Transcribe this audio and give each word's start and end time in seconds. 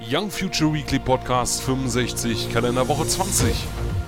Young 0.00 0.30
Future 0.30 0.72
Weekly 0.72 1.00
Podcast 1.00 1.60
65, 1.62 2.52
Kalenderwoche 2.52 3.04
20. 3.04 3.52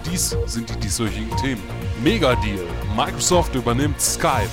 Dies 0.06 0.36
sind 0.46 0.70
die 0.70 0.78
dieswöchigen 0.78 1.36
Themen. 1.36 1.62
Mega 2.02 2.36
Deal. 2.36 2.64
Microsoft 2.96 3.56
übernimmt 3.56 4.00
Skype. 4.00 4.48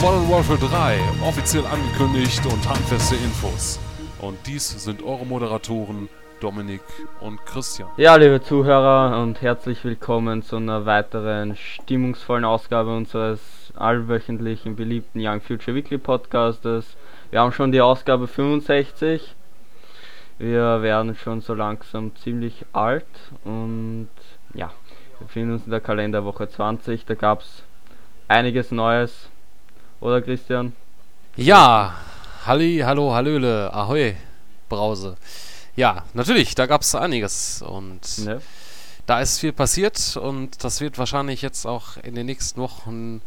Modern 0.00 0.28
Warfare 0.28 0.58
3, 0.58 0.98
offiziell 1.26 1.64
angekündigt 1.64 2.44
und 2.44 2.68
handfeste 2.68 3.14
Infos. 3.14 3.78
Und 4.20 4.36
dies 4.46 4.82
sind 4.82 5.02
eure 5.04 5.24
Moderatoren 5.24 6.08
Dominik 6.40 6.82
und 7.20 7.38
Christian. 7.46 7.88
Ja, 7.96 8.16
liebe 8.16 8.42
Zuhörer 8.42 9.22
und 9.22 9.40
herzlich 9.40 9.84
willkommen 9.84 10.42
zu 10.42 10.56
einer 10.56 10.84
weiteren 10.86 11.54
stimmungsvollen 11.54 12.44
Ausgabe 12.44 12.94
unseres 12.94 13.40
allwöchentlichen 13.76 14.74
beliebten 14.74 15.20
Young 15.24 15.40
Future 15.40 15.76
Weekly 15.76 15.98
Podcastes. 15.98 16.96
Wir 17.30 17.40
haben 17.40 17.52
schon 17.52 17.70
die 17.70 17.80
Ausgabe 17.80 18.26
65. 18.26 19.36
Wir 20.38 20.82
werden 20.82 21.16
schon 21.16 21.40
so 21.40 21.54
langsam 21.54 22.14
ziemlich 22.16 22.64
alt 22.72 23.06
und 23.44 24.08
ja, 24.54 24.70
wir 25.18 25.26
befinden 25.26 25.54
uns 25.54 25.64
in 25.64 25.70
der 25.70 25.80
Kalenderwoche 25.80 26.48
20. 26.48 27.04
Da 27.06 27.14
gab 27.14 27.40
es 27.40 27.62
einiges 28.28 28.70
Neues, 28.70 29.28
oder 30.00 30.22
Christian? 30.22 30.72
Ja, 31.36 31.94
Halli, 32.46 32.82
hallo, 32.84 33.12
hallöle, 33.12 33.72
ahoi, 33.74 34.16
Brause. 34.68 35.16
Ja, 35.76 36.04
natürlich, 36.14 36.54
da 36.54 36.66
gab 36.66 36.82
es 36.82 36.94
einiges 36.94 37.62
und 37.62 38.00
Ne? 38.24 38.40
da 39.06 39.20
ist 39.20 39.38
viel 39.38 39.52
passiert 39.52 40.16
und 40.16 40.62
das 40.64 40.80
wird 40.80 40.98
wahrscheinlich 40.98 41.42
jetzt 41.42 41.66
auch 41.66 41.96
in 42.02 42.14
den 42.14 42.26
nächsten 42.26 42.60
Wochen 42.60 43.22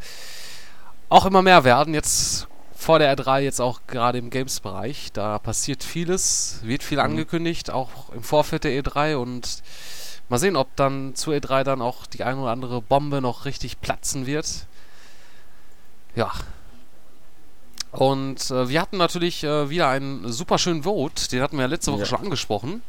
auch 1.09 1.25
immer 1.25 1.41
mehr 1.41 1.63
werden. 1.63 1.93
Jetzt 1.93 2.47
vor 2.81 2.97
der 2.99 3.15
R3, 3.15 3.39
jetzt 3.41 3.61
auch 3.61 3.81
gerade 3.87 4.17
im 4.17 4.29
Games-Bereich, 4.31 5.11
da 5.13 5.37
passiert 5.37 5.83
vieles, 5.83 6.59
wird 6.63 6.81
viel 6.83 6.97
Mhm. 6.97 7.03
angekündigt, 7.03 7.69
auch 7.69 8.09
im 8.09 8.23
Vorfeld 8.23 8.63
der 8.63 8.71
E3 8.71 9.15
und 9.17 9.61
mal 10.29 10.39
sehen, 10.39 10.55
ob 10.55 10.75
dann 10.75 11.13
zur 11.13 11.35
E3 11.35 11.63
dann 11.63 11.81
auch 11.81 12.07
die 12.07 12.23
ein 12.23 12.37
oder 12.39 12.49
andere 12.51 12.81
Bombe 12.81 13.21
noch 13.21 13.45
richtig 13.45 13.81
platzen 13.81 14.25
wird. 14.25 14.65
Ja. 16.15 16.31
Und 17.91 18.49
äh, 18.51 18.69
wir 18.69 18.81
hatten 18.81 18.97
natürlich 18.97 19.43
äh, 19.43 19.69
wieder 19.69 19.89
einen 19.89 20.31
super 20.31 20.57
schönen 20.57 20.83
Vote, 20.83 21.27
den 21.29 21.41
hatten 21.41 21.57
wir 21.57 21.63
ja 21.63 21.67
letzte 21.67 21.91
Woche 21.91 22.01
Ja. 22.01 22.05
schon 22.07 22.19
angesprochen. 22.21 22.81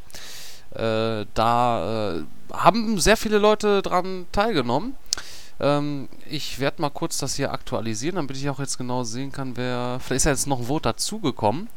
Äh, 0.70 1.26
da 1.34 2.14
äh, 2.16 2.22
haben 2.52 2.98
sehr 2.98 3.16
viele 3.16 3.38
Leute 3.38 3.82
dran 3.82 4.26
teilgenommen. 4.32 4.94
Ähm, 5.62 6.08
ich 6.28 6.58
werde 6.58 6.82
mal 6.82 6.90
kurz 6.90 7.18
das 7.18 7.36
hier 7.36 7.52
aktualisieren, 7.52 8.16
damit 8.16 8.36
ich 8.36 8.50
auch 8.50 8.58
jetzt 8.58 8.76
genau 8.78 9.04
sehen 9.04 9.30
kann, 9.30 9.56
wer. 9.56 9.98
Vielleicht 10.00 10.18
ist 10.18 10.24
ja 10.24 10.32
jetzt 10.32 10.46
noch 10.48 10.58
ein 10.58 10.66
Vote 10.66 10.88
dazugekommen. 10.88 11.68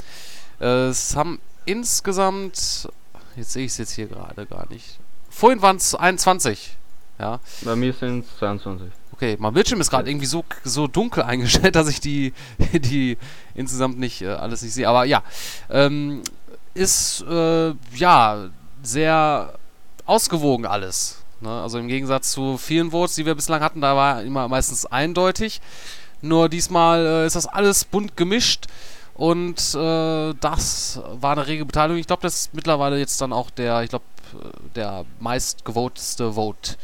Äh, 0.60 0.88
es 0.88 1.16
haben 1.16 1.40
insgesamt. 1.66 2.90
Jetzt 3.36 3.52
sehe 3.52 3.66
ich 3.66 3.72
es 3.72 3.78
jetzt 3.78 3.92
hier 3.92 4.08
gerade 4.08 4.46
gar 4.48 4.68
nicht. 4.70 5.00
Vorhin 5.30 5.62
waren 5.62 5.78
es 5.78 5.94
21. 5.94 6.76
Ja. 7.20 7.40
Bei 7.62 7.76
mir 7.76 7.94
sind 7.94 8.26
es 8.26 8.38
22. 8.40 8.88
Okay, 9.14 9.38
mein 9.40 9.54
Bildschirm 9.54 9.80
ist 9.80 9.92
gerade 9.92 10.10
irgendwie 10.10 10.26
so, 10.26 10.44
so 10.64 10.88
dunkel 10.88 11.24
eingestellt, 11.24 11.76
dass 11.76 11.88
ich 11.88 12.00
die, 12.00 12.34
die 12.74 13.18
insgesamt 13.54 14.00
nicht 14.00 14.22
äh, 14.22 14.30
alles 14.30 14.62
nicht 14.62 14.74
sehe. 14.74 14.90
Aber 14.90 15.06
ja, 15.06 15.24
ähm, 15.70 16.24
ist 16.74 17.24
äh, 17.30 17.74
ja 17.94 18.50
sehr 18.82 19.54
ausgewogen 20.06 20.66
alles. 20.66 21.25
Ne? 21.42 21.50
Also 21.50 21.78
im 21.80 21.88
Gegensatz 21.88 22.32
zu 22.32 22.58
vielen 22.58 22.92
Votes, 22.92 23.16
die 23.16 23.26
wir 23.26 23.36
bislang 23.36 23.62
hatten, 23.62 23.82
da 23.82 23.96
war 23.96 24.24
immer 24.24 24.48
meistens 24.48 24.86
eindeutig. 24.86 25.62
Nur 26.22 26.50
diesmal 26.50 27.06
äh, 27.06 27.26
ist 27.28 27.36
das 27.36 27.46
alles 27.46 27.86
bunt 27.86 28.18
gemischt 28.18 28.66
und 29.14 29.60
äh, 29.76 30.34
das 30.40 31.00
war 31.20 31.34
eine 31.34 31.46
rege 31.48 31.66
Beteiligung. 31.66 32.00
Ich 32.00 32.08
glaube, 32.08 32.22
das 32.24 32.36
ist 32.36 32.54
mittlerweile 32.54 32.98
jetzt 32.98 33.22
dann 33.22 33.32
auch 33.34 33.50
der, 33.50 33.84
ich 33.84 33.90
glaube, 33.90 34.06
der 34.76 35.06
meist 35.20 35.64
gewotetste 35.66 36.34
Vote, 36.34 36.76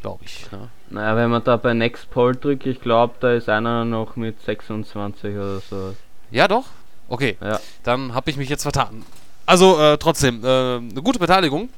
glaube 0.00 0.24
ich. 0.24 0.50
Ne? 0.50 0.68
Naja, 0.90 1.16
wenn 1.16 1.30
man 1.30 1.44
da 1.44 1.56
bei 1.56 1.72
Next 1.74 2.10
Poll 2.10 2.34
drückt, 2.36 2.66
ich 2.66 2.80
glaube, 2.80 3.14
da 3.20 3.32
ist 3.32 3.48
einer 3.48 3.84
noch 3.84 4.16
mit 4.16 4.40
26 4.42 5.34
oder 5.36 5.60
so. 5.60 5.94
Ja, 6.30 6.48
doch? 6.48 6.64
Okay, 7.08 7.36
Ja. 7.40 7.60
dann 7.84 8.14
habe 8.14 8.30
ich 8.30 8.36
mich 8.36 8.48
jetzt 8.48 8.62
vertan. 8.62 9.04
Also 9.46 9.78
äh, 9.80 9.98
trotzdem, 9.98 10.42
äh, 10.44 10.76
eine 10.76 11.02
gute 11.02 11.18
Beteiligung. 11.18 11.68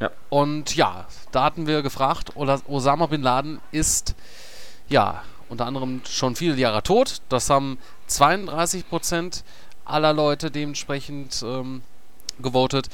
Ja. 0.00 0.10
Und 0.30 0.74
ja, 0.76 1.06
da 1.32 1.44
hatten 1.44 1.66
wir 1.66 1.82
gefragt, 1.82 2.36
Osama 2.36 3.06
Bin 3.06 3.22
Laden 3.22 3.60
ist 3.72 4.14
ja 4.88 5.22
unter 5.48 5.66
anderem 5.66 6.00
schon 6.08 6.36
viele 6.36 6.56
Jahre 6.56 6.82
tot. 6.82 7.20
Das 7.28 7.50
haben 7.50 7.78
32% 8.08 9.42
aller 9.84 10.12
Leute 10.12 10.50
dementsprechend 10.50 11.42
ähm, 11.42 11.82
gewotet. 12.40 12.88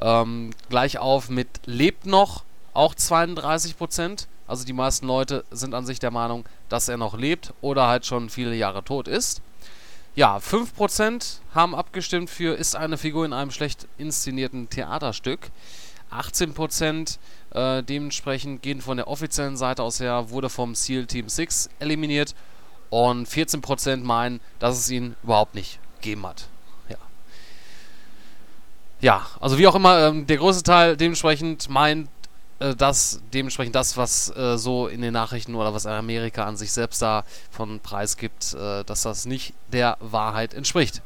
Ähm, 0.00 0.50
gleich 0.68 0.98
auf 0.98 1.28
mit 1.28 1.48
lebt 1.66 2.06
noch, 2.06 2.44
auch 2.72 2.94
32%. 2.94 4.26
Also 4.46 4.64
die 4.64 4.72
meisten 4.72 5.06
Leute 5.06 5.44
sind 5.50 5.74
an 5.74 5.86
sich 5.86 6.00
der 6.00 6.10
Meinung, 6.10 6.44
dass 6.68 6.88
er 6.88 6.96
noch 6.96 7.16
lebt 7.16 7.52
oder 7.60 7.86
halt 7.86 8.06
schon 8.06 8.30
viele 8.30 8.54
Jahre 8.54 8.82
tot 8.82 9.06
ist. 9.06 9.42
Ja, 10.16 10.38
5% 10.38 11.38
haben 11.54 11.74
abgestimmt 11.74 12.30
für 12.30 12.56
ist 12.56 12.74
eine 12.74 12.98
Figur 12.98 13.24
in 13.24 13.32
einem 13.32 13.52
schlecht 13.52 13.86
inszenierten 13.96 14.68
Theaterstück. 14.68 15.50
18% 16.10 17.18
äh, 17.52 17.82
dementsprechend 17.82 18.62
gehen 18.62 18.80
von 18.80 18.96
der 18.96 19.08
offiziellen 19.08 19.56
Seite 19.56 19.82
aus 19.82 20.00
her, 20.00 20.30
wurde 20.30 20.48
vom 20.48 20.74
SEAL 20.74 21.06
Team 21.06 21.28
6 21.28 21.70
eliminiert. 21.78 22.34
Und 22.90 23.28
14% 23.28 23.98
meinen, 23.98 24.40
dass 24.58 24.76
es 24.76 24.90
ihn 24.90 25.14
überhaupt 25.22 25.54
nicht 25.54 25.78
gegeben 26.00 26.26
hat. 26.26 26.48
Ja. 26.88 26.96
Ja, 29.00 29.26
also 29.40 29.58
wie 29.58 29.66
auch 29.68 29.76
immer, 29.76 30.08
ähm, 30.08 30.26
der 30.26 30.38
größte 30.38 30.64
Teil 30.64 30.96
dementsprechend 30.96 31.68
meint, 31.68 32.08
äh, 32.60 32.74
dass 32.74 33.20
dementsprechend 33.32 33.74
das, 33.74 33.96
was 33.96 34.34
äh, 34.36 34.58
so 34.58 34.86
in 34.86 35.02
den 35.02 35.12
Nachrichten 35.12 35.54
oder 35.54 35.72
was 35.72 35.86
Amerika 35.86 36.44
an 36.44 36.56
sich 36.56 36.72
selbst 36.72 37.00
da 37.00 37.24
von 37.50 37.80
Preis 37.80 38.16
gibt, 38.16 38.54
äh, 38.54 38.84
dass 38.84 39.02
das 39.02 39.24
nicht 39.24 39.54
der 39.72 39.96
Wahrheit 40.00 40.52
entspricht. 40.52 41.00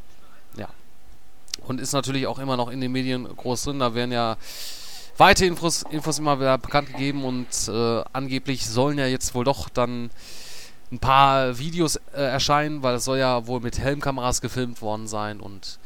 Ja. 0.57 0.69
Und 1.67 1.81
ist 1.81 1.93
natürlich 1.93 2.27
auch 2.27 2.39
immer 2.39 2.57
noch 2.57 2.71
in 2.71 2.81
den 2.81 2.93
Medien 2.93 3.25
groß 3.25 3.65
drin. 3.65 3.79
Da 3.79 3.95
werden 3.95 4.11
ja 4.11 4.37
weitere 5.17 5.47
Infos, 5.47 5.85
Infos 5.91 6.19
immer 6.19 6.39
wieder 6.39 6.59
bekannt 6.59 6.89
gegeben 6.89 7.25
und 7.25 7.47
äh, 7.69 8.03
angeblich 8.13 8.67
sollen 8.67 8.99
ja 8.99 9.07
jetzt 9.07 9.35
wohl 9.35 9.45
doch 9.45 9.69
dann 9.69 10.11
ein 10.93 10.99
paar 10.99 11.59
Videos 11.59 11.97
äh, 11.97 12.23
erscheinen, 12.23 12.83
weil 12.83 12.97
es 12.97 13.05
soll 13.05 13.19
ja 13.19 13.47
wohl 13.47 13.61
mit 13.61 13.79
Helmkameras 13.79 14.41
gefilmt 14.41 14.83
worden 14.83 15.07
sein 15.07 15.41
und 15.41 15.79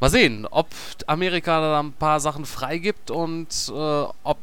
mal 0.00 0.10
sehen, 0.10 0.46
ob 0.50 0.68
Amerika 1.06 1.60
da 1.60 1.80
ein 1.80 1.92
paar 1.92 2.20
Sachen 2.20 2.44
freigibt 2.44 3.10
und 3.10 3.48
äh, 3.68 4.04
ob 4.22 4.38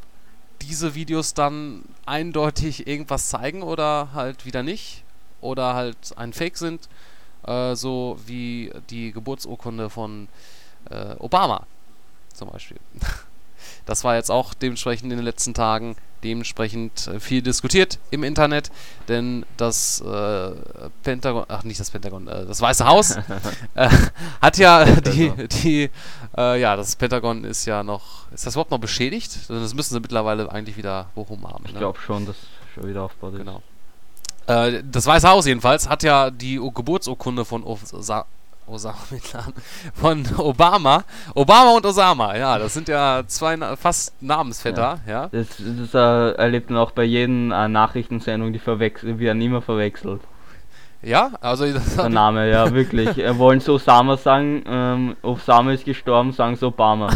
diese 0.61 0.95
Videos 0.95 1.33
dann 1.33 1.83
eindeutig 2.05 2.88
irgendwas 2.88 3.29
zeigen 3.29 3.63
oder 3.63 4.09
halt 4.13 4.45
wieder 4.45 4.63
nicht 4.63 5.03
oder 5.41 5.73
halt 5.73 6.17
ein 6.17 6.33
Fake 6.33 6.57
sind, 6.57 6.88
äh, 7.45 7.75
so 7.75 8.19
wie 8.25 8.71
die 8.89 9.11
Geburtsurkunde 9.11 9.89
von 9.89 10.27
äh, 10.89 11.15
Obama 11.19 11.65
zum 12.33 12.49
Beispiel. 12.49 12.77
Das 13.86 14.03
war 14.03 14.16
jetzt 14.16 14.31
auch 14.31 14.53
dementsprechend 14.53 15.12
in 15.12 15.18
den 15.18 15.25
letzten 15.25 15.53
Tagen 15.53 15.96
dementsprechend 16.24 17.08
äh, 17.08 17.19
viel 17.19 17.42
diskutiert 17.42 18.00
im 18.12 18.24
Internet, 18.24 18.72
denn 19.08 19.46
das 19.58 20.02
äh, 20.02 20.52
Pentagon, 21.03 21.46
ach 21.47 21.64
nicht 21.64 21.80
das 21.80 21.90
Pentagon, 21.90 22.28
äh, 22.28 22.46
das 22.46 22.62
Weiße 22.62 22.86
Haus 22.86 23.18
äh, 23.75 23.90
hat 24.42 24.58
ja 24.58 24.86
die, 24.86 25.31
die 25.64 25.90
äh, 26.38 26.62
ja, 26.62 26.75
das 26.75 26.96
Pentagon 26.96 27.44
ist 27.44 27.66
ja 27.66 27.84
noch, 27.84 28.31
ist 28.31 28.46
das 28.46 28.53
überhaupt 28.53 28.72
noch 28.72 28.80
beschädigt? 28.80 29.50
Das 29.50 29.74
müssen 29.74 29.94
sie 29.94 30.00
mittlerweile 30.00 30.52
eigentlich 30.52 30.78
wieder 30.78 31.08
behoben 31.16 31.48
haben. 31.48 31.63
Ich 31.66 31.74
ne? 31.74 31.80
glaube 31.80 32.00
schon, 32.00 32.25
dass 32.25 32.36
schon 32.74 32.88
wieder 32.88 33.03
aufgebaut 33.03 33.34
ist. 33.34 33.40
Genau. 33.40 33.62
Äh, 34.48 34.84
das 34.90 35.06
Weiße 35.06 35.28
Haus 35.28 35.46
jedenfalls 35.46 35.90
hat 35.90 36.03
ja 36.03 36.30
die 36.31 36.56
Geburtsurkunde 36.56 37.46
von 37.46 37.63
Osa 37.63 38.25
Osama 38.71 38.97
Bin 39.09 39.19
Laden- 39.33 39.53
von 39.93 40.25
Obama. 40.39 41.03
Obama 41.35 41.71
und 41.75 41.85
Osama, 41.85 42.35
ja, 42.35 42.57
das 42.57 42.73
sind 42.73 42.88
ja 42.88 43.23
zwei 43.27 43.56
na 43.56 43.75
fast 43.75 44.13
Namensvetter, 44.21 45.00
ja. 45.07 45.27
Das, 45.31 45.47
das 45.57 45.94
äh, 45.94 46.31
erlebt 46.38 46.69
man 46.69 46.79
auch 46.79 46.91
bei 46.91 47.03
jeden 47.03 47.51
äh, 47.51 47.68
Nachrichtensendung, 47.68 48.53
die 48.53 48.59
verwechseln, 48.59 49.19
werden 49.19 49.41
immer 49.41 49.62
verwechselt. 49.62 50.21
Ja, 51.03 51.31
also 51.41 51.65
Der 51.65 52.09
Name, 52.09 52.50
ja, 52.50 52.71
wirklich. 52.73 53.18
Äh, 53.18 53.38
wollen 53.38 53.59
sie 53.59 53.71
Osama 53.71 54.18
sagen, 54.18 54.63
ähm, 54.68 55.15
Osama 55.24 55.71
ist 55.74 55.85
gestorben, 55.85 56.31
sagen 56.31 56.56
sie 56.56 56.65
Obama 56.65 57.09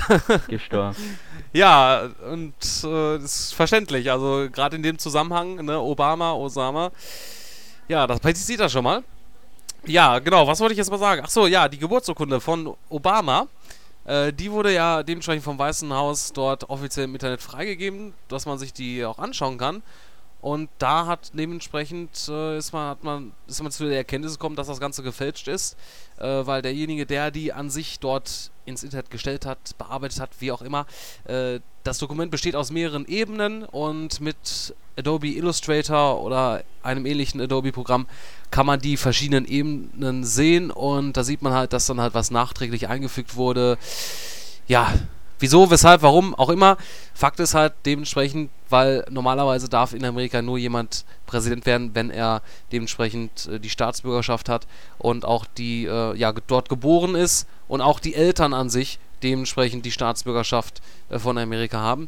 gestorben. 0.48 0.96
Ja, 1.54 2.10
und 2.34 2.52
äh, 2.84 3.18
das 3.18 3.24
ist 3.24 3.54
verständlich. 3.54 4.12
Also 4.12 4.48
gerade 4.52 4.76
in 4.76 4.84
dem 4.84 4.98
Zusammenhang, 4.98 5.64
ne, 5.64 5.80
Obama, 5.80 6.34
Osama. 6.34 6.92
Ja, 7.88 8.06
das 8.08 8.20
sieht 8.46 8.60
er 8.60 8.68
schon 8.68 8.84
mal. 8.84 9.04
Ja, 9.88 10.18
genau, 10.18 10.48
was 10.48 10.60
wollte 10.60 10.74
ich 10.74 10.80
jetzt 10.80 10.90
mal 10.90 10.98
sagen? 10.98 11.22
Ach 11.24 11.30
so, 11.30 11.46
ja, 11.46 11.68
die 11.68 11.78
Geburtsurkunde 11.78 12.42
von 12.42 12.76
Obama, 12.90 13.48
äh, 14.06 14.34
die 14.34 14.52
wurde 14.52 14.74
ja 14.74 15.04
dementsprechend 15.04 15.44
vom 15.44 15.60
Weißen 15.60 15.94
Haus 15.94 16.34
dort 16.34 16.68
offiziell 16.70 17.06
im 17.06 17.14
Internet 17.14 17.40
freigegeben, 17.40 18.14
dass 18.28 18.48
man 18.48 18.58
sich 18.58 18.74
die 18.74 19.06
auch 19.06 19.20
anschauen 19.20 19.60
kann. 19.60 19.84
Und 20.46 20.70
da 20.78 21.08
hat 21.08 21.32
dementsprechend 21.34 22.30
äh, 22.30 22.60
ist, 22.60 22.72
man, 22.72 22.90
hat 22.90 23.04
man, 23.04 23.32
ist 23.48 23.64
man 23.64 23.72
zu 23.72 23.86
der 23.86 23.98
Erkenntnis 23.98 24.34
gekommen, 24.34 24.56
dass 24.56 24.68
das 24.68 24.80
Ganze 24.80 25.02
gefälscht 25.02 25.48
ist, 25.48 25.76
äh, 26.20 26.46
weil 26.46 26.62
derjenige, 26.62 27.08
der 27.08 27.32
die 27.32 27.52
an 27.52 27.72
sich 27.72 28.00
dort 28.00 28.52
ins 28.64 28.84
Internet 28.84 29.10
gestellt 29.10 29.48
hat, 29.48 29.76
bearbeitet 29.80 30.20
hat, 30.20 30.30
wie 30.42 30.52
auch 30.52 30.62
immer, 30.62 30.86
äh, 31.24 31.62
das 31.84 31.98
Dokument 31.98 32.30
besteht 32.30 32.56
aus 32.56 32.70
mehreren 32.70 33.08
Ebenen 33.08 33.64
und 33.64 34.22
mit 34.22 34.76
Adobe 34.96 35.30
Illustrator 35.30 36.22
oder 36.22 36.64
einem 36.84 37.08
ähnlichen 37.08 37.42
Adobe-Programm 37.42 38.06
kann 38.52 38.68
man 38.68 38.80
die 38.80 38.98
verschiedenen 38.98 39.46
Ebenen 39.46 40.24
sehen 40.24 40.70
und 40.70 41.18
da 41.18 41.24
sieht 41.24 41.42
man 41.42 41.54
halt, 41.54 41.74
dass 41.74 41.88
dann 41.88 42.00
halt 42.00 42.14
was 42.14 42.30
nachträglich 42.30 42.88
eingefügt 42.88 43.36
wurde. 43.36 43.80
Ja, 44.68 44.94
Wieso, 45.40 45.70
weshalb, 45.70 46.02
warum, 46.02 46.34
auch 46.36 46.50
immer. 46.50 46.78
Fakt 47.14 47.40
ist 47.40 47.54
halt 47.54 47.74
dementsprechend, 47.86 48.50
weil 48.70 49.06
normalerweise 49.10 49.68
darf 49.68 49.94
in 49.94 50.06
Amerika 50.06 50.42
nur 50.42 50.58
jemand 50.58 51.06
Präsident 51.26 51.66
werden, 51.66 51.92
wenn 51.94 52.10
er 52.10 52.42
dementsprechend 52.72 53.48
äh, 53.48 53.60
die 53.60 53.70
Staatsbürgerschaft 53.70 54.48
hat 54.48 54.66
und 54.98 55.26
auch 55.26 55.46
die, 55.58 55.86
äh, 55.86 56.16
ja, 56.16 56.32
dort 56.48 56.70
geboren 56.70 57.16
ist 57.16 57.48
und 57.68 57.82
auch 57.82 58.00
die 58.00 58.16
Eltern 58.16 58.54
an 58.54 58.70
sich 58.70 59.00
dementsprechend 59.24 59.86
die 59.86 59.92
Staatsbürgerschaft 59.92 60.82
äh, 61.10 61.20
von 61.20 61.38
Amerika 61.38 61.80
haben. 61.80 62.08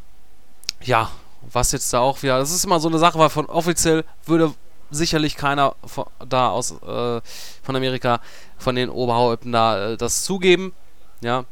Ja, 0.82 1.10
was 1.52 1.72
jetzt 1.72 1.92
da 1.92 2.00
auch 2.00 2.22
wieder, 2.22 2.38
das 2.38 2.50
ist 2.50 2.64
immer 2.64 2.80
so 2.80 2.88
eine 2.88 2.98
Sache, 2.98 3.18
weil 3.18 3.28
von 3.28 3.46
offiziell 3.46 4.04
würde 4.24 4.54
sicherlich 4.90 5.36
keiner 5.36 5.74
von, 5.84 6.06
da 6.26 6.50
aus, 6.50 6.72
äh, 6.72 7.20
von 7.62 7.76
Amerika, 7.76 8.20
von 8.56 8.74
den 8.74 8.88
Oberhäupten 8.88 9.52
da 9.52 9.90
äh, 9.92 9.96
das 9.96 10.24
zugeben, 10.24 10.72
ja, 11.20 11.44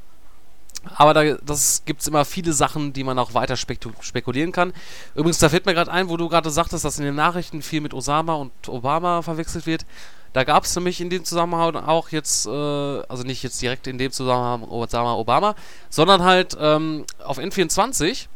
aber 0.84 1.14
da 1.14 1.25
gibt 1.25 2.00
es 2.00 2.06
immer 2.06 2.25
viele 2.25 2.52
Sachen, 2.52 2.93
die 2.93 3.05
man 3.05 3.19
auch 3.19 3.34
weiter 3.34 3.56
spekulieren 3.56 4.52
kann. 4.52 4.73
Übrigens, 5.14 5.38
da 5.38 5.49
fällt 5.49 5.67
mir 5.67 5.75
gerade 5.75 5.90
ein, 5.90 6.08
wo 6.08 6.17
du 6.17 6.28
gerade 6.28 6.50
sagtest, 6.50 6.84
dass 6.84 6.99
in 6.99 7.05
den 7.05 7.14
Nachrichten 7.14 7.62
viel 7.62 7.81
mit 7.81 7.93
Osama 7.93 8.34
und 8.34 8.52
Obama 8.69 9.23
verwechselt 9.23 9.67
wird. 9.67 9.84
Da 10.32 10.44
gab 10.44 10.64
es 10.64 10.76
nämlich 10.76 11.00
in 11.00 11.08
dem 11.08 11.25
Zusammenhang 11.25 11.76
auch 11.76 12.11
jetzt, 12.11 12.46
äh, 12.46 12.50
also 12.50 13.23
nicht 13.25 13.43
jetzt 13.43 13.61
direkt 13.62 13.87
in 13.87 13.96
dem 13.96 14.12
Zusammenhang 14.12 14.69
Osama, 14.69 15.14
Obama, 15.14 15.55
sondern 15.88 16.23
halt 16.25 16.56
ähm, 16.61 17.06
auf 17.25 17.38
N24, 17.38 18.26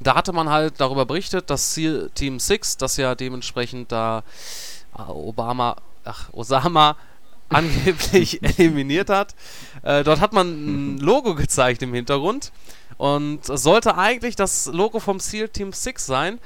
da 0.00 0.14
hatte 0.14 0.32
man 0.32 0.50
halt 0.50 0.74
darüber 0.78 1.06
berichtet, 1.06 1.50
dass 1.50 1.72
Ziel 1.72 2.10
Team 2.14 2.38
6, 2.38 2.76
das 2.76 2.98
ja 2.98 3.14
dementsprechend 3.14 3.90
da 3.90 4.22
äh, 4.98 5.02
Obama, 5.02 5.76
ach, 6.04 6.32
Osama 6.32 6.96
angeblich 7.48 8.42
eliminiert 8.58 9.08
hat. 9.08 9.34
Äh, 9.84 10.02
dort 10.02 10.20
hat 10.20 10.32
man 10.32 10.48
ein 10.94 10.98
Logo 10.98 11.34
gezeigt 11.34 11.82
im 11.82 11.92
Hintergrund 11.92 12.52
und 12.96 13.44
sollte 13.44 13.96
eigentlich 13.98 14.34
das 14.34 14.66
Logo 14.66 14.98
vom 14.98 15.20
SEAL 15.20 15.50
Team 15.50 15.72
6 15.72 16.06
sein. 16.06 16.38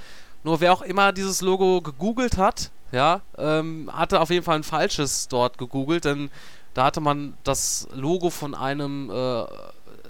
Nur 0.42 0.60
wer 0.60 0.72
auch 0.72 0.82
immer 0.82 1.12
dieses 1.12 1.40
Logo 1.40 1.80
gegoogelt 1.80 2.36
hat, 2.36 2.70
ja, 2.90 3.20
ähm, 3.36 3.90
hatte 3.92 4.20
auf 4.20 4.30
jeden 4.30 4.44
Fall 4.44 4.56
ein 4.56 4.64
falsches 4.64 5.28
dort 5.28 5.58
gegoogelt, 5.58 6.04
denn 6.04 6.30
da 6.74 6.84
hatte 6.84 7.00
man 7.00 7.34
das 7.44 7.88
Logo 7.92 8.30
von 8.30 8.54
einem, 8.54 9.10
äh, 9.10 9.44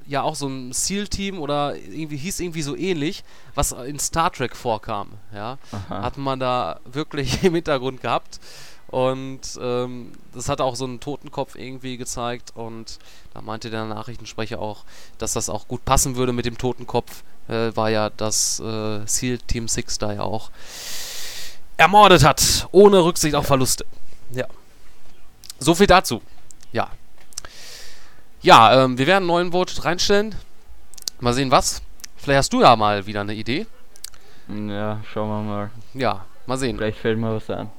ja 0.06 0.22
auch 0.22 0.34
so 0.34 0.48
ein 0.48 0.72
SEAL-Team 0.72 1.38
oder 1.38 1.76
irgendwie 1.76 2.16
hieß 2.16 2.40
irgendwie 2.40 2.62
so 2.62 2.76
ähnlich, 2.76 3.24
was 3.54 3.72
in 3.72 3.98
Star 3.98 4.32
Trek 4.32 4.56
vorkam, 4.56 5.12
ja, 5.34 5.58
Aha. 5.72 6.02
hat 6.02 6.16
man 6.16 6.40
da 6.40 6.80
wirklich 6.84 7.42
im 7.44 7.54
Hintergrund 7.54 8.00
gehabt. 8.00 8.40
Und 8.88 9.40
ähm, 9.60 10.12
das 10.32 10.48
hat 10.48 10.60
auch 10.60 10.74
so 10.74 10.84
einen 10.84 11.00
Totenkopf 11.00 11.56
irgendwie 11.56 11.96
gezeigt. 11.96 12.52
Und 12.54 12.98
da 13.34 13.42
meinte 13.42 13.70
der 13.70 13.84
Nachrichtensprecher 13.84 14.60
auch, 14.60 14.84
dass 15.18 15.34
das 15.34 15.50
auch 15.50 15.68
gut 15.68 15.84
passen 15.84 16.16
würde 16.16 16.32
mit 16.32 16.46
dem 16.46 16.56
Totenkopf. 16.58 17.22
Äh, 17.48 17.76
war 17.76 17.90
ja 17.90 18.10
das 18.10 18.60
äh, 18.60 19.06
SEAL 19.06 19.38
Team 19.38 19.68
6 19.68 19.98
da 19.98 20.12
ja 20.12 20.22
auch 20.22 20.50
ermordet 21.76 22.24
hat, 22.24 22.68
ohne 22.72 23.04
Rücksicht 23.04 23.34
auf 23.34 23.46
Verluste. 23.46 23.86
Ja. 24.32 24.46
So 25.58 25.74
viel 25.74 25.86
dazu. 25.86 26.22
Ja. 26.72 26.90
Ja, 28.40 28.84
ähm, 28.84 28.98
wir 28.98 29.06
werden 29.06 29.18
einen 29.18 29.26
neuen 29.26 29.52
Vote 29.52 29.84
reinstellen. 29.84 30.34
Mal 31.20 31.34
sehen, 31.34 31.50
was. 31.50 31.82
Vielleicht 32.16 32.38
hast 32.38 32.52
du 32.52 32.60
ja 32.60 32.76
mal 32.76 33.06
wieder 33.06 33.22
eine 33.22 33.34
Idee. 33.34 33.66
Ja, 34.48 35.00
schauen 35.12 35.28
wir 35.28 35.42
mal. 35.42 35.70
Ja, 35.94 36.24
mal 36.46 36.56
sehen. 36.56 36.76
Vielleicht 36.76 36.98
fällt 36.98 37.18
mir 37.18 37.34
was 37.34 37.50
ein. 37.50 37.70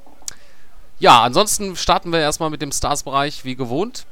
Ja, 1.00 1.24
ansonsten 1.24 1.76
starten 1.78 2.12
wir 2.12 2.20
erstmal 2.20 2.50
mit 2.50 2.62
dem 2.62 2.72
Stars-Bereich 2.72 3.46
wie 3.46 3.56
gewohnt. 3.56 4.06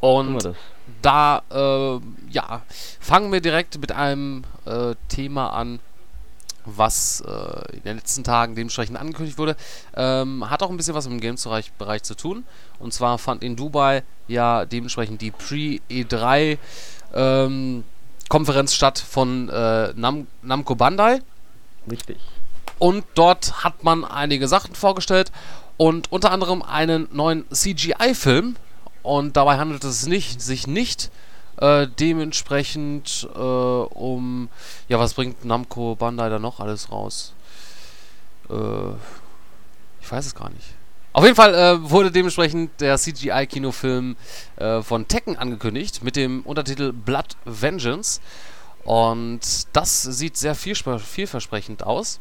Und 0.00 0.54
da, 1.02 1.42
äh, 1.50 2.00
ja, 2.30 2.62
fangen 3.00 3.32
wir 3.32 3.40
direkt 3.40 3.78
mit 3.80 3.92
einem 3.92 4.44
äh, 4.66 4.94
Thema 5.08 5.48
an, 5.50 5.80
was 6.64 7.22
äh, 7.26 7.76
in 7.76 7.82
den 7.82 7.96
letzten 7.96 8.24
Tagen 8.24 8.54
dementsprechend 8.54 8.98
angekündigt 8.98 9.38
wurde. 9.38 9.56
Ähm, 9.94 10.48
hat 10.48 10.62
auch 10.62 10.70
ein 10.70 10.76
bisschen 10.76 10.94
was 10.94 11.06
mit 11.06 11.14
dem 11.14 11.20
Games-Bereich 11.20 12.02
zu 12.02 12.14
tun. 12.14 12.44
Und 12.78 12.92
zwar 12.92 13.18
fand 13.18 13.42
in 13.42 13.56
Dubai 13.56 14.02
ja 14.28 14.66
dementsprechend 14.66 15.22
die 15.22 15.30
Pre-E3 15.30 16.58
ähm, 17.14 17.84
Konferenz 18.28 18.74
statt 18.74 18.98
von 18.98 19.48
äh, 19.48 19.92
Nam 19.96 20.26
Namco 20.42 20.74
Bandai. 20.74 21.20
Richtig. 21.90 22.18
Und 22.78 23.04
dort 23.14 23.64
hat 23.64 23.82
man 23.82 24.04
einige 24.04 24.48
Sachen 24.48 24.74
vorgestellt 24.74 25.32
und 25.80 26.12
unter 26.12 26.30
anderem 26.30 26.60
einen 26.60 27.08
neuen 27.10 27.46
CGI-Film. 27.50 28.56
Und 29.02 29.38
dabei 29.38 29.56
handelt 29.56 29.82
es 29.82 30.06
nicht, 30.06 30.42
sich 30.42 30.66
nicht 30.66 31.10
äh, 31.56 31.86
dementsprechend 31.98 33.26
äh, 33.34 33.38
um. 33.38 34.50
Ja, 34.90 34.98
was 34.98 35.14
bringt 35.14 35.46
Namco 35.46 35.96
Bandai 35.96 36.28
da 36.28 36.38
noch 36.38 36.60
alles 36.60 36.92
raus? 36.92 37.32
Äh, 38.50 38.90
ich 40.02 40.12
weiß 40.12 40.26
es 40.26 40.34
gar 40.34 40.50
nicht. 40.50 40.66
Auf 41.14 41.24
jeden 41.24 41.36
Fall 41.36 41.54
äh, 41.54 41.90
wurde 41.90 42.10
dementsprechend 42.10 42.78
der 42.82 42.98
CGI-Kinofilm 42.98 44.16
äh, 44.56 44.82
von 44.82 45.08
Tekken 45.08 45.38
angekündigt 45.38 46.04
mit 46.04 46.14
dem 46.14 46.42
Untertitel 46.42 46.92
Blood 46.92 47.38
Vengeance. 47.46 48.20
Und 48.84 49.40
das 49.72 50.02
sieht 50.02 50.36
sehr 50.36 50.54
vielversprechend 50.54 51.84
aus 51.84 52.20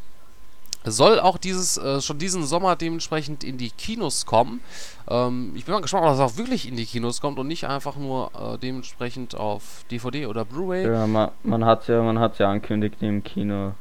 soll 0.91 1.19
auch 1.19 1.37
dieses 1.37 1.77
äh, 1.77 2.01
schon 2.01 2.17
diesen 2.17 2.45
Sommer 2.45 2.75
dementsprechend 2.75 3.43
in 3.43 3.57
die 3.57 3.71
Kinos 3.71 4.25
kommen. 4.25 4.61
Ähm, 5.09 5.53
ich 5.55 5.65
bin 5.65 5.73
mal 5.73 5.81
gespannt, 5.81 6.05
ob 6.05 6.11
das 6.11 6.19
auch 6.19 6.37
wirklich 6.37 6.67
in 6.67 6.75
die 6.75 6.85
Kinos 6.85 7.21
kommt 7.21 7.39
und 7.39 7.47
nicht 7.47 7.67
einfach 7.67 7.95
nur 7.95 8.31
äh, 8.33 8.57
dementsprechend 8.57 9.35
auf 9.35 9.83
DVD 9.91 10.27
oder 10.27 10.45
Blu-ray. 10.45 10.85
Ja, 10.85 11.07
man, 11.07 11.31
man 11.43 11.65
hat 11.65 11.87
ja, 11.87 12.01
man 12.01 12.19
hat 12.19 12.39
ja 12.39 12.49
angekündigt 12.49 12.97
im 13.01 13.23
Kino. 13.23 13.73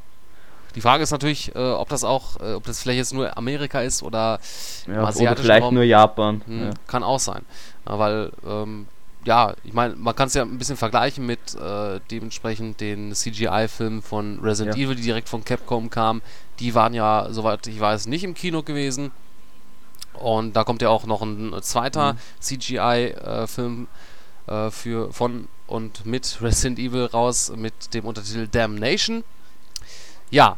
Die 0.75 0.81
Frage 0.81 1.02
ist 1.02 1.10
natürlich, 1.10 1.55
äh, 1.55 1.58
ob 1.58 1.88
das 1.88 2.05
auch, 2.05 2.40
äh, 2.40 2.55
ob 2.55 2.64
das 2.64 2.82
vielleicht 2.82 2.99
jetzt 2.99 3.14
nur 3.14 3.37
Amerika 3.37 3.81
ist 3.81 4.02
oder 4.02 4.38
ja, 4.87 5.02
oder 5.02 5.37
vielleicht 5.37 5.62
Raum. 5.62 5.75
nur 5.75 5.84
Japan. 5.84 6.43
Hm, 6.46 6.62
ja. 6.66 6.70
Kann 6.87 7.02
auch 7.02 7.19
sein, 7.19 7.43
ja, 7.88 7.99
weil 7.99 8.31
ähm, 8.46 8.87
ja, 9.25 9.55
ich 9.64 9.72
meine, 9.72 9.94
man 9.96 10.14
kann 10.14 10.28
es 10.28 10.34
ja 10.34 10.43
ein 10.43 10.58
bisschen 10.58 10.76
vergleichen 10.76 11.26
mit 11.26 11.55
äh, 11.55 12.00
dementsprechend 12.10 12.81
den 12.81 13.15
CGI-Filmen 13.15 14.03
von 14.03 14.38
Resident 14.41 14.77
ja. 14.77 14.84
Evil, 14.84 14.96
die 14.96 15.03
direkt 15.03 15.29
von 15.29 15.44
Capcom 15.44 15.91
kamen. 15.91 16.22
Die 16.60 16.74
waren 16.74 16.94
ja, 16.94 17.29
soweit 17.31 17.67
ich 17.67 17.79
weiß, 17.79 18.06
nicht 18.06 18.24
im 18.24 18.34
Kino 18.34 18.62
gewesen. 18.62 19.12
Und 20.15 20.56
da 20.56 20.65
kommt 20.65 20.82
ja 20.82 20.88
auch 20.88 21.06
noch 21.06 21.22
ein 21.22 21.55
zweiter 21.62 22.15
mhm. 22.15 22.19
CGI-Film 22.41 23.86
äh, 24.48 24.67
äh, 24.67 24.70
für 24.70 25.12
von 25.12 25.48
und 25.69 26.06
mit 26.06 26.38
Resident 26.43 26.79
Evil 26.79 27.05
raus 27.05 27.53
mit 27.55 27.94
dem 27.94 28.05
Untertitel 28.05 28.48
Damnation. 28.48 29.22
Ja. 30.31 30.56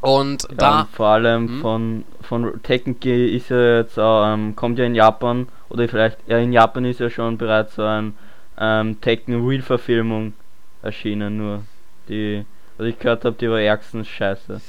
Und 0.00 0.42
ja, 0.42 0.56
da. 0.56 0.80
Und 0.82 0.90
vor 0.90 1.06
allem 1.06 1.48
hm? 1.48 1.60
von, 1.60 2.04
von 2.20 2.62
Tekken 2.62 2.96
ist 3.00 3.48
ja 3.48 3.78
jetzt 3.78 3.98
auch, 3.98 4.32
ähm, 4.32 4.54
kommt 4.54 4.78
ja 4.78 4.84
in 4.84 4.94
Japan 4.94 5.48
oder 5.68 5.88
vielleicht, 5.88 6.18
ja 6.26 6.38
in 6.38 6.52
Japan 6.52 6.84
ist 6.84 7.00
ja 7.00 7.08
schon 7.08 7.38
bereits 7.38 7.76
so 7.76 7.82
ein 7.82 8.14
ähm, 8.58 9.00
Tekken 9.00 9.46
Real 9.46 9.62
Verfilmung 9.62 10.34
erschienen, 10.82 11.38
nur 11.38 11.62
die, 12.08 12.44
was 12.76 12.88
ich 12.88 12.98
gehört 12.98 13.24
habe, 13.24 13.36
die 13.36 13.48
war 13.48 13.60
ärgstens 13.60 14.08
scheiße. 14.08 14.60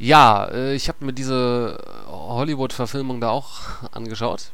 Ja, 0.00 0.46
äh, 0.46 0.74
ich 0.74 0.88
habe 0.88 1.04
mir 1.04 1.12
diese 1.12 1.78
Hollywood-Verfilmung 2.08 3.20
da 3.20 3.28
auch 3.28 3.60
angeschaut. 3.92 4.50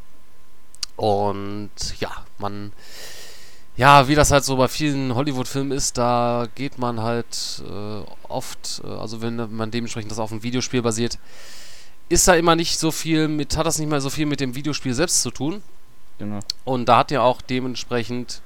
Und 0.96 1.70
ja, 2.00 2.10
man. 2.38 2.72
Ja, 3.76 4.08
wie 4.08 4.14
das 4.14 4.32
halt 4.32 4.42
so 4.42 4.56
bei 4.56 4.68
vielen 4.68 5.14
Hollywood-Filmen 5.14 5.70
ist, 5.70 5.98
da 5.98 6.48
geht 6.54 6.78
man 6.78 7.02
halt 7.02 7.62
äh, 7.62 8.02
oft, 8.28 8.82
äh, 8.84 8.88
also 8.88 9.20
wenn 9.20 9.36
man 9.54 9.70
dementsprechend 9.70 10.10
das 10.10 10.18
auf 10.18 10.32
ein 10.32 10.42
Videospiel 10.42 10.82
basiert, 10.82 11.18
ist 12.08 12.26
da 12.26 12.34
immer 12.34 12.56
nicht 12.56 12.78
so 12.78 12.90
viel 12.90 13.28
mit, 13.28 13.56
hat 13.56 13.66
das 13.66 13.78
nicht 13.78 13.90
mehr 13.90 14.00
so 14.00 14.10
viel 14.10 14.26
mit 14.26 14.40
dem 14.40 14.54
Videospiel 14.54 14.94
selbst 14.94 15.22
zu 15.22 15.30
tun. 15.30 15.62
Genau. 16.18 16.40
Und 16.64 16.88
da 16.88 16.98
hat 16.98 17.10
ja 17.10 17.20
auch 17.20 17.40
dementsprechend. 17.42 18.40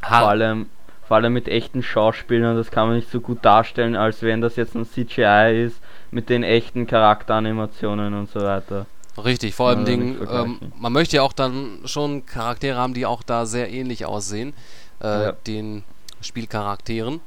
Vor 0.00 0.30
allem, 0.30 0.70
vor 1.06 1.18
allem 1.18 1.34
mit 1.34 1.46
echten 1.46 1.82
Schauspielern, 1.82 2.56
das 2.56 2.70
kann 2.70 2.88
man 2.88 2.96
nicht 2.96 3.10
so 3.10 3.20
gut 3.20 3.44
darstellen, 3.44 3.94
als 3.94 4.22
wenn 4.22 4.40
das 4.40 4.56
jetzt 4.56 4.74
ein 4.74 4.86
CGI 4.86 5.66
ist 5.66 5.78
mit 6.14 6.30
den 6.30 6.44
echten 6.44 6.86
Charakteranimationen 6.86 8.14
und 8.14 8.30
so 8.30 8.40
weiter. 8.40 8.86
Richtig, 9.22 9.54
vor 9.54 9.68
allem 9.68 9.84
Dingen, 9.84 10.26
ähm, 10.30 10.58
man 10.76 10.92
möchte 10.92 11.16
ja 11.16 11.22
auch 11.22 11.32
dann 11.32 11.80
schon 11.84 12.26
Charaktere 12.26 12.76
haben, 12.76 12.94
die 12.94 13.06
auch 13.06 13.22
da 13.22 13.46
sehr 13.46 13.70
ähnlich 13.70 14.06
aussehen, 14.06 14.54
äh, 15.00 15.06
ja. 15.06 15.32
den 15.32 15.84
Spielcharakteren. 16.20 17.20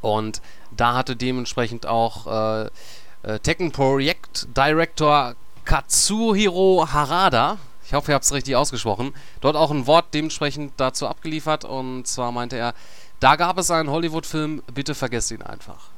Und 0.00 0.40
da 0.76 0.94
hatte 0.94 1.14
dementsprechend 1.14 1.86
auch 1.86 2.26
äh, 2.26 2.70
äh, 3.22 3.38
Tekken 3.40 3.70
Projekt 3.70 4.48
Director 4.56 5.34
Katsuhiro 5.64 6.88
Harada. 6.90 7.58
Ich 7.84 7.92
hoffe, 7.92 8.12
ihr 8.12 8.14
habt 8.14 8.24
es 8.24 8.32
richtig 8.32 8.56
ausgesprochen. 8.56 9.14
Dort 9.40 9.56
auch 9.56 9.70
ein 9.70 9.86
Wort 9.86 10.06
dementsprechend 10.14 10.72
dazu 10.76 11.06
abgeliefert. 11.06 11.64
Und 11.64 12.06
zwar 12.06 12.32
meinte 12.32 12.56
er, 12.56 12.74
da 13.20 13.36
gab 13.36 13.58
es 13.58 13.70
einen 13.70 13.90
Hollywood-Film, 13.90 14.62
bitte 14.72 14.94
vergesst 14.94 15.30
ihn 15.30 15.42
einfach. 15.42 15.89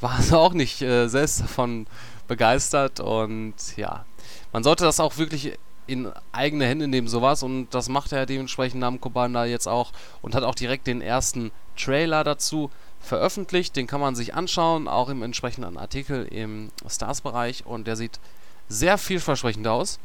War 0.00 0.12
also 0.12 0.38
auch 0.38 0.52
nicht 0.52 0.82
äh, 0.82 1.08
selbst 1.08 1.40
davon 1.40 1.86
begeistert. 2.26 3.00
Und 3.00 3.54
ja, 3.76 4.04
man 4.52 4.62
sollte 4.62 4.84
das 4.84 5.00
auch 5.00 5.16
wirklich 5.18 5.58
in 5.86 6.12
eigene 6.32 6.66
Hände 6.66 6.86
nehmen, 6.86 7.08
sowas. 7.08 7.42
Und 7.42 7.68
das 7.70 7.88
macht 7.88 8.12
er 8.12 8.26
dementsprechend 8.26 8.80
Namco 8.80 9.10
Bandai 9.10 9.48
jetzt 9.48 9.66
auch. 9.66 9.92
Und 10.22 10.34
hat 10.34 10.44
auch 10.44 10.54
direkt 10.54 10.86
den 10.86 11.00
ersten 11.00 11.50
Trailer 11.76 12.24
dazu 12.24 12.70
veröffentlicht. 13.00 13.74
Den 13.76 13.86
kann 13.86 14.00
man 14.00 14.14
sich 14.14 14.34
anschauen, 14.34 14.86
auch 14.86 15.08
im 15.08 15.22
entsprechenden 15.22 15.78
Artikel 15.78 16.26
im 16.26 16.70
Stars-Bereich. 16.86 17.66
Und 17.66 17.86
der 17.86 17.96
sieht 17.96 18.20
sehr 18.68 18.98
vielversprechend 18.98 19.66
aus. 19.66 19.98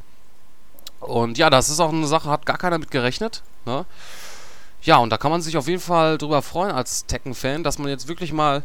Und 1.00 1.38
ja, 1.38 1.50
das 1.50 1.69
ist 1.69 1.81
auch 1.81 1.91
eine 1.91 2.07
Sache, 2.07 2.29
hat 2.29 2.45
gar 2.45 2.57
keiner 2.57 2.77
mit 2.77 2.91
gerechnet. 2.91 3.43
Ne? 3.65 3.85
Ja, 4.83 4.97
und 4.97 5.09
da 5.09 5.17
kann 5.17 5.31
man 5.31 5.41
sich 5.41 5.57
auf 5.57 5.67
jeden 5.67 5.81
Fall 5.81 6.17
drüber 6.17 6.41
freuen 6.41 6.71
als 6.71 7.05
Tekken-Fan, 7.05 7.63
dass 7.63 7.77
man 7.77 7.89
jetzt 7.89 8.07
wirklich 8.07 8.31
mal 8.31 8.63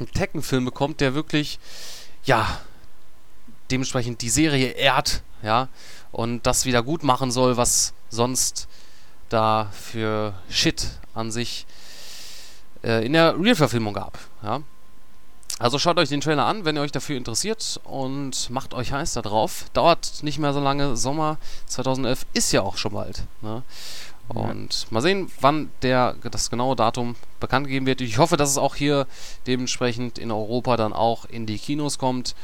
einen 0.00 0.12
Tekken-Film 0.12 0.64
bekommt, 0.64 1.00
der 1.00 1.14
wirklich, 1.14 1.58
ja, 2.24 2.60
dementsprechend 3.70 4.22
die 4.22 4.30
Serie 4.30 4.70
ehrt, 4.70 5.22
ja, 5.42 5.68
und 6.12 6.46
das 6.46 6.66
wieder 6.66 6.82
gut 6.82 7.02
machen 7.02 7.30
soll, 7.30 7.56
was 7.56 7.92
sonst 8.08 8.68
da 9.28 9.70
für 9.72 10.34
Shit 10.48 10.88
an 11.14 11.30
sich 11.30 11.66
äh, 12.82 13.04
in 13.04 13.12
der 13.12 13.38
Real-Verfilmung 13.38 13.94
gab, 13.94 14.18
ja. 14.42 14.62
Also 15.60 15.78
schaut 15.78 15.98
euch 15.98 16.08
den 16.08 16.22
Trailer 16.22 16.46
an, 16.46 16.64
wenn 16.64 16.76
ihr 16.76 16.80
euch 16.80 16.90
dafür 16.90 17.18
interessiert 17.18 17.78
und 17.84 18.48
macht 18.48 18.72
euch 18.72 18.92
heiß 18.92 19.12
da 19.12 19.20
drauf. 19.20 19.66
Dauert 19.74 20.22
nicht 20.22 20.38
mehr 20.38 20.54
so 20.54 20.60
lange. 20.60 20.96
Sommer 20.96 21.36
2011 21.66 22.24
ist 22.32 22.50
ja 22.52 22.62
auch 22.62 22.78
schon 22.78 22.94
bald. 22.94 23.24
Ne? 23.42 23.62
Und 24.34 24.86
mal 24.90 25.00
sehen, 25.00 25.30
wann 25.40 25.70
der, 25.82 26.14
das 26.30 26.50
genaue 26.50 26.76
Datum 26.76 27.16
bekannt 27.40 27.66
gegeben 27.66 27.86
wird. 27.86 28.00
Ich 28.00 28.18
hoffe, 28.18 28.36
dass 28.36 28.50
es 28.50 28.58
auch 28.58 28.76
hier 28.76 29.06
dementsprechend 29.46 30.18
in 30.18 30.30
Europa 30.30 30.76
dann 30.76 30.92
auch 30.92 31.24
in 31.24 31.46
die 31.46 31.58
Kinos 31.58 31.98
kommt. 31.98 32.34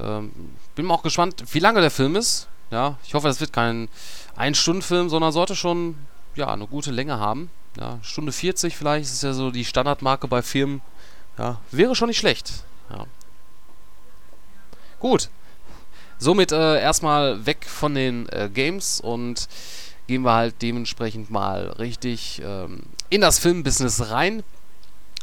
Ähm, 0.00 0.32
bin 0.74 0.90
auch 0.90 1.02
gespannt, 1.02 1.44
wie 1.52 1.58
lange 1.58 1.80
der 1.80 1.90
Film 1.90 2.16
ist. 2.16 2.48
Ja, 2.70 2.98
ich 3.04 3.14
hoffe, 3.14 3.28
das 3.28 3.40
wird 3.40 3.52
kein 3.52 3.88
Ein-Stunden-Film, 4.36 5.08
sondern 5.08 5.32
sollte 5.32 5.56
schon 5.56 5.96
ja, 6.34 6.48
eine 6.48 6.66
gute 6.66 6.90
Länge 6.90 7.18
haben. 7.18 7.50
Ja, 7.78 7.98
Stunde 8.02 8.32
40 8.32 8.76
vielleicht, 8.76 9.04
ist 9.04 9.22
ja 9.22 9.32
so 9.32 9.50
die 9.50 9.64
Standardmarke 9.64 10.28
bei 10.28 10.42
Filmen 10.42 10.82
ja, 11.38 11.60
wäre 11.70 11.94
schon 11.94 12.08
nicht 12.08 12.18
schlecht. 12.18 12.64
Ja. 12.90 13.06
Gut. 14.98 15.30
Somit 16.18 16.50
äh, 16.50 16.80
erstmal 16.80 17.46
weg 17.46 17.64
von 17.64 17.94
den 17.94 18.28
äh, 18.30 18.50
Games 18.52 19.00
und 19.00 19.48
gehen 20.08 20.22
wir 20.22 20.32
halt 20.32 20.56
dementsprechend 20.62 21.30
mal 21.30 21.68
richtig 21.78 22.42
ähm, 22.44 22.80
in 23.10 23.20
das 23.20 23.38
Filmbusiness 23.38 24.10
rein. 24.10 24.42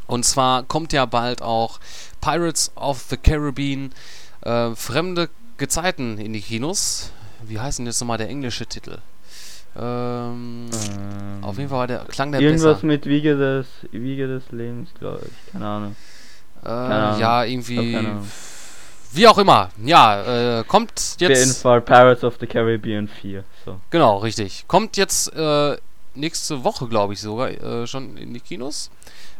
Und 0.06 0.24
zwar 0.24 0.62
kommt 0.62 0.92
ja 0.92 1.04
bald 1.04 1.42
auch 1.42 1.80
Pirates 2.20 2.72
of 2.76 3.04
the 3.10 3.16
Caribbean 3.16 3.92
äh, 4.42 4.70
Fremde 4.74 5.28
Gezeiten 5.58 6.18
in 6.18 6.32
die 6.32 6.40
Kinos. 6.40 7.10
Wie 7.42 7.58
heißt 7.58 7.80
denn 7.80 7.86
jetzt 7.86 8.00
nochmal 8.00 8.18
der 8.18 8.28
englische 8.28 8.66
Titel? 8.66 8.98
Ähm, 9.78 10.70
ähm, 10.72 11.44
auf 11.44 11.58
jeden 11.58 11.68
Fall 11.68 11.80
war 11.80 11.86
der 11.86 12.04
Klang 12.06 12.32
der 12.32 12.40
Irgendwas 12.40 12.76
besser. 12.76 12.86
mit 12.86 13.04
Wiege 13.06 13.36
des, 13.36 13.66
Wiege 13.90 14.26
des 14.26 14.44
Lebens, 14.50 14.88
glaube 14.98 15.22
ich. 15.26 15.52
Keine 15.52 15.66
Ahnung. 15.66 15.96
Äh, 16.64 16.68
Ahnung. 16.68 17.20
Ja, 17.20 17.44
irgendwie. 17.44 18.06
Wie 19.12 19.26
auch 19.26 19.38
immer. 19.38 19.70
Ja, 19.84 20.60
äh, 20.60 20.64
kommt 20.64 21.16
jetzt. 21.18 21.22
Auf 21.22 21.38
jeden 21.38 21.54
Fall 21.54 21.80
Pirates 21.80 22.24
of 22.24 22.36
the 22.40 22.46
Caribbean 22.46 23.08
4. 23.08 23.44
So. 23.66 23.80
Genau, 23.90 24.18
richtig. 24.18 24.64
Kommt 24.66 24.96
jetzt 24.96 25.30
äh, 25.34 25.76
nächste 26.14 26.64
Woche, 26.64 26.88
glaube 26.88 27.12
ich, 27.12 27.20
sogar 27.20 27.50
äh, 27.50 27.86
schon 27.86 28.16
in 28.16 28.32
die 28.32 28.40
Kinos. 28.40 28.90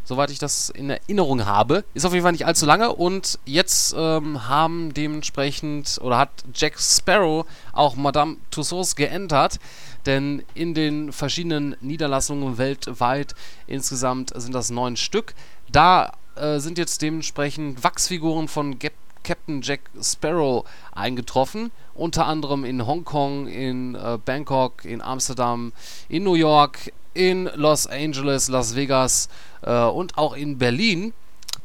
Soweit 0.05 0.31
ich 0.31 0.39
das 0.39 0.71
in 0.71 0.91
Erinnerung 0.91 1.47
habe. 1.47 1.85
Ist 1.95 2.05
auf 2.05 2.13
jeden 2.13 2.23
Fall 2.23 2.33
nicht 2.33 2.47
allzu 2.47 2.67
lange. 2.67 2.93
Und 2.93 3.39
jetzt 3.45 3.95
ähm, 3.97 4.47
haben 4.47 4.93
dementsprechend 4.93 5.99
oder 6.03 6.19
hat 6.19 6.31
Jack 6.55 6.79
Sparrow 6.79 7.47
auch 7.73 7.97
Madame 7.97 8.37
Tussauds 8.51 8.95
geändert 8.95 9.59
denn 10.07 10.45
in 10.55 10.75
den 10.75 11.13
verschiedenen 11.13 11.77
Niederlassungen 11.81 12.59
weltweit 12.59 13.35
insgesamt 13.67 14.33
sind 14.35 14.55
das 14.55 14.71
neun 14.71 14.97
Stück. 14.97 15.35
Da 15.71 16.13
äh, 16.37 16.59
sind 16.61 16.79
jetzt 16.79 17.03
dementsprechend 17.03 17.83
Wachsfiguren 17.83 18.49
von 18.49 18.79
Gap 18.79 18.95
Captain 19.27 19.61
Jack 19.61 19.81
Sparrow 20.01 20.65
eingetroffen. 20.95 21.73
Unter 21.95 22.27
anderem 22.27 22.65
in 22.65 22.87
Hongkong, 22.87 23.49
in 23.49 23.95
äh, 23.97 24.19
Bangkok, 24.25 24.85
in 24.85 25.03
Amsterdam, 25.03 25.73
in 26.09 26.23
New 26.23 26.35
York, 26.35 26.93
in 27.13 27.51
Los 27.55 27.87
Angeles, 27.87 28.49
Las 28.49 28.77
Vegas 28.77 29.29
äh, 29.63 29.85
und 29.85 30.17
auch 30.17 30.37
in 30.37 30.59
Berlin. 30.59 31.13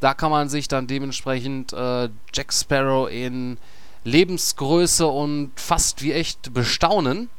Da 0.00 0.14
kann 0.14 0.32
man 0.32 0.48
sich 0.48 0.66
dann 0.66 0.88
dementsprechend 0.88 1.72
äh, 1.72 2.08
Jack 2.34 2.52
Sparrow 2.52 3.08
in 3.08 3.58
Lebensgröße 4.04 5.06
und 5.06 5.52
fast 5.54 6.02
wie 6.02 6.12
echt 6.12 6.52
bestaunen. 6.52 7.30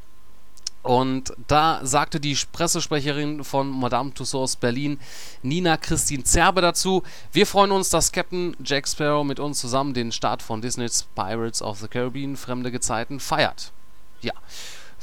Und 0.83 1.33
da 1.47 1.79
sagte 1.83 2.19
die 2.19 2.37
Pressesprecherin 2.51 3.45
von 3.45 3.69
Madame 3.69 4.13
Tussauds 4.13 4.57
Berlin, 4.57 4.99
Nina 5.41 5.77
Christine 5.77 6.25
Zerbe, 6.25 6.61
dazu: 6.61 7.03
Wir 7.31 7.47
freuen 7.47 7.71
uns, 7.71 7.89
dass 7.89 8.11
Captain 8.11 8.55
Jack 8.63 8.87
Sparrow 8.87 9.25
mit 9.25 9.39
uns 9.39 9.59
zusammen 9.59 9.93
den 9.93 10.11
Start 10.11 10.41
von 10.41 10.61
Disneys 10.61 11.07
Pirates 11.15 11.61
of 11.61 11.79
the 11.79 11.87
Caribbean 11.87 12.35
Fremde 12.35 12.69
Gezeiten 12.69 13.21
feiert. 13.21 13.71
Ja. 14.21 14.33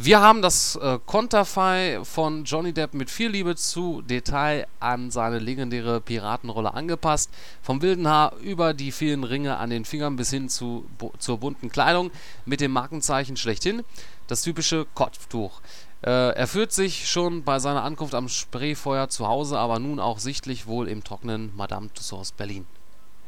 Wir 0.03 0.23
haben 0.23 0.41
das 0.41 0.77
äh, 0.77 0.99
Konterfei 1.05 2.01
von 2.05 2.45
Johnny 2.45 2.73
Depp 2.73 2.95
mit 2.95 3.11
viel 3.11 3.29
Liebe 3.29 3.55
zu 3.55 4.01
Detail 4.01 4.67
an 4.81 5.11
seine 5.11 5.39
legendäre 5.39 6.01
Piratenrolle 6.01 6.73
angepasst. 6.73 7.31
Vom 7.61 7.83
wilden 7.83 8.09
Haar 8.09 8.35
über 8.37 8.73
die 8.73 8.93
vielen 8.93 9.25
Ringe 9.25 9.59
an 9.59 9.69
den 9.69 9.85
Fingern 9.85 10.17
bis 10.17 10.31
hin 10.31 10.49
zu, 10.49 10.87
zur 11.19 11.37
bunten 11.37 11.71
Kleidung 11.71 12.11
mit 12.47 12.63
dem 12.63 12.73
Markenzeichen 12.73 13.37
schlechthin 13.37 13.83
das 14.31 14.43
typische 14.43 14.87
Kopftuch. 14.95 15.61
Äh, 16.03 16.35
er 16.35 16.47
fühlt 16.47 16.73
sich 16.73 17.11
schon 17.11 17.43
bei 17.43 17.59
seiner 17.59 17.83
Ankunft 17.83 18.15
am 18.15 18.29
Spreefeuer 18.29 19.09
zu 19.09 19.27
Hause, 19.27 19.59
aber 19.59 19.79
nun 19.79 20.01
auch 20.01 20.19
sichtlich 20.19 20.67
wohl 20.67 20.89
im 20.89 21.05
trockenen 21.05 21.55
Madame 21.57 21.93
Tussauds 21.93 22.33
Berlin. 22.33 22.67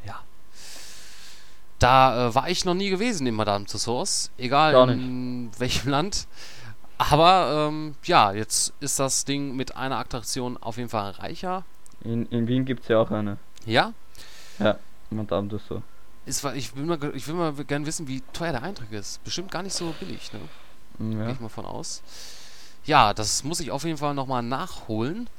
Ja. 0.07 0.21
Da 1.77 2.29
äh, 2.29 2.35
war 2.35 2.49
ich 2.49 2.65
noch 2.65 2.73
nie 2.73 2.89
gewesen 2.89 3.27
in 3.27 3.35
Madame 3.35 3.65
Tussauds, 3.65 4.31
egal 4.37 4.89
in 4.89 5.51
welchem 5.59 5.89
Land. 5.89 6.27
Aber 6.97 7.67
ähm, 7.69 7.95
ja, 8.05 8.31
jetzt 8.31 8.73
ist 8.79 8.99
das 8.99 9.25
Ding 9.25 9.55
mit 9.55 9.75
einer 9.75 9.97
Attraktion 9.97 10.57
auf 10.57 10.77
jeden 10.77 10.89
Fall 10.89 11.11
reicher. 11.11 11.65
In, 12.03 12.25
in 12.27 12.47
Wien 12.47 12.65
gibt 12.65 12.83
es 12.83 12.87
ja 12.87 12.99
auch 12.99 13.11
eine. 13.11 13.37
Ja? 13.65 13.93
Ja, 14.57 14.77
Madame 15.09 15.49
Tussauds. 15.49 15.83
Ist, 16.25 16.43
ich, 16.55 16.75
will 16.75 16.85
mal, 16.85 16.97
ich 17.13 17.27
will 17.27 17.35
mal 17.35 17.51
gerne 17.65 17.85
wissen, 17.85 18.07
wie 18.07 18.21
teuer 18.31 18.53
der 18.53 18.63
Eintritt 18.63 18.91
ist. 18.93 19.21
Bestimmt 19.25 19.51
gar 19.51 19.61
nicht 19.61 19.73
so 19.73 19.93
billig, 19.99 20.31
ne? 20.31 20.39
Ja. 21.11 21.25
Gehe 21.25 21.33
ich 21.33 21.39
mal 21.39 21.49
von 21.49 21.65
aus. 21.65 22.01
Ja, 22.85 23.13
das 23.13 23.43
muss 23.43 23.59
ich 23.59 23.71
auf 23.71 23.83
jeden 23.83 23.97
Fall 23.97 24.13
nochmal 24.13 24.43
nachholen. 24.43 25.29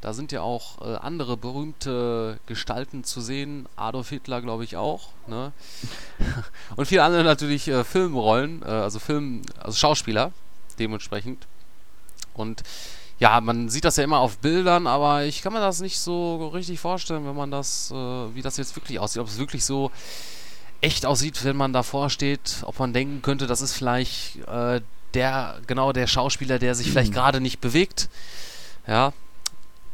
Da 0.00 0.12
sind 0.12 0.30
ja 0.30 0.42
auch 0.42 0.82
äh, 0.82 0.96
andere 0.96 1.36
berühmte 1.36 2.38
Gestalten 2.46 3.02
zu 3.02 3.20
sehen. 3.20 3.66
Adolf 3.76 4.10
Hitler, 4.10 4.40
glaube 4.40 4.64
ich, 4.64 4.76
auch. 4.76 5.08
Ne? 5.26 5.52
Und 6.76 6.86
viele 6.86 7.02
andere 7.02 7.24
natürlich 7.24 7.66
äh, 7.68 7.82
Filmrollen, 7.82 8.62
äh, 8.62 8.66
also 8.66 8.98
Film, 8.98 9.42
also 9.58 9.76
Schauspieler 9.76 10.32
dementsprechend. 10.78 11.46
Und 12.34 12.62
ja, 13.18 13.40
man 13.40 13.70
sieht 13.70 13.84
das 13.84 13.96
ja 13.96 14.04
immer 14.04 14.18
auf 14.18 14.38
Bildern, 14.38 14.86
aber 14.86 15.24
ich 15.24 15.40
kann 15.40 15.54
mir 15.54 15.60
das 15.60 15.80
nicht 15.80 15.98
so 15.98 16.48
richtig 16.48 16.78
vorstellen, 16.78 17.26
wenn 17.26 17.36
man 17.36 17.50
das, 17.50 17.90
äh, 17.90 17.94
wie 17.94 18.42
das 18.42 18.58
jetzt 18.58 18.76
wirklich 18.76 18.98
aussieht. 18.98 19.22
Ob 19.22 19.28
es 19.28 19.38
wirklich 19.38 19.64
so 19.64 19.90
echt 20.82 21.06
aussieht, 21.06 21.42
wenn 21.44 21.56
man 21.56 21.72
davor 21.72 22.10
steht, 22.10 22.62
ob 22.62 22.78
man 22.78 22.92
denken 22.92 23.22
könnte, 23.22 23.46
das 23.46 23.62
ist 23.62 23.72
vielleicht 23.72 24.36
äh, 24.46 24.82
der, 25.16 25.56
genau 25.66 25.92
der 25.92 26.06
Schauspieler, 26.06 26.58
der 26.58 26.74
sich 26.74 26.90
vielleicht 26.90 27.10
mhm. 27.10 27.16
gerade 27.16 27.40
nicht 27.40 27.60
bewegt. 27.60 28.08
Ja, 28.86 29.12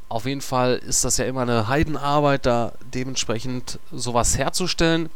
auf 0.08 0.26
jeden 0.26 0.42
Fall 0.42 0.74
ist 0.74 1.04
das 1.04 1.16
ja 1.16 1.24
immer 1.24 1.40
eine 1.42 1.68
Heidenarbeit, 1.68 2.44
da 2.44 2.72
dementsprechend 2.92 3.78
sowas 3.90 4.36
herzustellen. 4.36 5.08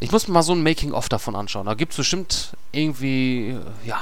Ich 0.00 0.10
muss 0.10 0.26
mir 0.26 0.34
mal 0.34 0.42
so 0.42 0.52
ein 0.52 0.64
Making-of 0.64 1.08
davon 1.08 1.36
anschauen. 1.36 1.66
Da 1.66 1.74
gibt 1.74 1.92
es 1.92 1.98
bestimmt 1.98 2.56
irgendwie, 2.72 3.56
ja. 3.84 4.00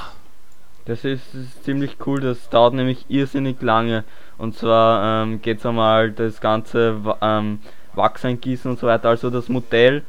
Das 0.85 1.05
ist, 1.05 1.21
das 1.33 1.43
ist, 1.43 1.63
ziemlich 1.63 1.97
cool, 2.05 2.19
das 2.19 2.49
dauert 2.49 2.73
nämlich 2.73 3.05
irrsinnig 3.07 3.61
lange. 3.61 4.03
Und 4.37 4.57
zwar 4.57 5.23
ähm, 5.23 5.41
geht 5.41 5.59
es 5.59 5.65
einmal 5.65 6.11
das 6.11 6.41
ganze 6.41 6.99
ähm, 7.21 7.59
Wachs 7.93 8.25
eingießen 8.25 8.71
und 8.71 8.79
so 8.79 8.87
weiter. 8.87 9.09
Also 9.09 9.29
das 9.29 9.47
Modell, 9.47 10.03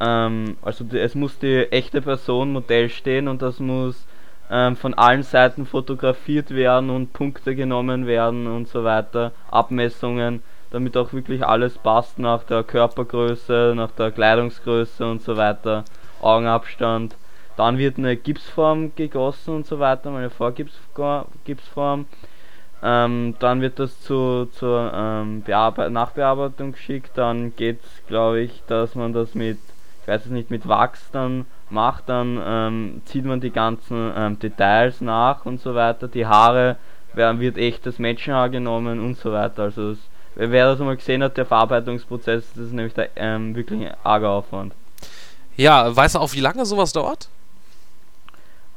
ähm, 0.00 0.56
also 0.62 0.84
es 0.92 1.14
muss 1.14 1.38
die 1.38 1.70
echte 1.70 2.02
Person 2.02 2.52
Modell 2.52 2.90
stehen 2.90 3.28
und 3.28 3.42
das 3.42 3.60
muss 3.60 3.94
ähm, 4.50 4.76
von 4.76 4.94
allen 4.94 5.22
Seiten 5.22 5.64
fotografiert 5.64 6.50
werden 6.50 6.90
und 6.90 7.12
Punkte 7.12 7.54
genommen 7.54 8.06
werden 8.06 8.46
und 8.46 8.68
so 8.68 8.84
weiter, 8.84 9.32
Abmessungen, 9.50 10.42
damit 10.70 10.96
auch 10.96 11.12
wirklich 11.12 11.44
alles 11.44 11.78
passt 11.78 12.18
nach 12.18 12.42
der 12.44 12.64
Körpergröße, 12.64 13.74
nach 13.76 13.92
der 13.92 14.10
Kleidungsgröße 14.10 15.08
und 15.08 15.22
so 15.22 15.36
weiter, 15.36 15.84
Augenabstand. 16.20 17.16
Dann 17.56 17.78
wird 17.78 17.98
eine 17.98 18.16
Gipsform 18.16 18.94
gegossen 18.94 19.56
und 19.56 19.66
so 19.66 19.78
weiter, 19.78 20.10
meine 20.10 20.30
Vorgipsform. 20.30 22.06
Ähm, 22.82 23.34
dann 23.38 23.60
wird 23.60 23.78
das 23.78 24.00
zu, 24.00 24.46
zur 24.46 24.90
ähm, 24.94 25.44
Nachbearbeitung 25.46 26.72
geschickt. 26.72 27.10
Dann 27.14 27.54
geht 27.54 27.84
es, 27.84 28.06
glaube 28.06 28.40
ich, 28.40 28.62
dass 28.66 28.94
man 28.94 29.12
das 29.12 29.34
mit, 29.34 29.58
ich 30.02 30.08
weiß 30.08 30.26
es 30.26 30.30
nicht, 30.30 30.50
mit 30.50 30.66
Wachs 30.66 31.10
dann 31.12 31.44
macht. 31.70 32.08
Dann 32.08 32.40
ähm, 32.44 33.02
zieht 33.04 33.24
man 33.24 33.40
die 33.40 33.50
ganzen 33.50 34.12
ähm, 34.16 34.38
Details 34.38 35.00
nach 35.00 35.44
und 35.46 35.60
so 35.60 35.74
weiter. 35.74 36.08
Die 36.08 36.26
Haare 36.26 36.76
werden, 37.12 37.40
wird 37.40 37.58
echtes 37.58 37.98
Menschenhaar 37.98 38.48
genommen 38.48 39.00
und 39.00 39.18
so 39.18 39.32
weiter. 39.32 39.64
Also 39.64 39.90
das, 39.90 39.98
wer 40.34 40.66
das 40.66 40.78
mal 40.78 40.96
gesehen 40.96 41.22
hat, 41.22 41.36
der 41.36 41.46
Verarbeitungsprozess, 41.46 42.44
das 42.54 42.66
ist 42.66 42.72
nämlich 42.72 42.94
der 42.94 43.10
ähm, 43.16 43.54
wirklich 43.54 43.86
ein 43.86 43.94
arger 44.02 44.30
Aufwand. 44.30 44.74
Ja, 45.56 45.94
weißt 45.94 46.14
du 46.14 46.20
auch, 46.20 46.32
wie 46.32 46.40
lange 46.40 46.64
sowas 46.64 46.92
dauert? 46.92 47.28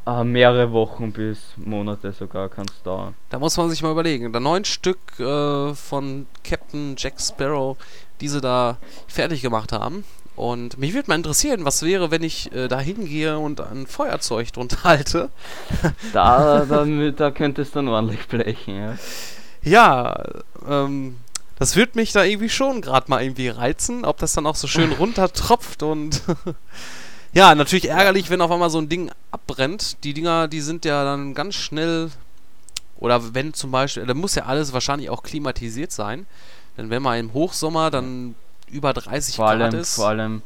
Äh, 0.06 0.24
mehrere 0.26 0.72
Wochen 0.74 1.14
bis 1.14 1.54
Monate 1.56 2.12
sogar 2.12 2.50
kann 2.50 2.66
es 2.70 2.84
dauern. 2.84 3.16
Da 3.30 3.40
muss 3.40 3.56
man 3.56 3.70
sich 3.70 3.82
mal 3.82 3.92
überlegen. 3.92 4.34
Da 4.34 4.40
neun 4.40 4.66
Stück 4.66 4.98
äh, 5.20 5.74
von 5.74 6.28
Captain 6.44 6.96
Jack 6.98 7.22
Sparrow, 7.22 7.78
die 8.20 8.28
sie 8.28 8.42
da 8.42 8.78
fertig 9.08 9.42
gemacht 9.42 9.72
haben. 9.72 10.04
Und 10.36 10.78
mich 10.78 10.94
würde 10.94 11.10
mal 11.10 11.16
interessieren, 11.16 11.64
was 11.64 11.84
wäre, 11.84 12.10
wenn 12.10 12.24
ich 12.24 12.52
äh, 12.54 12.68
da 12.68 12.80
hingehe 12.80 13.38
und 13.38 13.62
ein 13.62 13.86
Feuerzeug 13.86 14.52
drunter 14.52 14.78
halte. 14.84 15.30
da, 16.12 16.66
da, 16.66 16.86
da 16.86 17.32
könnte 17.32 17.62
es 17.62 17.72
dann 17.72 17.88
ordentlich 17.88 18.28
blechen, 18.28 18.76
ja. 18.76 18.98
Ja, 19.62 20.24
ähm, 20.68 21.18
das 21.60 21.76
würde 21.76 21.94
mich 21.96 22.12
da 22.12 22.24
irgendwie 22.24 22.50
schon 22.50 22.82
gerade 22.82 23.10
mal 23.10 23.22
irgendwie 23.22 23.48
reizen, 23.48 24.06
ob 24.06 24.18
das 24.18 24.34
dann 24.34 24.46
auch 24.46 24.56
so 24.56 24.68
schön 24.68 24.92
runtertropft 25.00 25.84
und 25.84 26.22
Ja, 27.34 27.56
natürlich 27.56 27.90
ärgerlich, 27.90 28.30
wenn 28.30 28.42
auf 28.42 28.52
einmal 28.52 28.70
so 28.70 28.78
ein 28.78 28.90
Ding 28.90 29.12
abbrennt. 29.32 30.04
Die 30.04 30.14
Dinger, 30.14 30.48
die 30.48 30.62
sind 30.62 30.86
ja 30.86 31.04
dann 31.04 31.34
ganz 31.34 31.56
schnell. 31.56 32.12
Oder 32.98 33.34
wenn 33.34 33.56
zum 33.56 33.72
Beispiel, 33.72 34.06
da 34.06 34.14
muss 34.14 34.36
ja 34.36 34.46
alles 34.46 34.72
wahrscheinlich 34.72 35.10
auch 35.10 35.24
klimatisiert 35.24 35.92
sein. 35.92 36.28
Denn 36.78 36.92
wenn 36.92 37.02
man 37.02 37.18
im 37.18 37.34
Hochsommer 37.34 37.90
dann 37.90 38.36
über 38.74 38.94
30 38.94 39.36
vor 39.36 39.46
Grad 39.46 39.62
allem, 39.62 39.80
ist. 39.80 39.96
Vor 39.96 40.08
allem, 40.08 40.42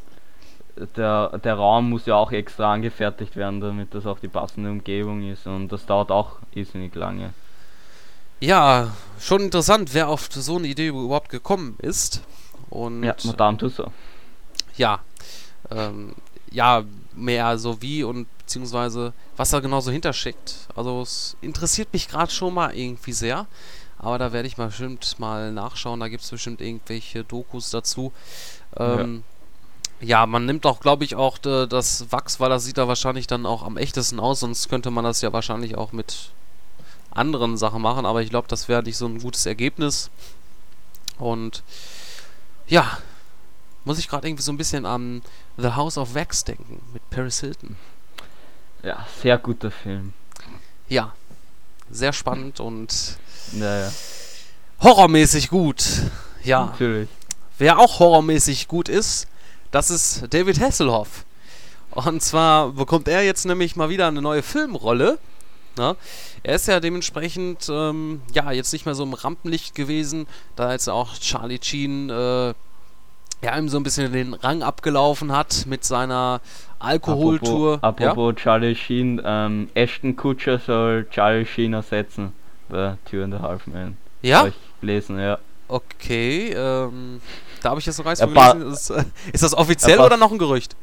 der, 0.96 1.38
der 1.39 1.55
Raum 1.55 1.89
muss 1.89 2.05
ja 2.05 2.15
auch 2.15 2.31
extra 2.31 2.74
angefertigt 2.74 3.36
werden, 3.36 3.62
damit 3.62 3.93
das 3.93 4.05
auch 4.05 4.19
die 4.19 4.27
passende 4.27 4.69
Umgebung 4.69 5.27
ist. 5.27 5.48
Und 5.48 5.69
das 5.69 5.86
dauert 5.86 6.12
auch 6.12 6.38
irrsinnig 6.53 6.93
lange. 6.96 7.34
Ja, 8.39 8.91
schon 9.19 9.41
interessant, 9.41 9.93
wer 9.93 10.10
auf 10.10 10.27
so 10.31 10.57
eine 10.57 10.67
Idee 10.67 10.88
überhaupt 10.88 11.29
gekommen 11.29 11.75
ist. 11.81 12.22
Und 12.69 13.03
ja, 13.03 13.15
Madame 13.24 13.57
Tussauds. 13.57 13.91
Ja, 14.75 15.00
ähm, 15.72 16.13
ja, 16.51 16.84
mehr 17.15 17.57
so 17.57 17.81
wie 17.81 18.03
und 18.03 18.27
beziehungsweise 18.38 19.13
was 19.36 19.50
da 19.50 19.60
genau 19.60 19.79
so 19.81 19.91
hintersteckt. 19.91 20.67
Also 20.75 21.01
es 21.01 21.36
interessiert 21.41 21.91
mich 21.93 22.07
gerade 22.07 22.31
schon 22.31 22.53
mal 22.53 22.75
irgendwie 22.75 23.13
sehr. 23.13 23.48
Aber 23.99 24.17
da 24.17 24.31
werde 24.31 24.47
ich 24.47 24.57
mal 24.57 24.67
bestimmt 24.67 25.19
mal 25.19 25.51
nachschauen. 25.51 25.99
Da 25.99 26.07
gibt 26.07 26.23
es 26.23 26.29
bestimmt 26.29 26.61
irgendwelche 26.61 27.23
Dokus 27.23 27.71
dazu. 27.71 28.13
Ähm, 28.77 29.23
ja. 29.99 30.07
ja. 30.07 30.25
man 30.25 30.45
nimmt 30.45 30.65
auch, 30.65 30.79
glaube 30.79 31.03
ich, 31.03 31.15
auch 31.15 31.37
de, 31.37 31.67
das 31.67 32.11
Wachs, 32.11 32.39
weil 32.39 32.49
das 32.49 32.65
sieht 32.65 32.77
da 32.77 32.87
wahrscheinlich 32.87 33.27
dann 33.27 33.45
auch 33.45 33.63
am 33.63 33.77
echtesten 33.77 34.19
aus. 34.19 34.41
Sonst 34.41 34.69
könnte 34.69 34.91
man 34.91 35.03
das 35.03 35.21
ja 35.21 35.33
wahrscheinlich 35.33 35.77
auch 35.77 35.91
mit 35.91 36.31
anderen 37.11 37.57
Sachen 37.57 37.81
machen. 37.81 38.05
Aber 38.05 38.21
ich 38.21 38.29
glaube, 38.29 38.47
das 38.47 38.67
wäre 38.67 38.83
nicht 38.83 38.97
so 38.97 39.07
ein 39.07 39.19
gutes 39.19 39.45
Ergebnis. 39.45 40.11
Und 41.17 41.63
ja, 42.67 42.99
muss 43.85 43.97
ich 43.97 44.07
gerade 44.07 44.27
irgendwie 44.27 44.43
so 44.43 44.51
ein 44.51 44.57
bisschen 44.57 44.85
an 44.85 45.23
The 45.57 45.69
House 45.69 45.97
of 45.97 46.13
Wax 46.13 46.43
denken 46.43 46.81
mit 46.93 47.09
Paris 47.09 47.39
Hilton. 47.39 47.77
Ja, 48.83 49.05
sehr 49.21 49.37
guter 49.37 49.71
Film. 49.71 50.13
Ja, 50.87 51.13
sehr 51.89 52.13
spannend 52.13 52.59
und 52.59 53.17
naja. 53.53 53.91
horrormäßig 54.81 55.49
gut. 55.49 55.83
Ja. 56.43 56.65
Natürlich. 56.65 57.09
Wer 57.57 57.79
auch 57.79 57.99
horrormäßig 57.99 58.67
gut 58.67 58.88
ist, 58.89 59.27
das 59.71 59.89
ist 59.89 60.25
David 60.33 60.60
Hasselhoff. 60.60 61.25
Und 61.91 62.21
zwar 62.21 62.71
bekommt 62.71 63.07
er 63.07 63.23
jetzt 63.23 63.45
nämlich 63.45 63.75
mal 63.75 63.89
wieder 63.89 64.07
eine 64.07 64.21
neue 64.21 64.43
Filmrolle. 64.43 65.17
Na? 65.77 65.95
Er 66.43 66.55
ist 66.55 66.67
ja 66.67 66.79
dementsprechend 66.79 67.67
ähm, 67.69 68.21
ja 68.33 68.51
jetzt 68.51 68.73
nicht 68.73 68.86
mehr 68.86 68.95
so 68.95 69.03
im 69.03 69.13
Rampenlicht 69.13 69.75
gewesen, 69.75 70.27
da 70.55 70.71
jetzt 70.71 70.89
auch 70.89 71.17
Charlie 71.17 71.60
Sheen 71.62 72.10
äh, 72.10 72.53
ja, 73.43 73.55
ihm 73.57 73.69
so 73.69 73.77
ein 73.77 73.83
bisschen 73.83 74.12
den 74.12 74.33
Rang 74.33 74.63
abgelaufen 74.63 75.31
hat 75.31 75.65
mit 75.67 75.83
seiner 75.83 76.41
Alkoholtour. 76.79 77.75
Apropos, 77.81 78.07
apropos 78.07 78.33
ja? 78.38 78.43
Charlie 78.43 78.75
Sheen, 78.75 79.21
ähm, 79.23 79.69
Ashton 79.75 80.15
Kutcher 80.15 80.60
soll 80.60 81.07
Charlie 81.10 81.45
Sheen 81.45 81.73
ersetzen 81.73 82.33
bei 82.69 82.97
Two 83.10 83.23
and 83.23 83.34
a 83.34 83.39
Half 83.39 83.67
Men. 83.67 83.97
Ja? 84.21 84.39
Hab 84.39 84.47
ich 84.47 84.56
gelesen, 84.82 85.19
ja. 85.19 85.38
Okay, 85.67 86.53
ähm, 86.56 87.21
da 87.62 87.71
habe 87.71 87.80
ich 87.80 87.86
jetzt 87.86 87.97
noch 87.97 88.06
eins 88.06 88.19
gelesen. 88.19 88.71
Ist, 88.71 88.89
äh, 88.89 89.03
ist, 89.34 89.43
das 89.43 89.53
offiziell 89.53 89.99
oder 89.99 90.17
noch 90.17 90.32
ein 90.32 90.38
Gerücht? 90.38 90.75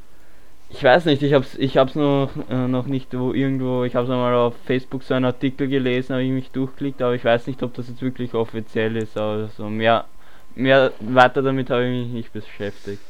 Ich 0.69 0.83
weiß 0.83 1.05
nicht, 1.05 1.23
ich 1.23 1.33
hab's, 1.33 1.55
ich 1.57 1.77
hab's 1.77 1.95
noch, 1.95 2.31
äh, 2.51 2.69
noch 2.69 2.87
nicht 2.87 3.17
wo 3.17 3.33
irgendwo, 3.33 3.85
ich 3.85 3.95
hab's 3.95 4.11
einmal 4.11 4.35
auf 4.35 4.55
Facebook 4.67 5.05
so 5.05 5.15
einen 5.15 5.25
Artikel 5.25 5.69
gelesen, 5.69 6.15
habe 6.15 6.25
ich 6.25 6.33
mich 6.33 6.51
durchklickt, 6.51 7.01
aber 7.01 7.15
ich 7.15 7.25
weiß 7.25 7.47
nicht, 7.47 7.63
ob 7.63 7.75
das 7.75 7.89
jetzt 7.89 8.03
wirklich 8.03 8.35
offiziell 8.35 8.97
ist, 8.97 9.17
aber 9.17 9.49
so 9.57 9.69
mehr 9.69 10.05
mehr 10.55 10.93
weiter 11.01 11.43
damit 11.43 11.71
habe 11.71 11.85
ich 11.85 12.07
mich 12.07 12.13
nicht 12.13 12.33
beschäftigt. 12.33 13.03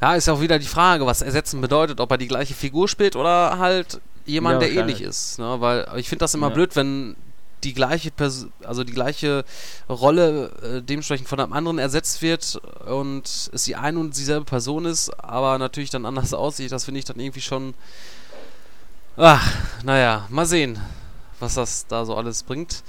Ja, 0.00 0.14
ist 0.14 0.26
ja 0.26 0.34
auch 0.34 0.40
wieder 0.40 0.58
die 0.58 0.66
Frage, 0.66 1.06
was 1.06 1.22
ersetzen 1.22 1.60
bedeutet, 1.60 2.00
ob 2.00 2.10
er 2.10 2.18
die 2.18 2.28
gleiche 2.28 2.54
Figur 2.54 2.88
spielt 2.88 3.16
oder 3.16 3.58
halt 3.58 4.00
jemand, 4.26 4.60
ja, 4.60 4.68
der 4.68 4.76
ähnlich 4.76 5.00
ist. 5.00 5.38
Ne? 5.38 5.56
Weil 5.58 5.86
ich 5.96 6.08
finde 6.08 6.20
das 6.24 6.34
immer 6.34 6.48
ja. 6.48 6.54
blöd, 6.54 6.76
wenn 6.76 7.16
die 7.64 7.74
gleiche 7.74 8.10
Pers 8.10 8.46
also 8.64 8.84
die 8.84 8.92
gleiche 8.92 9.44
Rolle 9.88 10.50
äh, 10.62 10.82
dementsprechend 10.82 11.28
von 11.28 11.40
einem 11.40 11.52
anderen 11.52 11.78
ersetzt 11.78 12.22
wird 12.22 12.60
und 12.86 13.50
es 13.52 13.64
die 13.64 13.76
eine 13.76 13.98
und 13.98 14.16
dieselbe 14.16 14.44
Person 14.44 14.84
ist, 14.84 15.10
aber 15.22 15.58
natürlich 15.58 15.90
dann 15.90 16.06
anders 16.06 16.34
aussieht. 16.34 16.72
Das 16.72 16.84
finde 16.84 16.98
ich 16.98 17.04
dann 17.04 17.18
irgendwie 17.18 17.40
schon. 17.40 17.74
Ach, 19.16 19.50
naja, 19.82 20.26
mal 20.28 20.44
sehen, 20.44 20.78
was 21.40 21.54
das 21.54 21.86
da 21.86 22.04
so 22.04 22.14
alles 22.14 22.42
bringt. 22.42 22.82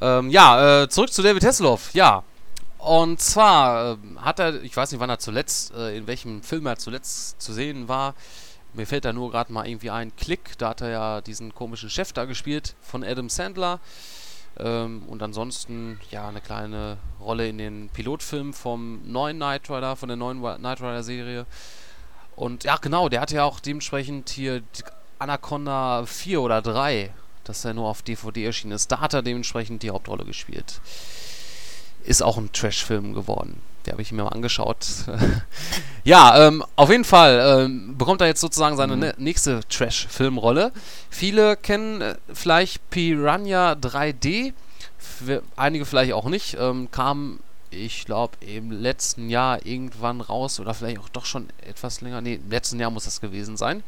Ähm, 0.00 0.30
ja, 0.30 0.82
äh, 0.82 0.88
zurück 0.88 1.12
zu 1.12 1.22
David 1.22 1.44
Hasselhoff. 1.44 1.90
Ja, 1.92 2.24
und 2.84 3.20
zwar 3.20 3.92
äh, 3.92 3.96
hat 4.18 4.38
er, 4.38 4.62
ich 4.62 4.76
weiß 4.76 4.92
nicht, 4.92 5.00
wann 5.00 5.10
er 5.10 5.18
zuletzt, 5.18 5.72
äh, 5.74 5.96
in 5.96 6.06
welchem 6.06 6.42
Film 6.42 6.66
er 6.66 6.76
zuletzt 6.76 7.40
zu 7.40 7.52
sehen 7.52 7.88
war. 7.88 8.14
Mir 8.74 8.86
fällt 8.86 9.04
da 9.04 9.12
nur 9.12 9.30
gerade 9.30 9.52
mal 9.52 9.66
irgendwie 9.66 9.90
ein 9.90 10.14
Klick. 10.16 10.58
Da 10.58 10.70
hat 10.70 10.80
er 10.80 10.90
ja 10.90 11.20
diesen 11.20 11.54
komischen 11.54 11.90
Chef 11.90 12.12
da 12.12 12.24
gespielt 12.24 12.74
von 12.82 13.04
Adam 13.04 13.28
Sandler. 13.28 13.80
Ähm, 14.58 15.02
und 15.06 15.22
ansonsten, 15.22 16.00
ja, 16.10 16.28
eine 16.28 16.40
kleine 16.40 16.98
Rolle 17.20 17.48
in 17.48 17.58
den 17.58 17.88
Pilotfilm 17.88 18.52
vom 18.52 19.00
neuen 19.10 19.36
Knight 19.36 19.70
Rider, 19.70 19.96
von 19.96 20.08
der 20.08 20.16
neuen 20.16 20.40
Knight 20.40 20.80
Rider 20.80 21.02
Serie. 21.02 21.46
Und 22.36 22.64
ja, 22.64 22.76
genau, 22.76 23.08
der 23.08 23.20
hat 23.20 23.30
ja 23.30 23.44
auch 23.44 23.60
dementsprechend 23.60 24.28
hier 24.28 24.62
Anaconda 25.18 26.04
4 26.04 26.40
oder 26.40 26.62
3, 26.62 27.12
das 27.44 27.62
ja 27.62 27.72
nur 27.72 27.88
auf 27.88 28.02
DVD 28.02 28.44
erschienen 28.44 28.72
ist. 28.72 28.90
Da 28.90 29.00
hat 29.00 29.14
er 29.14 29.22
dementsprechend 29.22 29.82
die 29.82 29.90
Hauptrolle 29.90 30.24
gespielt 30.24 30.80
ist 32.04 32.22
auch 32.22 32.36
ein 32.36 32.52
Trash-Film 32.52 33.14
geworden. 33.14 33.60
Der 33.86 33.92
habe 33.92 34.02
ich 34.02 34.12
mir 34.12 34.22
mal 34.22 34.30
angeschaut. 34.30 34.86
ja, 36.04 36.46
ähm, 36.46 36.64
auf 36.76 36.90
jeden 36.90 37.04
Fall 37.04 37.64
ähm, 37.64 37.96
bekommt 37.98 38.20
er 38.20 38.26
jetzt 38.26 38.40
sozusagen 38.40 38.76
seine 38.76 38.96
mhm. 38.96 39.12
nächste 39.18 39.60
Trash-Filmrolle. 39.68 40.72
Viele 41.10 41.56
kennen 41.56 42.00
äh, 42.00 42.16
vielleicht 42.32 42.88
Piranha 42.90 43.72
3D, 43.72 44.52
einige 45.56 45.84
vielleicht 45.84 46.12
auch 46.12 46.26
nicht. 46.26 46.56
Ähm, 46.58 46.90
kam, 46.90 47.40
ich 47.70 48.06
glaube, 48.06 48.36
im 48.40 48.70
letzten 48.70 49.28
Jahr 49.28 49.64
irgendwann 49.66 50.20
raus 50.20 50.60
oder 50.60 50.72
vielleicht 50.72 50.98
auch 50.98 51.08
doch 51.10 51.26
schon 51.26 51.48
etwas 51.66 52.00
länger. 52.00 52.20
Ne, 52.20 52.36
im 52.36 52.50
letzten 52.50 52.80
Jahr 52.80 52.90
muss 52.90 53.04
das 53.04 53.20
gewesen 53.20 53.56
sein. 53.56 53.82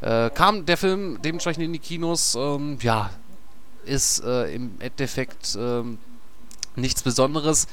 Äh, 0.00 0.30
kam 0.30 0.64
der 0.64 0.76
Film 0.76 1.18
dementsprechend 1.22 1.64
in 1.64 1.72
die 1.72 1.78
Kinos. 1.78 2.34
Ähm, 2.34 2.78
ja, 2.80 3.10
ist 3.84 4.22
äh, 4.24 4.54
im 4.54 4.72
Endeffekt 4.80 5.56
ähm, 5.58 5.98
nichts 6.76 7.02
Besonderes. 7.02 7.66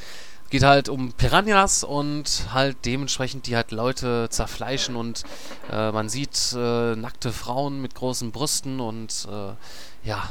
Geht 0.55 0.63
halt 0.63 0.87
um 0.87 1.11
Piranhas 1.11 1.83
und 1.83 2.45
halt 2.53 2.77
dementsprechend 2.85 3.45
die 3.45 3.57
halt 3.57 3.73
Leute 3.73 4.27
zerfleischen 4.29 4.95
und 4.95 5.23
äh, 5.69 5.91
man 5.91 6.07
sieht 6.07 6.55
äh, 6.57 6.95
nackte 6.95 7.33
Frauen 7.33 7.81
mit 7.81 7.93
großen 7.93 8.31
Brüsten 8.31 8.79
und 8.79 9.27
äh, 9.29 10.07
ja, 10.07 10.29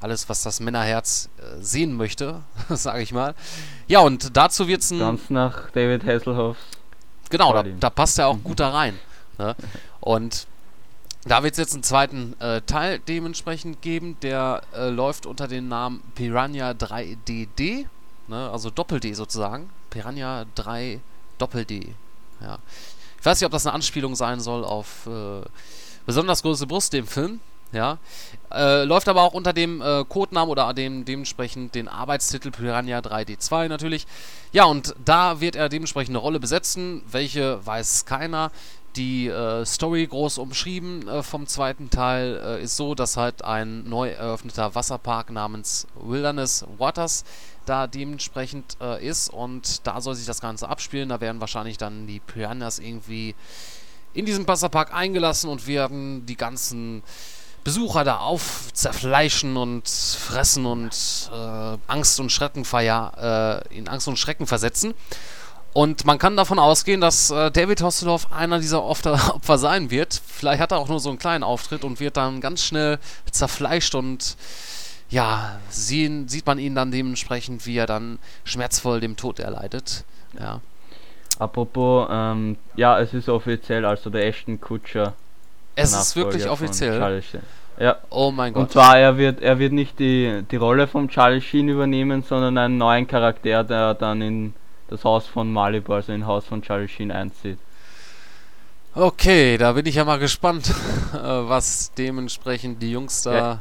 alles, 0.00 0.30
was 0.30 0.42
das 0.42 0.60
Männerherz 0.60 1.28
äh, 1.36 1.62
sehen 1.62 1.98
möchte, 1.98 2.40
sage 2.70 3.02
ich 3.02 3.12
mal. 3.12 3.34
Ja, 3.88 4.00
und 4.00 4.38
dazu 4.38 4.68
wird 4.68 4.80
es 4.80 4.90
ein. 4.90 5.00
Ganz 5.00 5.28
nach 5.28 5.70
David 5.72 6.02
Hasselhoff. 6.06 6.56
Genau, 7.28 7.52
da, 7.52 7.62
da, 7.62 7.90
passt 7.90 8.18
er 8.18 8.28
auch 8.28 8.38
gut 8.42 8.60
da 8.60 8.70
rein. 8.70 8.98
Ne? 9.36 9.54
Und 10.00 10.46
da 11.26 11.42
wird 11.42 11.52
es 11.52 11.58
jetzt 11.58 11.74
einen 11.74 11.82
zweiten 11.82 12.40
äh, 12.40 12.62
Teil 12.62 13.00
dementsprechend 13.00 13.82
geben, 13.82 14.16
der 14.22 14.62
äh, 14.74 14.88
läuft 14.88 15.26
unter 15.26 15.46
dem 15.46 15.68
Namen 15.68 16.02
Piranha 16.14 16.70
3DD. 16.70 17.84
Ne? 18.28 18.50
Also 18.50 18.70
Doppel-D 18.70 19.14
sozusagen. 19.14 19.70
Piranha 19.90 20.46
3 20.54 21.00
Doppel-D. 21.38 21.94
Ja. 22.40 22.58
Ich 23.18 23.26
weiß 23.26 23.40
nicht, 23.40 23.46
ob 23.46 23.52
das 23.52 23.66
eine 23.66 23.74
Anspielung 23.74 24.14
sein 24.14 24.40
soll 24.40 24.64
auf 24.64 25.06
äh, 25.06 25.42
besonders 26.06 26.42
große 26.42 26.66
Brust 26.66 26.94
im 26.94 27.06
Film. 27.06 27.40
Ja. 27.72 27.98
Äh, 28.50 28.84
läuft 28.84 29.08
aber 29.08 29.22
auch 29.22 29.34
unter 29.34 29.52
dem 29.52 29.82
äh, 29.82 30.04
Codenamen 30.04 30.50
oder 30.50 30.72
dem 30.72 31.04
dementsprechend 31.04 31.74
den 31.74 31.88
Arbeitstitel 31.88 32.50
Piranha 32.50 32.98
3D2 33.00 33.68
natürlich. 33.68 34.06
Ja, 34.52 34.64
und 34.64 34.94
da 35.04 35.40
wird 35.40 35.56
er 35.56 35.68
dementsprechend 35.68 36.12
eine 36.12 36.18
Rolle 36.18 36.40
besetzen. 36.40 37.02
Welche 37.10 37.64
weiß 37.66 38.06
keiner. 38.06 38.50
Die 38.96 39.28
äh, 39.28 39.64
Story 39.66 40.06
groß 40.06 40.38
umschrieben 40.38 41.06
äh, 41.06 41.22
vom 41.22 41.46
zweiten 41.46 41.90
Teil 41.90 42.40
äh, 42.42 42.62
ist 42.62 42.76
so, 42.76 42.94
dass 42.94 43.16
halt 43.16 43.44
ein 43.44 43.88
neu 43.88 44.08
eröffneter 44.08 44.74
Wasserpark 44.74 45.30
namens 45.30 45.86
Wilderness 45.94 46.64
Waters 46.78 47.24
da 47.68 47.86
dementsprechend 47.86 48.76
äh, 48.80 49.06
ist 49.06 49.28
und 49.28 49.86
da 49.86 50.00
soll 50.00 50.14
sich 50.14 50.26
das 50.26 50.40
Ganze 50.40 50.68
abspielen. 50.68 51.08
Da 51.08 51.20
werden 51.20 51.40
wahrscheinlich 51.40 51.78
dann 51.78 52.06
die 52.06 52.20
Piranhas 52.20 52.78
irgendwie 52.78 53.34
in 54.14 54.24
diesen 54.26 54.46
Wasserpark 54.48 54.94
eingelassen 54.94 55.50
und 55.50 55.66
werden 55.66 56.26
die 56.26 56.36
ganzen 56.36 57.02
Besucher 57.64 58.04
da 58.04 58.18
auf 58.18 58.72
zerfleischen 58.72 59.56
und 59.56 59.88
fressen 59.88 60.64
und 60.64 61.30
äh, 61.32 61.76
Angst 61.86 62.18
und 62.20 62.32
Schrecken 62.32 62.64
äh, 62.64 63.76
in 63.76 63.88
Angst 63.88 64.08
und 64.08 64.18
Schrecken 64.18 64.46
versetzen. 64.46 64.94
Und 65.74 66.06
man 66.06 66.18
kann 66.18 66.36
davon 66.36 66.58
ausgehen, 66.58 67.00
dass 67.00 67.30
äh, 67.30 67.50
David 67.50 67.82
Hasselhoff 67.82 68.32
einer 68.32 68.58
dieser 68.58 68.82
Opfer 68.84 69.58
sein 69.58 69.90
wird. 69.90 70.20
Vielleicht 70.26 70.60
hat 70.60 70.72
er 70.72 70.78
auch 70.78 70.88
nur 70.88 70.98
so 70.98 71.10
einen 71.10 71.18
kleinen 71.18 71.44
Auftritt 71.44 71.84
und 71.84 72.00
wird 72.00 72.16
dann 72.16 72.40
ganz 72.40 72.62
schnell 72.62 72.98
zerfleischt 73.30 73.94
und 73.94 74.36
ja, 75.10 75.58
sehen, 75.70 76.28
sieht 76.28 76.46
man 76.46 76.58
ihn 76.58 76.74
dann 76.74 76.90
dementsprechend, 76.90 77.66
wie 77.66 77.76
er 77.76 77.86
dann 77.86 78.18
schmerzvoll 78.44 79.00
dem 79.00 79.16
Tod 79.16 79.38
erleidet. 79.38 80.04
Ja. 80.38 80.60
Apropos, 81.38 82.08
ähm, 82.10 82.56
ja, 82.76 82.98
es 83.00 83.14
ist 83.14 83.28
offiziell, 83.28 83.84
also 83.84 84.10
der 84.10 84.26
Ashton 84.26 84.60
Kutscher. 84.60 85.14
Es 85.76 85.92
ist 85.92 86.16
wirklich 86.16 86.48
offiziell. 86.48 87.22
Ja. 87.78 87.96
Oh 88.10 88.32
mein 88.32 88.52
Gott. 88.52 88.62
Und 88.62 88.72
zwar, 88.72 88.98
er 88.98 89.16
wird, 89.16 89.40
er 89.40 89.60
wird 89.60 89.72
nicht 89.72 90.00
die, 90.00 90.42
die 90.50 90.56
Rolle 90.56 90.88
von 90.88 91.08
Charlie 91.08 91.40
Sheen 91.40 91.68
übernehmen, 91.68 92.24
sondern 92.24 92.58
einen 92.58 92.76
neuen 92.76 93.06
Charakter, 93.06 93.62
der 93.62 93.94
dann 93.94 94.20
in 94.20 94.54
das 94.88 95.04
Haus 95.04 95.26
von 95.26 95.52
Malibu, 95.52 95.92
also 95.92 96.12
in 96.12 96.26
Haus 96.26 96.44
von 96.44 96.60
Charlie 96.62 96.88
Sheen 96.88 97.12
einzieht. 97.12 97.58
Okay, 98.94 99.58
da 99.58 99.72
bin 99.72 99.86
ich 99.86 99.94
ja 99.94 100.04
mal 100.04 100.18
gespannt, 100.18 100.74
was 101.12 101.92
dementsprechend 101.96 102.82
die 102.82 102.90
Jungs 102.90 103.22
da. 103.22 103.36
Ja. 103.36 103.60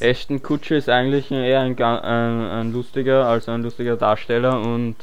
Ashton 0.00 0.42
Kutscher 0.42 0.76
ist 0.76 0.88
eigentlich 0.88 1.30
eher 1.30 1.60
ein, 1.60 1.80
ein, 1.80 2.40
ein 2.50 2.72
lustiger, 2.72 3.26
also 3.26 3.50
ein 3.52 3.62
lustiger 3.62 3.96
Darsteller 3.96 4.60
und 4.60 4.96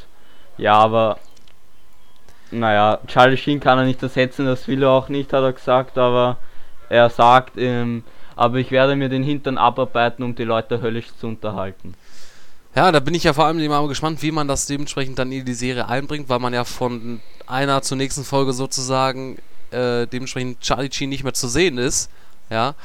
ja, 0.58 0.74
aber 0.74 1.18
naja, 2.52 3.00
Charlie 3.08 3.38
Sheen 3.38 3.60
kann 3.60 3.78
er 3.78 3.86
nicht 3.86 4.02
ersetzen, 4.02 4.46
das 4.46 4.68
will 4.68 4.84
er 4.84 4.92
auch 4.92 5.10
nicht, 5.10 5.34
hat 5.34 5.44
er 5.44 5.54
gesagt, 5.54 5.98
aber 5.98 6.38
er 6.90 7.10
sagt, 7.10 7.58
ähm, 7.58 8.04
aber 8.36 8.58
ich 8.58 8.72
werde 8.72 8.96
mir 8.96 9.10
den 9.10 9.24
Hintern 9.24 9.58
abarbeiten, 9.58 10.24
um 10.24 10.36
die 10.36 10.44
Leute 10.44 10.82
höllisch 10.82 11.08
zu 11.20 11.28
unterhalten. 11.28 11.96
Ja, 12.76 12.92
da 12.92 13.00
bin 13.00 13.14
ich 13.14 13.24
ja 13.24 13.34
vor 13.34 13.46
allem 13.46 13.66
mal 13.68 13.88
gespannt, 13.88 14.22
wie 14.22 14.32
man 14.32 14.48
das 14.48 14.66
dementsprechend 14.66 15.18
dann 15.18 15.32
in 15.32 15.46
die 15.46 15.54
Serie 15.54 15.88
einbringt, 15.88 16.28
weil 16.28 16.40
man 16.40 16.54
ja 16.54 16.66
von 16.66 17.22
einer 17.48 17.82
zur 17.82 17.98
nächsten 17.98 18.26
Folge 18.26 18.52
sozusagen 18.52 19.38
äh, 19.72 20.06
dementsprechend 20.08 20.60
Charlie 20.60 20.92
Sheen 20.92 21.10
nicht 21.10 21.24
mehr 21.24 21.34
zu 21.34 21.48
sehen 21.48 21.78
ist. 21.78 22.12
Ja. 22.50 22.76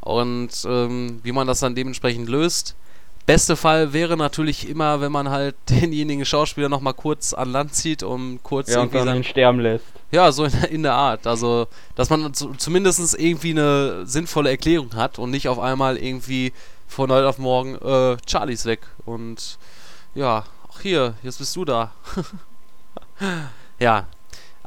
Und 0.00 0.50
ähm, 0.66 1.20
wie 1.22 1.32
man 1.32 1.46
das 1.46 1.60
dann 1.60 1.74
dementsprechend 1.74 2.28
löst. 2.28 2.74
Beste 3.26 3.56
Fall 3.56 3.92
wäre 3.92 4.16
natürlich 4.16 4.68
immer, 4.68 5.02
wenn 5.02 5.12
man 5.12 5.28
halt 5.28 5.54
denjenigen 5.68 6.24
Schauspieler 6.24 6.68
nochmal 6.68 6.94
kurz 6.94 7.34
an 7.34 7.50
Land 7.50 7.74
zieht, 7.74 8.02
um 8.02 8.40
kurz 8.42 8.70
ja, 8.70 8.78
irgendwie 8.78 8.98
und 8.98 9.06
dann 9.06 9.16
ihn 9.18 9.24
sterben 9.24 9.60
lässt. 9.60 9.84
Ja, 10.10 10.32
so 10.32 10.44
in, 10.44 10.52
in, 10.70 10.82
der 10.82 10.94
Art. 10.94 11.26
Also, 11.26 11.66
dass 11.94 12.08
man 12.08 12.32
zumindest 12.32 13.18
irgendwie 13.18 13.50
eine 13.50 14.06
sinnvolle 14.06 14.48
Erklärung 14.48 14.94
hat 14.94 15.18
und 15.18 15.30
nicht 15.30 15.48
auf 15.48 15.58
einmal 15.58 15.98
irgendwie 15.98 16.54
von 16.86 17.12
heute 17.12 17.28
auf 17.28 17.38
morgen, 17.38 17.74
äh, 17.74 18.16
Charlie 18.24 18.54
ist 18.54 18.64
weg. 18.64 18.80
Und 19.04 19.58
ja, 20.14 20.44
ach 20.72 20.80
hier, 20.80 21.14
jetzt 21.22 21.38
bist 21.38 21.54
du 21.54 21.66
da. 21.66 21.92
ja. 23.78 24.06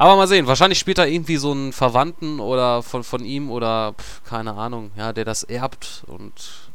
Aber 0.01 0.15
mal 0.15 0.27
sehen, 0.27 0.47
wahrscheinlich 0.47 0.79
spielt 0.79 0.97
er 0.97 1.07
irgendwie 1.07 1.37
so 1.37 1.51
einen 1.51 1.73
Verwandten 1.73 2.39
oder 2.39 2.81
von, 2.81 3.03
von 3.03 3.23
ihm 3.23 3.51
oder 3.51 3.93
pf, 3.93 4.23
keine 4.23 4.55
Ahnung, 4.55 4.89
ja, 4.95 5.13
der 5.13 5.25
das 5.25 5.43
erbt 5.43 6.03
und 6.07 6.71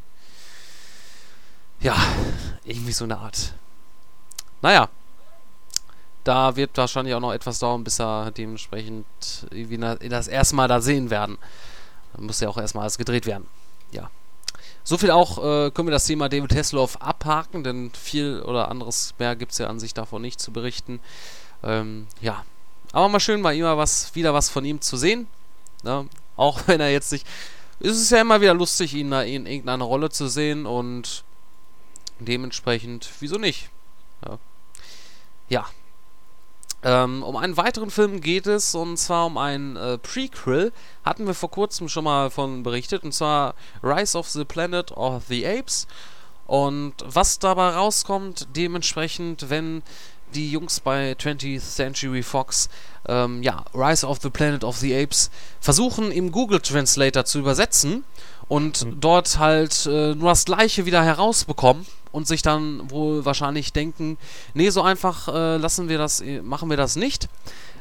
ja, 1.81 1.97
irgendwie 2.65 2.93
so 2.93 3.03
eine 3.03 3.19
Art. 3.19 3.55
Naja, 4.62 4.89
da 6.23 6.55
wird 6.55 6.77
wahrscheinlich 6.77 7.17
auch 7.17 7.21
noch 7.21 7.33
etwas 7.33 7.59
dauern, 7.59 7.83
bis 7.83 7.99
er 7.99 8.31
dementsprechend 8.31 9.07
irgendwie 9.51 10.09
das 10.09 10.29
erste 10.29 10.55
Mal 10.55 10.69
da 10.69 10.81
sehen 10.81 11.11
werden. 11.11 11.37
Da 12.12 12.23
muss 12.23 12.39
ja 12.39 12.49
auch 12.49 12.59
erstmal 12.59 12.83
alles 12.83 12.97
gedreht 12.97 13.27
werden. 13.27 13.49
Ja. 13.91 14.09
So 14.85 14.99
viel 14.99 15.11
auch 15.11 15.39
äh, 15.39 15.73
können 15.73 15.89
wir 15.89 15.93
das 15.93 16.07
Thema 16.07 16.29
David 16.29 16.55
Hasselhoff 16.55 17.03
abhaken, 17.03 17.65
denn 17.65 17.91
viel 17.91 18.41
oder 18.43 18.71
anderes 18.71 19.15
mehr 19.19 19.35
gibt 19.35 19.51
es 19.51 19.59
ja 19.59 19.67
an 19.67 19.81
sich 19.81 19.95
davon 19.95 20.23
nicht 20.23 20.39
zu 20.41 20.53
berichten. 20.53 21.01
Ähm, 21.65 22.07
ja, 22.21 22.45
aber 22.96 23.11
mal 23.11 23.20
schön, 23.20 23.42
mal 23.42 23.54
immer 23.54 23.76
was, 23.76 24.14
wieder 24.14 24.32
was 24.32 24.48
von 24.48 24.64
ihm 24.64 24.80
zu 24.80 24.96
sehen. 24.96 25.28
Ne? 25.82 26.09
Auch 26.35 26.61
wenn 26.66 26.80
er 26.80 26.90
jetzt 26.90 27.12
nicht. 27.12 27.26
Es 27.78 28.00
ist 28.00 28.11
ja 28.11 28.22
immer 28.22 28.40
wieder 28.40 28.54
lustig, 28.54 28.94
ihn 28.94 29.11
da 29.11 29.20
in 29.20 29.44
irgendeiner 29.44 29.85
Rolle 29.85 30.09
zu 30.09 30.28
sehen 30.28 30.64
und 30.64 31.22
dementsprechend, 32.20 33.11
wieso 33.20 33.37
nicht? 33.37 33.68
Ja. 34.24 34.38
ja. 35.50 35.66
Ähm, 36.82 37.22
um 37.22 37.37
einen 37.37 37.59
weiteren 37.59 37.90
Film 37.90 38.22
geht 38.22 38.46
es, 38.46 38.74
und 38.74 38.96
zwar 38.96 39.26
um 39.26 39.37
ein 39.37 39.76
äh, 39.76 39.98
Prequel. 39.98 40.72
Hatten 41.04 41.26
wir 41.26 41.35
vor 41.35 41.50
kurzem 41.50 41.90
schon 41.90 42.04
mal 42.04 42.30
von 42.30 42.62
berichtet, 42.62 43.04
und 43.04 43.12
zwar 43.12 43.56
Rise 43.82 44.16
of 44.16 44.30
the 44.30 44.46
Planet 44.46 44.92
of 44.92 45.24
the 45.28 45.46
Apes. 45.46 45.87
Und 46.46 46.94
was 47.04 47.38
dabei 47.40 47.70
rauskommt, 47.70 48.48
dementsprechend, 48.56 49.50
wenn 49.50 49.82
die 50.37 50.51
Jungs 50.51 50.81
bei 50.81 51.12
20th 51.12 51.61
Century 51.61 52.22
Fox 52.22 52.68
ähm, 53.09 53.42
ja, 53.42 53.64
Rise 53.75 54.07
of 54.07 54.18
the 54.20 54.31
Planet 54.31 54.64
of 54.64 54.77
the 54.77 54.94
Apes 54.94 55.31
versuchen 55.61 56.12
im 56.12 56.31
Google 56.31 56.61
Translator 56.61 57.25
zu 57.25 57.38
übersetzen 57.38 58.05
und 58.49 58.85
mhm. 58.85 59.01
dort 59.01 59.38
halt 59.38 59.87
äh, 59.87 60.14
nur 60.14 60.29
das 60.29 60.44
gleiche 60.44 60.87
wieder 60.87 61.03
herausbekommen 61.03 61.87
und 62.12 62.27
sich 62.27 62.42
dann 62.42 62.90
wohl 62.90 63.25
wahrscheinlich 63.25 63.72
denken, 63.72 64.18
nee, 64.55 64.70
so 64.70 64.83
einfach 64.83 65.29
äh, 65.29 65.57
lassen 65.57 65.88
wir 65.88 65.99
das, 65.99 66.20
äh, 66.20 66.42
machen 66.42 66.70
wir 66.70 66.77
das 66.77 66.96
nicht. 66.96 67.29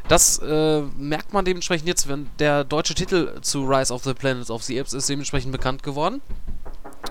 Das 0.08 0.38
äh, 0.40 0.82
merkt 0.98 1.34
man 1.34 1.46
dementsprechend 1.46 1.88
jetzt, 1.88 2.08
wenn 2.08 2.30
der 2.40 2.64
deutsche 2.64 2.94
Titel 2.94 3.42
zu 3.42 3.66
Rise 3.66 3.94
of 3.94 4.04
the 4.04 4.14
Planet 4.14 4.50
of 4.50 4.64
the 4.64 4.80
Apes 4.80 4.94
ist 4.94 5.10
dementsprechend 5.10 5.52
bekannt 5.52 5.84
geworden. 5.84 6.22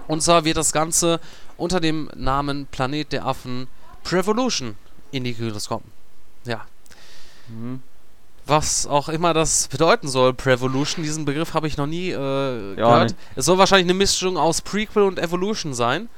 Und 0.06 0.22
zwar 0.22 0.44
wird 0.44 0.56
das 0.56 0.72
Ganze 0.72 1.20
unter 1.56 1.80
dem 1.80 2.10
Namen 2.14 2.66
Planet 2.66 3.12
der 3.12 3.26
Affen 3.26 3.68
Prevolution 4.04 4.76
in 5.14 5.24
die 5.24 5.34
Kinos 5.34 5.68
kommen. 5.68 5.90
Ja. 6.44 6.64
Mhm. 7.48 7.82
Was 8.46 8.86
auch 8.86 9.08
immer 9.08 9.32
das 9.32 9.68
bedeuten 9.68 10.08
soll, 10.08 10.34
Prevolution, 10.34 11.02
diesen 11.02 11.24
Begriff 11.24 11.54
habe 11.54 11.66
ich 11.66 11.78
noch 11.78 11.86
nie 11.86 12.10
äh, 12.10 12.70
ja, 12.70 12.74
gehört. 12.74 13.10
Nee. 13.10 13.16
Es 13.36 13.46
soll 13.46 13.56
wahrscheinlich 13.56 13.86
eine 13.86 13.94
Mischung 13.94 14.36
aus 14.36 14.60
Prequel 14.60 15.04
und 15.04 15.18
Evolution 15.18 15.72
sein. 15.72 16.08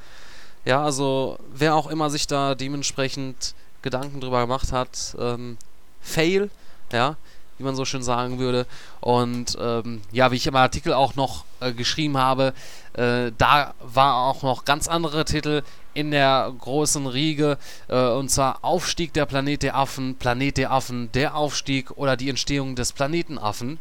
Ja, 0.64 0.82
also 0.82 1.38
wer 1.54 1.76
auch 1.76 1.86
immer 1.86 2.10
sich 2.10 2.26
da 2.26 2.56
dementsprechend 2.56 3.54
Gedanken 3.82 4.20
drüber 4.20 4.40
gemacht 4.40 4.72
hat, 4.72 5.14
ähm, 5.20 5.58
Fail, 6.00 6.50
ja, 6.92 7.16
wie 7.58 7.64
man 7.64 7.76
so 7.76 7.84
schön 7.84 8.02
sagen 8.02 8.40
würde. 8.40 8.66
Und 9.00 9.56
ähm, 9.60 10.02
ja, 10.10 10.32
wie 10.32 10.36
ich 10.36 10.48
im 10.48 10.56
Artikel 10.56 10.92
auch 10.92 11.14
noch 11.14 11.44
äh, 11.60 11.72
geschrieben 11.72 12.16
habe, 12.16 12.52
äh, 12.94 13.32
da 13.36 13.74
war 13.80 14.26
auch 14.26 14.42
noch 14.42 14.64
ganz 14.64 14.88
andere 14.88 15.24
Titel 15.24 15.62
in 15.94 16.10
der 16.10 16.52
großen 16.58 17.06
Riege, 17.06 17.58
äh, 17.88 18.08
und 18.08 18.30
zwar 18.30 18.62
Aufstieg 18.62 19.12
der 19.14 19.26
Planet 19.26 19.62
der 19.62 19.76
Affen, 19.76 20.16
Planet 20.16 20.56
der 20.58 20.70
Affen, 20.70 21.10
der 21.12 21.36
Aufstieg 21.36 21.90
oder 21.92 22.16
die 22.16 22.28
Entstehung 22.28 22.76
des 22.76 22.92
Planetenaffen. 22.92 23.78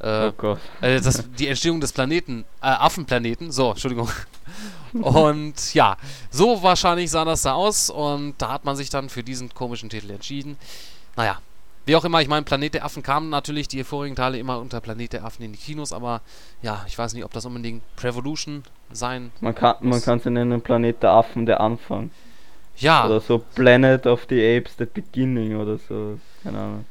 Äh, 0.00 0.28
oh 0.28 0.32
Gott. 0.32 0.58
Äh, 0.80 1.00
das, 1.00 1.24
die 1.38 1.48
Entstehung 1.48 1.80
des 1.80 1.92
Planeten, 1.92 2.44
äh, 2.62 2.66
Affenplaneten, 2.66 3.50
so, 3.50 3.70
Entschuldigung. 3.70 4.08
Und 4.92 5.74
ja, 5.74 5.96
so 6.30 6.62
wahrscheinlich 6.62 7.10
sah 7.10 7.24
das 7.24 7.42
da 7.42 7.52
aus 7.52 7.90
und 7.90 8.34
da 8.38 8.50
hat 8.50 8.64
man 8.64 8.76
sich 8.76 8.90
dann 8.90 9.08
für 9.08 9.22
diesen 9.22 9.52
komischen 9.52 9.90
Titel 9.90 10.10
entschieden. 10.10 10.56
Naja, 11.16 11.38
wie 11.88 11.96
auch 11.96 12.04
immer, 12.04 12.20
ich 12.20 12.28
meine, 12.28 12.42
Planet 12.42 12.74
der 12.74 12.84
Affen 12.84 13.02
kamen 13.02 13.30
natürlich 13.30 13.66
die 13.66 13.82
vorigen 13.82 14.14
Teile 14.14 14.38
immer 14.38 14.58
unter 14.58 14.80
Planet 14.80 15.14
der 15.14 15.24
Affen 15.24 15.42
in 15.42 15.52
die 15.52 15.58
Kinos, 15.58 15.94
aber 15.94 16.20
ja, 16.60 16.84
ich 16.86 16.98
weiß 16.98 17.14
nicht, 17.14 17.24
ob 17.24 17.32
das 17.32 17.46
unbedingt 17.46 17.82
Prevolution 17.96 18.62
sein 18.92 19.32
Man 19.40 19.54
kann 19.54 19.76
man 19.80 20.02
kann 20.02 20.20
sie 20.20 20.30
nennen 20.30 20.60
Planet 20.60 21.02
der 21.02 21.12
Affen 21.12 21.46
der 21.46 21.60
Anfang. 21.60 22.10
Ja. 22.76 23.06
Oder 23.06 23.20
so 23.20 23.38
Planet 23.38 24.06
of 24.06 24.26
the 24.28 24.36
Apes 24.36 24.74
the 24.78 24.84
Beginning 24.84 25.56
oder 25.56 25.78
so, 25.78 26.18
keine 26.42 26.58
Ahnung. 26.58 26.84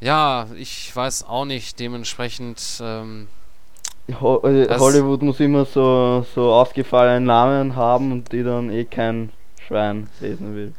Ja, 0.00 0.46
ich 0.56 0.94
weiß 0.94 1.24
auch 1.24 1.44
nicht, 1.44 1.80
dementsprechend 1.80 2.80
ähm, 2.80 3.26
Ho 4.20 4.46
äh, 4.46 4.78
Hollywood 4.78 5.22
muss 5.22 5.40
immer 5.40 5.64
so, 5.64 6.24
so 6.34 6.52
ausgefallene 6.52 7.26
Namen 7.26 7.74
haben 7.74 8.12
und 8.12 8.30
die 8.30 8.44
dann 8.44 8.70
eh 8.70 8.84
kein 8.84 9.30
Schwein 9.66 10.08
lesen 10.20 10.54
will. 10.54 10.72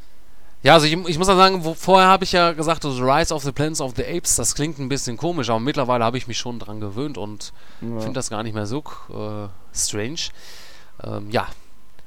Ja, 0.64 0.74
also 0.74 0.86
ich, 0.88 0.94
ich 0.94 1.18
muss 1.18 1.28
ja 1.28 1.36
sagen, 1.36 1.64
wo, 1.64 1.74
vorher 1.76 2.08
habe 2.10 2.24
ich 2.24 2.32
ja 2.32 2.52
gesagt, 2.52 2.84
also 2.84 3.04
Rise 3.04 3.34
of 3.34 3.44
the 3.44 3.52
Planet 3.52 3.80
of 3.80 3.94
the 3.96 4.04
Apes, 4.06 4.36
das 4.36 4.56
klingt 4.56 4.80
ein 4.80 4.90
bisschen 4.90 5.16
komisch, 5.16 5.50
aber 5.50 5.60
mittlerweile 5.60 6.04
habe 6.04 6.18
ich 6.18 6.28
mich 6.28 6.38
schon 6.38 6.60
dran 6.60 6.80
gewöhnt 6.80 7.18
und 7.18 7.54
Ja. 7.82 8.00
finde 8.00 8.14
das 8.14 8.30
gar 8.30 8.44
nicht 8.44 8.54
mehr 8.54 8.66
so 8.66 8.84
äh, 9.10 9.48
strange. 9.78 10.20
Ähm, 11.04 11.30
ja, 11.30 11.48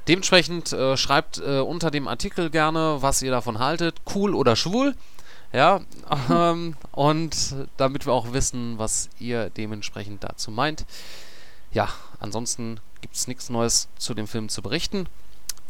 dementsprechend 0.08 0.72
äh, 0.72 0.96
schreibt 0.96 1.38
äh, 1.38 1.60
unter 1.60 1.90
dem 1.90 2.08
Artikel 2.08 2.50
gerne, 2.50 2.98
was 3.00 3.22
ihr 3.22 3.30
davon 3.30 3.60
haltet, 3.60 3.96
cool 4.14 4.34
oder 4.34 4.56
schwul. 4.56 4.94
Ja, 5.52 5.80
ähm, 6.30 6.76
und 6.92 7.54
damit 7.76 8.04
wir 8.06 8.12
auch 8.12 8.32
wissen, 8.32 8.78
was 8.78 9.08
ihr 9.20 9.50
dementsprechend 9.50 10.22
dazu 10.24 10.50
meint. 10.50 10.84
Ja, 11.72 11.88
ansonsten 12.18 12.80
gibt 13.00 13.14
es 13.14 13.28
nichts 13.28 13.48
Neues 13.48 13.88
zu 13.96 14.12
dem 14.14 14.26
Film 14.26 14.48
zu 14.48 14.60
berichten. 14.60 15.06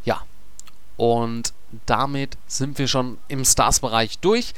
Ja, 0.04 0.22
und 1.00 1.54
damit 1.86 2.36
sind 2.46 2.78
wir 2.78 2.86
schon 2.86 3.16
im 3.28 3.42
Stars-Bereich 3.46 4.18
durch. 4.18 4.52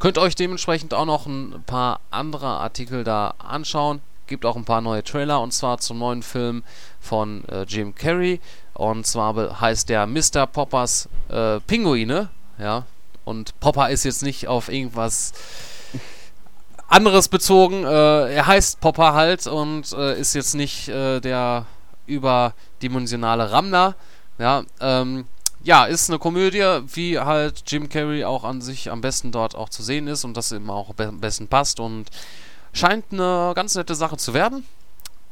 Könnt 0.00 0.18
euch 0.18 0.34
dementsprechend 0.34 0.92
auch 0.92 1.04
noch 1.04 1.26
ein 1.26 1.62
paar 1.66 2.00
andere 2.10 2.48
Artikel 2.48 3.04
da 3.04 3.34
anschauen. 3.38 4.00
Gibt 4.26 4.44
auch 4.44 4.56
ein 4.56 4.64
paar 4.64 4.80
neue 4.80 5.04
Trailer 5.04 5.40
und 5.40 5.52
zwar 5.52 5.78
zum 5.78 6.00
neuen 6.00 6.24
Film 6.24 6.64
von 6.98 7.44
äh, 7.48 7.62
Jim 7.62 7.94
Carrey. 7.94 8.40
Und 8.72 9.06
zwar 9.06 9.60
heißt 9.60 9.88
der 9.88 10.08
Mr. 10.08 10.48
Poppers 10.48 11.08
äh, 11.28 11.60
Pinguine. 11.60 12.28
Ja. 12.58 12.86
Und 13.24 13.60
Popper 13.60 13.88
ist 13.90 14.02
jetzt 14.02 14.24
nicht 14.24 14.48
auf 14.48 14.68
irgendwas 14.68 15.32
anderes 16.88 17.28
bezogen. 17.28 17.84
Äh, 17.84 18.34
er 18.34 18.48
heißt 18.48 18.80
Popper 18.80 19.14
halt 19.14 19.46
und 19.46 19.92
äh, 19.92 20.18
ist 20.18 20.34
jetzt 20.34 20.56
nicht 20.56 20.88
äh, 20.88 21.20
der 21.20 21.66
überdimensionale 22.06 23.52
Rammler. 23.52 23.94
Ja, 24.38 24.64
ähm, 24.80 25.26
ja, 25.64 25.86
ist 25.86 26.10
eine 26.10 26.18
Komödie, 26.18 26.62
wie 26.94 27.18
halt 27.18 27.64
Jim 27.66 27.88
Carrey 27.88 28.24
auch 28.24 28.44
an 28.44 28.60
sich 28.60 28.90
am 28.90 29.00
besten 29.00 29.32
dort 29.32 29.56
auch 29.56 29.70
zu 29.70 29.82
sehen 29.82 30.06
ist 30.06 30.24
und 30.24 30.36
das 30.36 30.52
ihm 30.52 30.70
auch 30.70 30.94
be 30.94 31.06
am 31.08 31.20
besten 31.20 31.48
passt 31.48 31.80
und 31.80 32.10
scheint 32.72 33.06
eine 33.12 33.52
ganz 33.54 33.74
nette 33.74 33.94
Sache 33.94 34.18
zu 34.18 34.34
werden. 34.34 34.66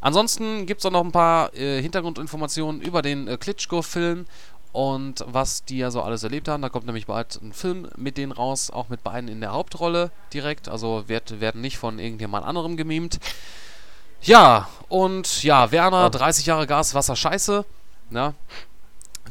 Ansonsten 0.00 0.66
gibt 0.66 0.80
es 0.80 0.86
auch 0.86 0.90
noch 0.90 1.04
ein 1.04 1.12
paar 1.12 1.54
äh, 1.54 1.80
Hintergrundinformationen 1.82 2.80
über 2.80 3.02
den 3.02 3.28
äh, 3.28 3.36
Klitschko-Film 3.36 4.26
und 4.72 5.22
was 5.28 5.64
die 5.64 5.78
ja 5.78 5.90
so 5.90 6.00
alles 6.02 6.22
erlebt 6.22 6.48
haben. 6.48 6.62
Da 6.62 6.70
kommt 6.70 6.86
nämlich 6.86 7.06
bald 7.06 7.40
ein 7.42 7.52
Film 7.52 7.88
mit 7.96 8.16
denen 8.16 8.32
raus, 8.32 8.70
auch 8.70 8.88
mit 8.88 9.04
beiden 9.04 9.28
in 9.28 9.40
der 9.40 9.52
Hauptrolle 9.52 10.10
direkt. 10.32 10.68
Also 10.68 11.04
werd, 11.08 11.40
werden 11.40 11.60
nicht 11.60 11.76
von 11.76 11.98
irgendjemand 11.98 12.46
anderem 12.46 12.76
gemimt. 12.76 13.20
Ja, 14.22 14.68
und 14.88 15.42
ja, 15.42 15.70
Werner, 15.72 16.04
Ah. 16.04 16.10
30 16.10 16.46
Jahre 16.46 16.66
Gas, 16.66 16.94
Wasser, 16.94 17.16
Scheiße. 17.16 17.64
Ja, 18.10 18.34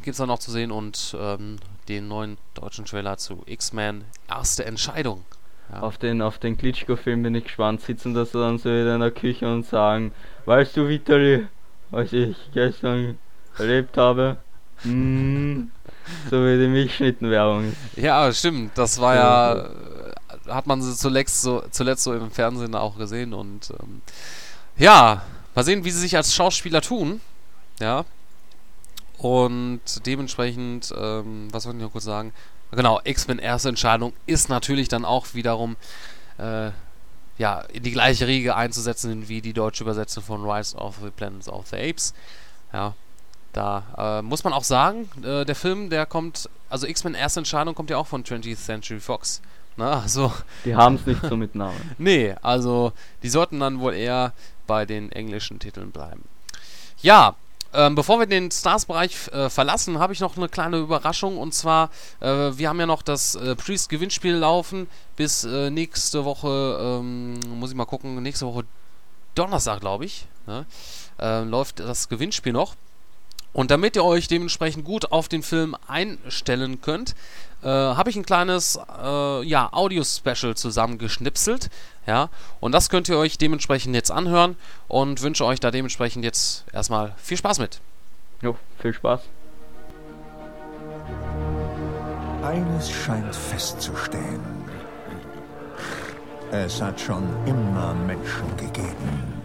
gibt 0.02 0.14
es 0.14 0.18
da 0.18 0.26
noch 0.26 0.38
zu 0.38 0.50
sehen 0.50 0.70
und 0.70 1.16
ähm, 1.18 1.56
den 1.88 2.08
neuen 2.08 2.38
deutschen 2.54 2.84
Trailer 2.84 3.16
zu 3.16 3.42
X-Men, 3.46 4.04
erste 4.28 4.64
Entscheidung. 4.64 5.24
Ja. 5.70 5.80
Auf 5.80 5.98
den, 5.98 6.20
auf 6.22 6.38
den 6.38 6.56
Klitschko-Film 6.56 7.22
bin 7.22 7.34
ich 7.34 7.44
gespannt. 7.44 7.80
Sitzen 7.80 8.14
da 8.14 8.24
so 8.24 8.40
dann 8.40 8.58
so 8.58 8.68
wieder 8.68 8.94
in 8.94 9.00
der 9.00 9.10
Küche 9.10 9.52
und 9.52 9.66
sagen, 9.66 10.12
weißt 10.44 10.76
du, 10.76 10.88
Vitali, 10.88 11.46
was 11.90 12.12
ich 12.12 12.36
gestern 12.52 13.18
erlebt 13.58 13.96
habe? 13.96 14.36
Mm, 14.84 15.64
so 16.30 16.44
wie 16.44 16.58
die 16.58 16.68
Milchschnittenwerbung. 16.68 17.74
Ja, 17.96 18.32
stimmt. 18.32 18.76
Das 18.76 19.00
war 19.00 19.14
ja, 19.14 19.54
äh, 19.54 20.50
hat 20.50 20.66
man 20.66 20.82
sie 20.82 20.94
zuletzt 20.94 21.42
so, 21.42 21.62
zuletzt 21.70 22.02
so 22.04 22.12
im 22.12 22.30
Fernsehen 22.30 22.74
auch 22.74 22.98
gesehen 22.98 23.32
und 23.32 23.70
ähm, 23.80 24.02
ja, 24.76 25.22
mal 25.54 25.64
sehen, 25.64 25.84
wie 25.84 25.90
sie 25.90 26.00
sich 26.00 26.16
als 26.16 26.34
Schauspieler 26.34 26.80
tun. 26.80 27.20
Ja. 27.80 28.04
Und 29.22 30.04
dementsprechend, 30.04 30.92
ähm, 30.98 31.46
was 31.52 31.64
wollte 31.64 31.78
ich 31.78 31.84
noch 31.84 31.92
kurz 31.92 32.04
sagen? 32.04 32.32
Genau, 32.72 33.00
X-Men 33.04 33.38
erste 33.38 33.68
Entscheidung 33.68 34.12
ist 34.26 34.48
natürlich 34.48 34.88
dann 34.88 35.04
auch 35.04 35.26
wiederum 35.34 35.76
äh, 36.38 36.70
ja, 37.38 37.60
in 37.72 37.84
die 37.84 37.92
gleiche 37.92 38.26
Riege 38.26 38.56
einzusetzen 38.56 39.28
wie 39.28 39.40
die 39.40 39.52
deutsche 39.52 39.84
Übersetzung 39.84 40.24
von 40.24 40.44
Rise 40.44 40.76
of 40.76 40.96
the 41.00 41.10
Planet 41.10 41.46
of 41.46 41.68
the 41.68 41.76
Apes. 41.76 42.14
Ja, 42.72 42.94
da 43.52 44.18
äh, 44.18 44.22
muss 44.22 44.42
man 44.42 44.52
auch 44.52 44.64
sagen, 44.64 45.08
äh, 45.22 45.44
der 45.44 45.54
Film, 45.54 45.88
der 45.88 46.04
kommt, 46.04 46.50
also 46.68 46.88
X-Men 46.88 47.14
erste 47.14 47.38
Entscheidung 47.38 47.76
kommt 47.76 47.90
ja 47.90 47.98
auch 47.98 48.08
von 48.08 48.24
20th 48.24 48.56
Century 48.56 48.98
Fox. 48.98 49.40
Na, 49.76 50.00
also, 50.00 50.32
Die 50.64 50.74
haben 50.74 50.96
es 50.96 51.06
nicht 51.06 51.24
so 51.24 51.36
mit 51.36 51.54
Namen. 51.54 51.94
nee, 51.98 52.34
also 52.42 52.92
die 53.22 53.28
sollten 53.28 53.60
dann 53.60 53.78
wohl 53.78 53.94
eher 53.94 54.32
bei 54.66 54.84
den 54.84 55.12
englischen 55.12 55.60
Titeln 55.60 55.92
bleiben. 55.92 56.24
Ja, 57.02 57.36
ähm, 57.74 57.94
bevor 57.94 58.18
wir 58.18 58.26
den 58.26 58.50
Stars-Bereich 58.50 59.28
äh, 59.28 59.48
verlassen, 59.48 59.98
habe 59.98 60.12
ich 60.12 60.20
noch 60.20 60.36
eine 60.36 60.48
kleine 60.48 60.78
Überraschung 60.78 61.38
und 61.38 61.54
zwar, 61.54 61.90
äh, 62.20 62.26
wir 62.26 62.68
haben 62.68 62.80
ja 62.80 62.86
noch 62.86 63.02
das 63.02 63.34
äh, 63.34 63.56
Priest-Gewinnspiel 63.56 64.34
laufen 64.34 64.88
bis 65.16 65.44
äh, 65.44 65.70
nächste 65.70 66.24
Woche, 66.24 67.00
ähm, 67.00 67.40
muss 67.58 67.70
ich 67.70 67.76
mal 67.76 67.86
gucken, 67.86 68.22
nächste 68.22 68.46
Woche 68.46 68.64
Donnerstag, 69.34 69.80
glaube 69.80 70.04
ich, 70.04 70.26
ne, 70.46 70.66
äh, 71.18 71.42
läuft 71.42 71.80
das 71.80 72.08
Gewinnspiel 72.08 72.52
noch. 72.52 72.76
Und 73.52 73.70
damit 73.70 73.96
ihr 73.96 74.04
euch 74.04 74.28
dementsprechend 74.28 74.84
gut 74.84 75.12
auf 75.12 75.28
den 75.28 75.42
Film 75.42 75.76
einstellen 75.86 76.80
könnt, 76.80 77.14
äh, 77.62 77.68
habe 77.68 78.10
ich 78.10 78.16
ein 78.16 78.26
kleines 78.26 78.78
äh, 79.02 79.42
ja, 79.44 79.68
Audio-Special 79.72 80.54
zusammengeschnipselt. 80.54 81.70
Ja, 82.06 82.30
und 82.60 82.72
das 82.72 82.88
könnt 82.88 83.08
ihr 83.08 83.16
euch 83.16 83.38
dementsprechend 83.38 83.94
jetzt 83.94 84.10
anhören 84.10 84.56
und 84.88 85.22
wünsche 85.22 85.44
euch 85.44 85.60
da 85.60 85.70
dementsprechend 85.70 86.24
jetzt 86.24 86.64
erstmal 86.72 87.14
viel 87.16 87.36
Spaß 87.36 87.60
mit. 87.60 87.80
Jo, 88.40 88.56
viel 88.80 88.92
Spaß. 88.92 89.20
Eines 92.42 92.90
scheint 92.90 93.34
festzustehen. 93.34 94.40
Es 96.50 96.82
hat 96.82 97.00
schon 97.00 97.22
immer 97.46 97.94
Menschen 97.94 98.56
gegeben. 98.56 99.42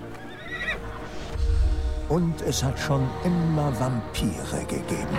Und 2.10 2.42
es 2.42 2.64
hat 2.64 2.80
schon 2.80 3.08
immer 3.24 3.72
Vampire 3.80 4.66
gegeben. 4.68 5.18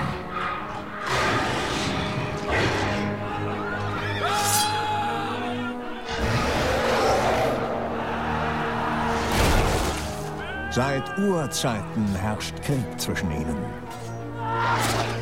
Seit 10.70 11.18
Urzeiten 11.18 12.06
herrscht 12.14 12.54
Krieg 12.62 12.84
zwischen 13.00 13.30
ihnen. 13.30 13.56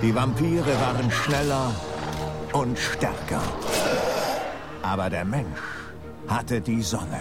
Die 0.03 0.15
Vampire 0.15 0.75
waren 0.81 1.11
schneller 1.11 1.73
und 2.53 2.77
stärker. 2.77 3.43
Aber 4.83 5.09
der 5.09 5.25
Mensch 5.25 5.61
hatte 6.27 6.61
die 6.61 6.83
Sonne. 6.83 7.21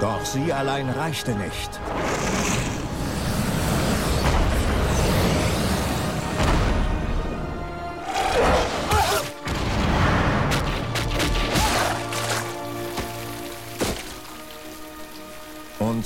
Doch 0.00 0.24
sie 0.24 0.50
allein 0.50 0.88
reichte 0.88 1.32
nicht. 1.32 1.78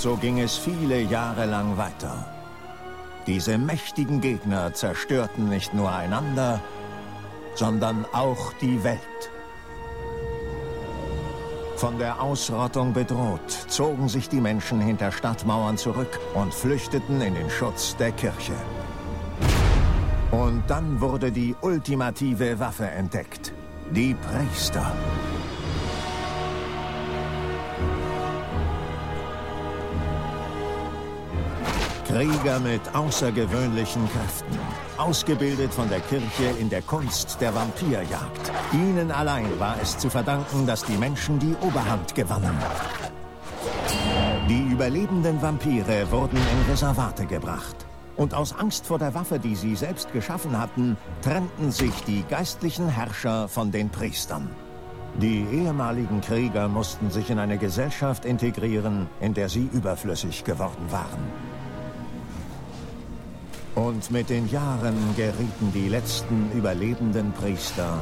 So 0.04 0.16
ging 0.16 0.38
es 0.38 0.58
viele 0.58 1.00
Jahre 1.00 1.46
lang 1.46 1.78
weiter. 1.78 2.26
Diese 3.26 3.56
mächtigen 3.56 4.20
Gegner 4.20 4.74
zerstörten 4.74 5.48
nicht 5.48 5.72
nur 5.72 5.90
einander, 5.90 6.60
sondern 7.54 8.04
auch 8.12 8.52
die 8.60 8.84
Welt. 8.84 9.30
Von 11.76 11.98
der 11.98 12.20
Ausrottung 12.20 12.92
bedroht, 12.92 13.50
zogen 13.68 14.10
sich 14.10 14.28
die 14.28 14.42
Menschen 14.42 14.78
hinter 14.78 15.10
Stadtmauern 15.10 15.78
zurück 15.78 16.20
und 16.34 16.52
flüchteten 16.52 17.22
in 17.22 17.34
den 17.34 17.48
Schutz 17.48 17.96
der 17.96 18.12
Kirche. 18.12 18.58
Und 20.32 20.64
dann 20.66 21.00
wurde 21.00 21.32
die 21.32 21.56
ultimative 21.62 22.60
Waffe 22.60 22.88
entdeckt. 22.88 23.54
Die 23.90 24.14
Priester. 24.14 24.92
Krieger 32.14 32.60
mit 32.60 32.80
außergewöhnlichen 32.94 34.08
Kräften, 34.08 34.56
ausgebildet 34.98 35.74
von 35.74 35.88
der 35.88 35.98
Kirche 35.98 36.44
in 36.60 36.70
der 36.70 36.80
Kunst 36.82 37.40
der 37.40 37.52
Vampirjagd. 37.52 38.52
Ihnen 38.72 39.10
allein 39.10 39.58
war 39.58 39.74
es 39.82 39.98
zu 39.98 40.08
verdanken, 40.08 40.64
dass 40.64 40.84
die 40.84 40.96
Menschen 40.96 41.40
die 41.40 41.56
Oberhand 41.60 42.14
gewannen. 42.14 42.56
Die 44.48 44.62
überlebenden 44.70 45.42
Vampire 45.42 46.08
wurden 46.12 46.36
in 46.36 46.70
Reservate 46.70 47.26
gebracht. 47.26 47.84
Und 48.14 48.32
aus 48.32 48.56
Angst 48.56 48.86
vor 48.86 49.00
der 49.00 49.12
Waffe, 49.12 49.40
die 49.40 49.56
sie 49.56 49.74
selbst 49.74 50.12
geschaffen 50.12 50.56
hatten, 50.56 50.96
trennten 51.20 51.72
sich 51.72 52.04
die 52.06 52.22
geistlichen 52.30 52.88
Herrscher 52.88 53.48
von 53.48 53.72
den 53.72 53.90
Priestern. 53.90 54.48
Die 55.20 55.44
ehemaligen 55.50 56.20
Krieger 56.20 56.68
mussten 56.68 57.10
sich 57.10 57.28
in 57.30 57.40
eine 57.40 57.58
Gesellschaft 57.58 58.24
integrieren, 58.24 59.08
in 59.20 59.34
der 59.34 59.48
sie 59.48 59.68
überflüssig 59.72 60.44
geworden 60.44 60.92
waren. 60.92 61.53
Und 63.74 64.10
mit 64.10 64.30
den 64.30 64.48
Jahren 64.50 64.96
gerieten 65.16 65.72
die 65.74 65.88
letzten 65.88 66.50
überlebenden 66.52 67.32
Priester 67.32 67.98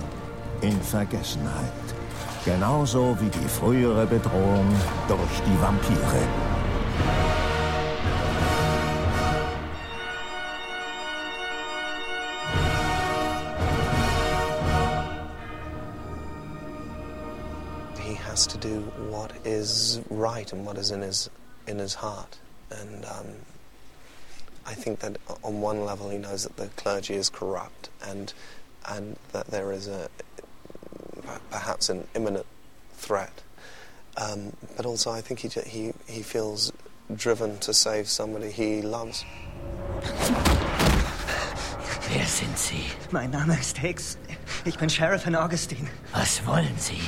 in 0.60 0.80
Vergessenheit. 0.82 1.72
Genauso 2.44 3.16
wie 3.20 3.30
die 3.30 3.48
frühere 3.48 4.06
Bedrohung 4.06 4.66
durch 5.08 5.40
die 5.46 5.62
Vampire. 5.62 6.28
he 18.02 18.14
has 18.14 18.46
to 18.46 18.58
do 18.58 18.80
what 19.08 19.32
is 19.44 20.00
right 20.10 20.52
and 20.52 20.66
what 20.66 20.76
is 20.76 20.90
in 20.90 21.00
his 21.00 21.30
in 21.66 21.78
his 21.78 21.94
heart. 21.94 22.38
And 22.70 23.04
um, 23.04 23.26
I 24.66 24.74
think 24.74 25.00
that 25.00 25.18
on 25.42 25.60
one 25.60 25.84
level 25.84 26.10
he 26.10 26.18
knows 26.18 26.44
that 26.44 26.56
the 26.56 26.68
clergy 26.76 27.14
is 27.14 27.28
corrupt 27.28 27.90
and 28.06 28.32
and 28.88 29.16
that 29.32 29.46
there 29.48 29.72
is 29.72 29.88
a 29.88 30.08
perhaps 31.50 31.88
an 31.88 32.06
imminent 32.14 32.46
threat. 32.94 33.42
Um, 34.16 34.52
but 34.76 34.86
also 34.86 35.10
I 35.10 35.20
think 35.20 35.40
he, 35.40 35.48
he 35.48 35.92
he 36.06 36.22
feels 36.22 36.72
driven 37.14 37.58
to 37.60 37.72
save 37.72 38.08
somebody 38.08 38.50
he 38.50 38.82
loves. 38.82 39.24
Wer 42.08 42.26
sind 42.26 42.58
Sie? 42.58 42.84
Mein 43.10 43.30
Name 43.30 43.54
ist 43.58 43.78
Hicks. 43.78 44.18
Ich 44.64 44.76
bin 44.78 44.90
Sheriff 44.90 45.26
in 45.26 45.34
Augustine. 45.34 45.88
Was 46.12 46.44
wollen 46.46 46.76
Sie? 46.78 47.00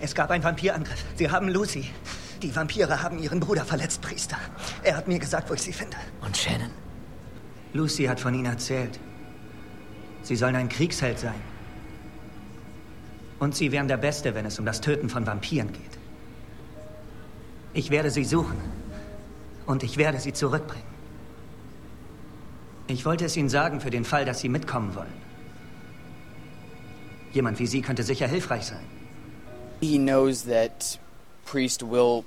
Es 0.00 0.14
gab 0.14 0.30
einen 0.30 0.44
Vampirangriff. 0.44 1.04
Sie 1.16 1.28
haben 1.30 1.48
Lucy. 1.48 1.90
Die 2.42 2.54
Vampire 2.54 3.02
haben 3.02 3.18
ihren 3.18 3.40
Bruder 3.40 3.64
verletzt, 3.64 4.00
Priester. 4.02 4.36
Er 4.82 4.96
hat 4.96 5.08
mir 5.08 5.18
gesagt, 5.18 5.50
wo 5.50 5.54
ich 5.54 5.62
sie 5.62 5.72
finde. 5.72 5.96
Und 6.20 6.36
Shannon? 6.36 6.70
Lucy 7.72 8.04
hat 8.04 8.20
von 8.20 8.34
ihnen 8.34 8.46
erzählt. 8.46 8.98
Sie 10.22 10.36
sollen 10.36 10.56
ein 10.56 10.68
Kriegsheld 10.68 11.18
sein. 11.18 11.40
Und 13.38 13.56
sie 13.56 13.72
wären 13.72 13.88
der 13.88 13.96
Beste, 13.96 14.34
wenn 14.34 14.46
es 14.46 14.58
um 14.58 14.66
das 14.66 14.80
Töten 14.80 15.08
von 15.08 15.26
Vampiren 15.26 15.72
geht. 15.72 15.98
Ich 17.74 17.90
werde 17.90 18.10
sie 18.10 18.24
suchen. 18.24 18.58
Und 19.66 19.82
ich 19.82 19.96
werde 19.96 20.20
sie 20.20 20.32
zurückbringen. 20.32 20.92
Ich 22.88 23.04
wollte 23.06 23.24
es 23.24 23.36
Ihnen 23.36 23.48
sagen 23.48 23.80
für 23.80 23.90
den 23.90 24.04
Fall, 24.04 24.24
dass 24.24 24.40
Sie 24.40 24.48
mitkommen 24.48 24.94
wollen. 24.94 25.12
Jemand 27.32 27.58
wie 27.58 27.66
Sie 27.66 27.80
könnte 27.80 28.02
sicher 28.02 28.26
hilfreich 28.26 28.64
sein. 28.64 28.84
he 29.82 29.98
knows 29.98 30.44
that 30.44 30.96
priest 31.44 31.82
will 31.82 32.24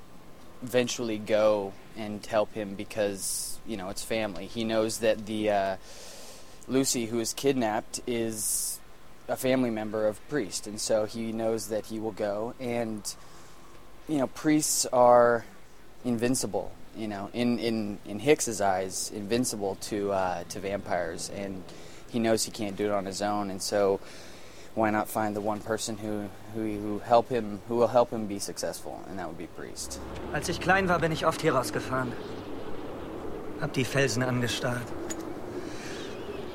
eventually 0.62 1.18
go 1.18 1.72
and 1.96 2.24
help 2.26 2.52
him 2.52 2.74
because 2.74 3.55
you 3.66 3.76
know 3.76 3.88
it's 3.88 4.02
family. 4.04 4.46
He 4.46 4.64
knows 4.64 4.98
that 4.98 5.26
the 5.26 5.50
uh, 5.50 5.76
lucy 6.68 7.06
who 7.06 7.20
is 7.20 7.32
kidnapped 7.32 8.00
is 8.06 8.80
a 9.28 9.36
family 9.36 9.70
member 9.70 10.06
of 10.06 10.26
priest 10.28 10.66
and 10.66 10.80
so 10.80 11.04
he 11.04 11.32
knows 11.32 11.68
that 11.68 11.86
he 11.86 11.98
will 11.98 12.12
go. 12.12 12.54
And 12.60 13.02
you 14.08 14.18
know 14.18 14.26
priests 14.28 14.86
are 14.86 15.44
invincible 16.04 16.72
you 16.96 17.08
know 17.08 17.30
in 17.32 17.58
in 17.58 17.98
in 18.04 18.18
hicks's 18.20 18.60
eyes 18.60 19.10
invincible 19.14 19.76
to 19.76 20.12
uh, 20.12 20.44
to 20.44 20.60
vampires 20.60 21.30
and 21.34 21.62
he 22.08 22.18
knows 22.18 22.44
he 22.44 22.50
can't 22.50 22.76
do 22.76 22.86
it 22.86 22.92
on 22.92 23.04
his 23.04 23.20
own 23.20 23.50
and 23.50 23.60
so 23.60 24.00
why 24.76 24.90
not 24.90 25.08
find 25.08 25.34
the 25.34 25.40
one 25.40 25.58
person 25.58 25.96
who, 25.96 26.28
who, 26.54 26.78
who 26.78 26.98
help 26.98 27.30
him 27.30 27.60
who 27.66 27.76
will 27.76 27.88
help 27.88 28.10
him 28.10 28.26
be 28.26 28.38
successful 28.38 29.02
and 29.08 29.18
that 29.18 29.26
would 29.26 29.38
be 29.38 29.46
priest. 29.46 29.98
Als 30.34 30.48
ich 30.48 30.60
klein 30.60 30.88
war, 30.88 30.98
bin 30.98 31.12
ich 31.12 31.24
oft 31.24 31.40
hier 31.40 31.54
rausgefahren. 31.54 32.12
Hab 33.60 33.72
die 33.72 33.84
Felsen 33.84 34.22
angestarrt. 34.22 34.86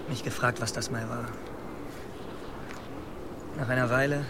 Mich 0.09 0.23
gefragt, 0.23 0.61
was 0.61 0.73
das 0.73 0.91
mal 0.91 1.07
war. 1.09 1.27
Nach 3.57 3.69
einer 3.69 3.89
Weile 3.89 4.25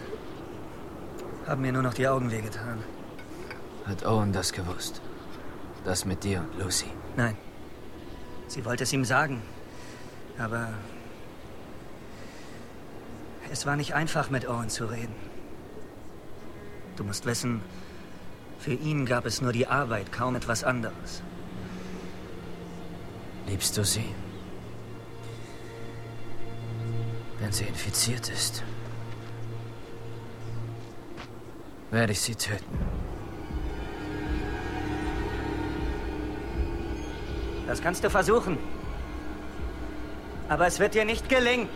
haben 1.48 1.62
mir 1.62 1.72
nur 1.72 1.84
noch 1.84 1.94
die 1.94 2.08
Augen 2.08 2.32
wehgetan. 2.32 2.84
Hat 3.86 4.06
Owen 4.06 4.32
das 4.32 4.54
gewusst? 4.54 5.02
Das 5.84 6.06
mit 6.06 6.24
dir 6.24 6.42
und 6.42 6.60
Lucy? 6.60 6.92
Nein. 7.16 7.36
Sie 8.48 8.64
wollte 8.64 8.84
es 8.84 8.94
ihm 8.94 9.06
sagen. 9.06 9.42
Aber 10.38 10.70
es 13.52 13.66
war 13.66 13.76
nicht 13.76 13.94
einfach, 13.94 14.30
mit 14.30 14.48
Owen 14.48 14.70
zu 14.70 14.86
reden. 14.86 15.16
Du 16.96 17.04
musst 17.04 17.26
wissen, 17.26 17.62
für 18.60 18.74
ihn 18.74 19.06
gab 19.06 19.26
es 19.26 19.42
nur 19.42 19.52
die 19.52 19.68
Arbeit, 19.68 20.12
kaum 20.12 20.36
etwas 20.36 20.64
anderes. 20.64 21.24
Liebst 23.52 23.76
du 23.76 23.84
sie? 23.84 24.06
Wenn 27.40 27.52
sie 27.52 27.66
infiziert 27.66 28.30
ist, 28.30 28.64
werde 31.90 32.14
ich 32.14 32.22
sie 32.22 32.34
töten. 32.34 32.80
Das 37.68 37.82
kannst 37.82 38.06
du 38.06 38.10
versuchen. 38.10 38.58
Aber 40.48 40.66
es 40.66 40.80
wird 40.80 40.94
dir 40.94 41.04
nicht 41.04 41.28
gelingen. 41.28 41.68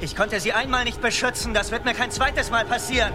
Ich 0.00 0.16
konnte 0.16 0.40
sie 0.40 0.54
einmal 0.54 0.84
nicht 0.84 1.02
beschützen. 1.02 1.52
Das 1.52 1.70
wird 1.72 1.84
mir 1.84 1.92
kein 1.92 2.10
zweites 2.10 2.50
Mal 2.50 2.64
passieren. 2.64 3.12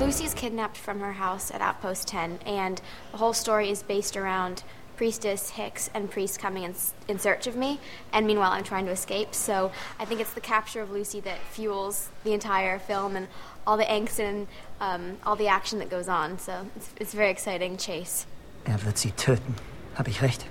Lucy's 0.00 0.34
kidnapped 0.34 0.76
from 0.76 0.98
her 0.98 1.14
house 1.14 1.52
at 1.52 1.60
Outpost 1.62 2.08
10, 2.08 2.40
and 2.46 2.82
the 3.12 3.18
whole 3.18 3.32
story 3.32 3.70
is 3.70 3.84
based 3.84 4.16
around 4.16 4.64
Priestess 4.96 5.50
Hicks 5.50 5.90
and 5.94 6.10
Priest 6.10 6.38
coming 6.38 6.62
in, 6.62 6.74
in 7.08 7.18
search 7.18 7.46
of 7.46 7.56
me, 7.56 7.80
and 8.12 8.26
meanwhile 8.26 8.52
I'm 8.52 8.64
trying 8.64 8.86
to 8.86 8.92
escape. 8.92 9.34
So 9.34 9.72
I 9.98 10.04
think 10.04 10.20
it's 10.20 10.32
the 10.34 10.40
capture 10.40 10.82
of 10.82 10.90
Lucy 10.90 11.20
that 11.20 11.38
fuels 11.50 12.08
the 12.24 12.32
entire 12.32 12.78
film 12.78 13.16
and 13.16 13.28
all 13.66 13.76
the 13.76 13.84
angst 13.84 14.18
and 14.18 14.46
um, 14.80 15.16
all 15.24 15.36
the 15.36 15.48
action 15.48 15.78
that 15.80 15.90
goes 15.90 16.08
on. 16.08 16.38
So 16.38 16.66
it's, 16.76 16.90
it's 17.00 17.14
a 17.14 17.16
very 17.16 17.30
exciting 17.30 17.76
chase. 17.76 18.26
Er 18.66 18.78
wird 18.84 18.98
sie 18.98 19.10
töten. 19.12 19.54
Habe 19.96 20.10
ich 20.10 20.22
recht? 20.22 20.44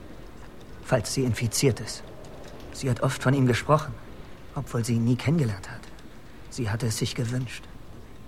Falls 0.84 1.14
sie 1.14 1.24
infiziert 1.24 1.80
ist. 1.80 2.04
Sie 2.74 2.90
hat 2.90 3.02
oft 3.02 3.22
von 3.24 3.34
ihm 3.34 3.48
gesprochen, 3.48 3.94
obwohl 4.56 4.84
sie 4.84 4.96
ihn 4.96 5.06
nie 5.06 5.16
kennengelernt 5.16 5.70
hat. 5.70 5.82
Sie 6.50 6.70
hatte 6.70 6.88
es 6.88 6.98
sich 6.98 7.16
gewünscht. 7.16 7.64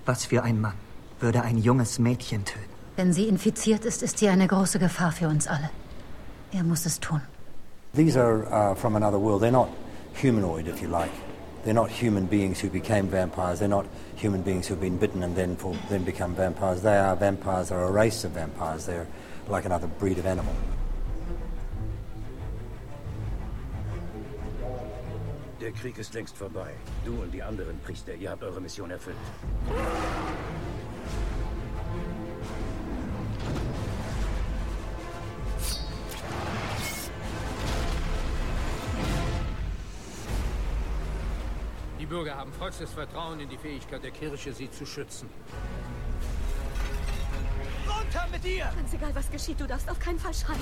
Was 0.06 0.26
für 0.26 0.44
ein 0.44 0.62
Mann 0.62 0.78
würde 1.20 1.42
ein 1.42 1.58
junges 1.58 2.00
Mädchen 2.00 2.46
töten? 2.46 2.70
Wenn 2.96 3.12
sie 3.14 3.28
infiziert 3.28 3.86
ist, 3.86 4.04
ist 4.04 4.20
sie 4.20 4.30
eine 4.30 4.48
große 4.48 4.80
Gefahr 4.80 5.12
für 5.12 5.28
uns 5.28 5.48
alle. 5.48 5.70
Er 6.54 6.64
muss 6.64 6.86
es 6.86 7.00
tun. 7.00 7.22
These 7.94 8.18
are 8.18 8.46
uh, 8.54 8.76
from 8.76 8.96
another 8.96 9.20
world. 9.20 9.42
They're 9.42 9.52
not 9.52 9.70
humanoid, 10.16 10.68
if 10.68 10.82
you 10.82 10.88
like. 10.88 11.12
They're 11.64 11.74
not 11.74 11.90
human 11.90 12.28
beings 12.28 12.60
who 12.60 12.70
became 12.70 13.08
vampires. 13.08 13.60
They're 13.60 13.68
not 13.68 13.88
human 14.16 14.44
beings 14.44 14.68
who've 14.68 14.80
been 14.80 14.98
bitten 14.98 15.24
and 15.24 15.36
then, 15.36 15.56
for, 15.56 15.76
then 15.90 16.04
become 16.04 16.36
vampires. 16.36 16.82
They 16.82 16.98
are 16.98 17.16
vampires. 17.16 17.70
They're 17.70 17.84
a 17.84 17.92
race 17.92 18.24
of 18.24 18.32
vampires. 18.32 18.86
They're 18.86 19.08
like 19.48 19.66
another 19.66 19.88
breed 19.88 20.18
of 20.20 20.26
animal. 20.26 20.54
Der 25.60 25.72
Krieg 25.72 25.98
ist 25.98 26.14
längst 26.14 26.38
vorbei. 26.38 26.70
Du 27.04 27.14
und 27.24 27.32
die 27.34 27.42
anderen 27.42 27.80
Priester, 27.80 28.14
ihr 28.14 28.30
habt 28.30 28.44
eure 28.44 28.62
Mission 28.62 28.92
erfüllt. 28.92 29.16
Bürger 42.16 42.38
haben 42.38 42.54
vollstes 42.54 42.92
Vertrauen 42.92 43.42
in 43.42 43.50
die 43.50 43.58
Fähigkeit 43.58 44.02
der 44.02 44.12
Kirche, 44.12 44.54
sie 44.54 44.72
zu 44.72 44.86
schützen. 44.86 45.30
Runter 47.86 48.26
mit 48.32 48.42
dir! 48.42 48.72
Ganz 48.74 48.94
egal, 48.94 49.14
was 49.14 49.30
geschieht, 49.30 49.60
du 49.60 49.68
darfst 49.68 49.90
auf 49.90 50.00
keinen 50.00 50.18
Fall 50.18 50.34
schreien. 50.34 50.62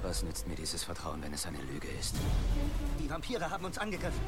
Was 0.00 0.22
nützt 0.22 0.46
mir 0.46 0.54
dieses 0.54 0.84
Vertrauen, 0.84 1.20
wenn 1.24 1.34
es 1.34 1.44
eine 1.44 1.58
Lüge 1.58 1.88
ist? 1.98 2.14
Die 3.00 3.10
Vampire 3.10 3.50
haben 3.50 3.64
uns 3.64 3.78
angegriffen. 3.78 4.20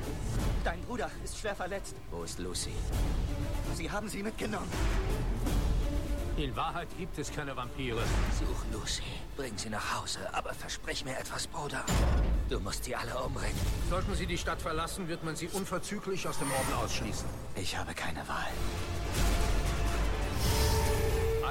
Dein 0.64 0.80
Bruder 0.80 1.09
ist 1.22 1.39
schwer 1.39 1.55
verletzt. 1.55 1.95
Wo 2.11 2.24
ist 2.24 2.41
Lucy? 2.41 2.72
Sie 3.74 3.89
haben 3.89 4.09
sie 4.09 4.24
mitgenommen. 4.24 4.68
In 6.39 6.55
Wahrheit 6.55 6.86
gibt 6.97 7.18
es 7.18 7.32
keine 7.32 7.57
Vampire. 7.57 8.01
Such 8.39 8.64
Lucy. 8.72 9.03
Bring 9.36 9.59
sie 9.59 9.70
nach 9.70 10.01
Hause, 10.01 10.20
aber 10.32 10.55
versprich 10.55 11.05
mir 11.05 11.18
etwas, 11.18 11.49
Bruder. 11.49 11.84
Du 12.49 12.61
musst 12.61 12.84
sie 12.84 12.95
alle 12.95 13.12
umbringen. 13.18 13.59
Sollten 13.91 14.14
sie 14.14 14.24
die 14.24 14.39
Stadt 14.39 14.62
verlassen, 14.62 15.09
wird 15.09 15.24
man 15.24 15.34
sie 15.34 15.49
unverzüglich 15.49 16.28
aus 16.28 16.39
dem 16.39 16.49
Orden 16.53 16.74
ausschließen. 16.74 17.28
Ich 17.57 17.76
habe 17.76 17.93
keine 17.93 18.20
Wahl. 18.28 18.53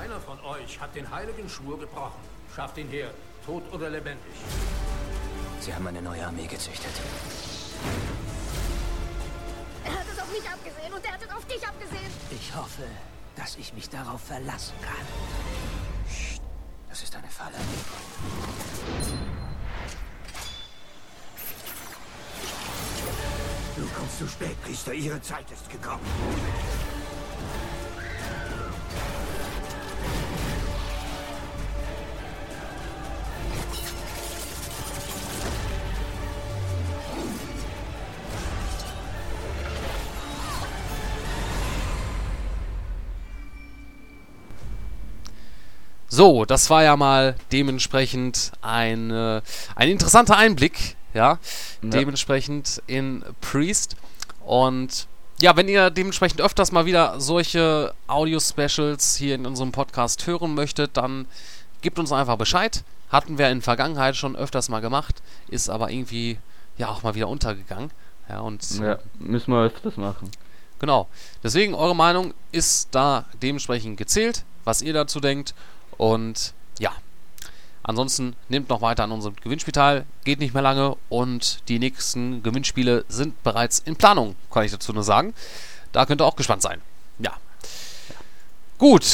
Einer 0.01 0.21
von 0.21 0.39
euch 0.39 0.79
hat 0.79 0.95
den 0.95 1.11
heiligen 1.11 1.49
Schwur 1.49 1.77
gebrochen. 1.77 2.21
Schafft 2.55 2.77
ihn 2.77 2.87
her, 2.87 3.11
tot 3.45 3.63
oder 3.73 3.89
lebendig. 3.89 4.35
Sie 5.59 5.75
haben 5.75 5.85
eine 5.85 6.01
neue 6.01 6.25
Armee 6.25 6.47
gezüchtet. 6.47 6.93
Er 9.83 9.91
hat 9.91 10.05
es 10.09 10.17
auf 10.17 10.31
mich 10.31 10.49
abgesehen 10.49 10.93
und 10.93 11.03
er 11.03 11.11
hat 11.11 11.21
es 11.21 11.35
auf 11.35 11.45
dich 11.45 11.67
abgesehen. 11.67 12.11
Ich 12.31 12.55
hoffe, 12.55 12.83
dass 13.37 13.55
ich 13.55 13.73
mich 13.73 13.89
darauf 13.89 14.21
verlassen 14.21 14.73
kann. 14.81 15.07
Das 16.89 17.03
ist 17.03 17.15
eine 17.15 17.27
Falle. 17.27 17.57
Du 23.75 23.87
kommst 23.95 24.17
zu 24.17 24.27
spät, 24.27 24.61
Priester. 24.63 24.93
Ihre 24.93 25.21
Zeit 25.21 25.49
ist 25.51 25.69
gekommen. 25.69 26.01
So, 46.17 46.45
das 46.45 46.71
war 46.71 46.83
ja 46.83 46.97
mal 46.97 47.35
dementsprechend 47.51 48.51
ein, 48.63 49.11
äh, 49.11 49.39
ein 49.75 49.89
interessanter 49.89 50.35
Einblick, 50.35 50.95
ja, 51.13 51.33
Ja. 51.33 51.37
dementsprechend 51.83 52.81
in 52.87 53.23
Priest. 53.39 53.95
Und 54.43 55.05
ja, 55.39 55.55
wenn 55.55 55.67
ihr 55.67 55.91
dementsprechend 55.91 56.41
öfters 56.41 56.71
mal 56.71 56.87
wieder 56.87 57.19
solche 57.19 57.93
Audio-Specials 58.07 59.17
hier 59.17 59.35
in 59.35 59.45
unserem 59.45 59.71
Podcast 59.71 60.25
hören 60.25 60.55
möchtet, 60.55 60.97
dann 60.97 61.27
gebt 61.81 61.99
uns 61.99 62.11
einfach 62.11 62.37
Bescheid. 62.37 62.83
Hatten 63.11 63.37
wir 63.37 63.49
in 63.49 63.59
der 63.59 63.63
Vergangenheit 63.63 64.15
schon 64.15 64.35
öfters 64.35 64.69
mal 64.69 64.79
gemacht, 64.79 65.21
ist 65.49 65.69
aber 65.69 65.91
irgendwie 65.91 66.39
ja 66.79 66.87
auch 66.87 67.03
mal 67.03 67.13
wieder 67.13 67.27
untergegangen. 67.27 67.91
Ja, 68.27 68.39
und 68.39 68.67
Ja, 68.79 68.97
müssen 69.19 69.53
wir 69.53 69.61
öfters 69.65 69.97
machen. 69.97 70.31
Genau. 70.79 71.09
Deswegen, 71.43 71.75
eure 71.75 71.95
Meinung 71.95 72.33
ist 72.51 72.87
da 72.89 73.25
dementsprechend 73.43 73.97
gezählt, 73.97 74.45
was 74.63 74.81
ihr 74.81 74.93
dazu 74.93 75.19
denkt. 75.19 75.53
Und 75.97 76.53
ja, 76.79 76.91
ansonsten 77.83 78.35
nehmt 78.49 78.69
noch 78.69 78.81
weiter 78.81 79.03
an 79.03 79.11
unserem 79.11 79.35
Gewinnspiel 79.35 79.71
teil. 79.71 80.05
Geht 80.23 80.39
nicht 80.39 80.53
mehr 80.53 80.63
lange 80.63 80.95
und 81.09 81.67
die 81.69 81.79
nächsten 81.79 82.43
Gewinnspiele 82.43 83.05
sind 83.09 83.41
bereits 83.43 83.79
in 83.79 83.95
Planung, 83.95 84.35
kann 84.51 84.63
ich 84.63 84.71
dazu 84.71 84.93
nur 84.93 85.03
sagen. 85.03 85.33
Da 85.91 86.05
könnt 86.05 86.21
ihr 86.21 86.25
auch 86.25 86.35
gespannt 86.35 86.61
sein. 86.61 86.81
Ja. 87.19 87.31
Gut. 88.77 89.05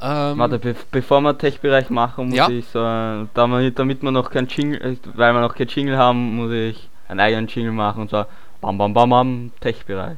Ähm, 0.00 0.38
Warte, 0.38 0.58
be 0.58 0.74
bevor 0.90 1.20
wir 1.20 1.36
Tech-Bereich 1.36 1.90
machen, 1.90 2.28
muss 2.28 2.36
Ja. 2.36 2.48
ich 2.48 2.64
so, 2.72 2.78
äh, 2.78 3.26
damit, 3.34 3.78
damit 3.78 4.02
wir 4.02 4.10
noch 4.10 4.30
kein 4.30 4.46
Jingle, 4.46 4.80
äh, 4.80 4.96
weil 5.14 5.34
wir 5.34 5.40
noch 5.40 5.54
kein 5.54 5.68
Jingle 5.68 5.98
haben, 5.98 6.36
muss 6.36 6.52
ich 6.52 6.88
einen 7.08 7.20
eigenen 7.20 7.46
Jingle 7.46 7.72
machen 7.72 8.02
und 8.02 8.10
zwar 8.10 8.26
Bam 8.62 8.78
Bam 8.78 8.94
Bam 8.94 9.10
Bam 9.10 9.52
Tech-Bereich. 9.60 10.16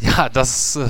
Ja, 0.00 0.28
das 0.28 0.76
äh, 0.76 0.86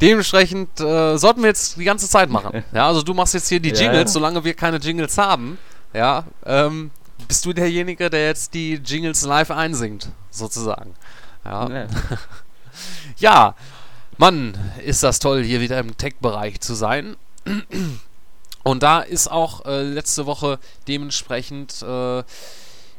dementsprechend 0.00 0.80
äh, 0.80 1.16
sollten 1.16 1.42
wir 1.42 1.48
jetzt 1.48 1.76
die 1.76 1.84
ganze 1.84 2.08
Zeit 2.08 2.30
machen. 2.30 2.64
Ja, 2.72 2.88
also 2.88 3.02
du 3.02 3.14
machst 3.14 3.34
jetzt 3.34 3.48
hier 3.48 3.60
die 3.60 3.70
Ja, 3.70 3.76
Jingles, 3.76 4.02
ja. 4.02 4.08
solange 4.08 4.44
wir 4.44 4.54
keine 4.54 4.78
Jingles 4.78 5.18
haben. 5.18 5.58
Ja, 5.92 6.24
ähm, 6.46 6.90
bist 7.28 7.44
du 7.44 7.52
derjenige, 7.52 8.10
der 8.10 8.26
jetzt 8.26 8.54
die 8.54 8.74
Jingles 8.74 9.22
live 9.22 9.50
einsingt, 9.50 10.08
sozusagen. 10.30 10.94
Ja. 11.44 11.68
Ja. 11.68 11.86
ja, 13.18 13.54
Mann, 14.18 14.56
ist 14.84 15.02
das 15.02 15.18
toll, 15.18 15.42
hier 15.42 15.60
wieder 15.60 15.78
im 15.78 15.96
Tech-Bereich 15.96 16.60
zu 16.60 16.74
sein. 16.74 17.16
Und 18.62 18.82
da 18.82 19.00
ist 19.00 19.30
auch 19.30 19.64
äh, 19.64 19.82
letzte 19.82 20.26
Woche 20.26 20.58
dementsprechend 20.86 21.82
äh, 21.82 22.22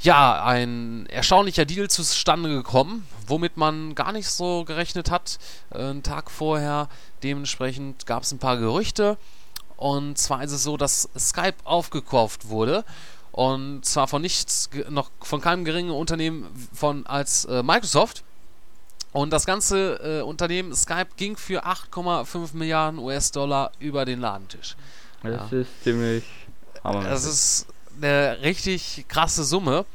ja 0.04 0.43
ein 0.43 1.06
erstaunlicher 1.08 1.66
Deal 1.66 1.89
zustande 1.89 2.49
gekommen, 2.49 3.08
womit 3.28 3.58
man 3.58 3.95
gar 3.95 4.12
nicht 4.12 4.30
so 4.30 4.64
gerechnet 4.66 5.10
hat. 5.12 5.38
Äh, 5.72 5.78
einen 5.80 6.04
Tag 6.04 6.32
vorher 6.32 6.89
dementsprechend 7.24 8.06
gab 8.06 8.24
es 8.24 8.32
ein 8.32 8.39
paar 8.39 8.58
Gerüchte. 8.58 9.18
Und 9.78 10.18
zwar 10.18 10.43
ist 10.43 10.52
es 10.52 10.64
so, 10.64 10.78
dass 10.78 11.10
Skype 11.18 11.56
aufgekauft 11.64 12.49
wurde. 12.49 12.84
Und 13.32 13.86
zwar 13.86 14.08
von 14.08 14.22
nichts, 14.22 14.70
noch 14.89 15.10
von 15.22 15.39
keinem 15.41 15.64
geringen 15.66 15.91
Unternehmen 15.91 16.47
von 16.74 17.06
als 17.08 17.45
äh, 17.45 17.64
Microsoft. 17.64 18.24
Und 19.14 19.32
das 19.32 19.45
ganze 19.45 20.20
äh, 20.20 20.22
Unternehmen 20.22 20.74
Skype 20.76 21.08
ging 21.18 21.36
für 21.38 21.66
8,5 21.66 22.49
Milliarden 22.56 22.99
US-Dollar 22.99 23.72
über 23.80 24.06
den 24.06 24.20
Ladentisch. 24.22 24.76
Das 25.24 25.52
Ja. 25.52 25.58
ist 25.60 25.84
ziemlich 25.84 26.24
hammermäßig. 26.84 27.12
Das 27.12 27.26
ist 27.26 27.66
eine 28.02 28.41
richtig 28.41 29.06
krasse 29.08 29.43
Summe. 29.43 29.86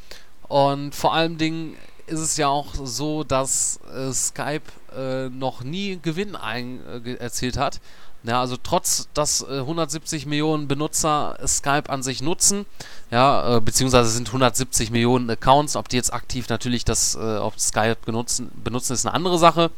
Und 0.49 0.95
vor 0.95 1.15
allem 1.15 1.39
Dingen 1.39 1.77
ist 2.07 2.21
es 2.21 2.37
ja 2.37 2.49
auch 2.49 2.75
so, 2.75 3.25
dass 3.25 3.81
äh, 3.95 4.13
Skype 4.13 4.63
äh, 4.97 5.29
noch 5.29 5.63
nie 5.63 5.99
Gewinn 6.01 6.37
ein, 6.37 6.81
äh, 7.05 7.15
erzielt 7.15 7.57
hat. 7.57 7.81
Ja, 8.23 8.41
also 8.41 8.57
trotz, 8.61 9.09
dass 9.15 9.43
äh, 9.43 9.59
170 9.59 10.27
Millionen 10.27 10.67
Benutzer 10.67 11.39
Skype 11.47 11.89
an 11.89 12.03
sich 12.03 12.23
nutzen, 12.23 12.67
ja, 13.11 13.57
äh, 13.57 13.61
beziehungsweise 13.61 14.11
sind 14.11 14.29
170 14.29 14.91
Millionen 14.91 15.31
Accounts, 15.31 15.77
ob 15.77 15.89
die 15.89 15.97
jetzt 15.97 16.13
aktiv 16.13 16.49
natürlich 16.49 16.85
das 16.85 17.15
äh, 17.15 17.19
auf 17.19 17.59
Skype 17.59 17.99
benutzen, 18.05 18.51
benutzen, 18.65 18.95
ist 18.95 19.07
eine 19.07 19.15
andere 19.15 19.39
Sache. 19.39 19.71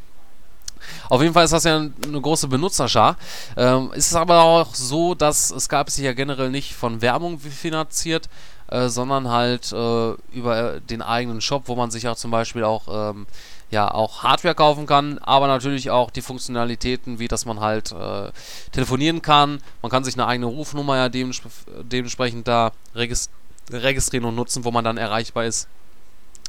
Auf 1.09 1.21
jeden 1.21 1.33
Fall 1.33 1.45
ist 1.45 1.53
das 1.53 1.63
ja 1.63 1.77
eine 1.77 2.21
große 2.21 2.47
Benutzerschar. 2.47 3.17
Ähm, 3.57 3.91
ist 3.93 4.07
es 4.07 4.15
aber 4.15 4.43
auch 4.43 4.75
so, 4.75 5.15
dass 5.15 5.49
Skype 5.49 5.89
sich 5.89 6.05
ja 6.05 6.13
generell 6.13 6.49
nicht 6.49 6.73
von 6.73 7.01
Werbung 7.01 7.39
finanziert, 7.39 8.29
äh, 8.67 8.89
sondern 8.89 9.29
halt 9.29 9.71
äh, 9.71 10.11
über 10.31 10.79
den 10.79 11.01
eigenen 11.01 11.41
Shop, 11.41 11.63
wo 11.65 11.75
man 11.75 11.91
sich 11.91 12.07
auch 12.07 12.15
zum 12.15 12.31
Beispiel 12.31 12.63
auch 12.63 13.11
ähm, 13.11 13.27
ja 13.71 13.89
auch 13.91 14.23
Hardware 14.23 14.55
kaufen 14.55 14.85
kann, 14.85 15.19
aber 15.19 15.47
natürlich 15.47 15.91
auch 15.91 16.09
die 16.09 16.21
Funktionalitäten, 16.21 17.19
wie 17.19 17.27
dass 17.27 17.45
man 17.45 17.59
halt 17.59 17.91
äh, 17.91 18.31
telefonieren 18.71 19.21
kann. 19.21 19.61
Man 19.81 19.91
kann 19.91 20.03
sich 20.03 20.15
eine 20.15 20.27
eigene 20.27 20.47
Rufnummer 20.47 20.97
ja 20.97 21.09
dementsprechend 21.09 22.47
da 22.47 22.71
regis 22.95 23.29
registrieren 23.71 24.25
und 24.25 24.35
nutzen, 24.35 24.65
wo 24.65 24.71
man 24.71 24.83
dann 24.83 24.97
erreichbar 24.97 25.45
ist. 25.45 25.67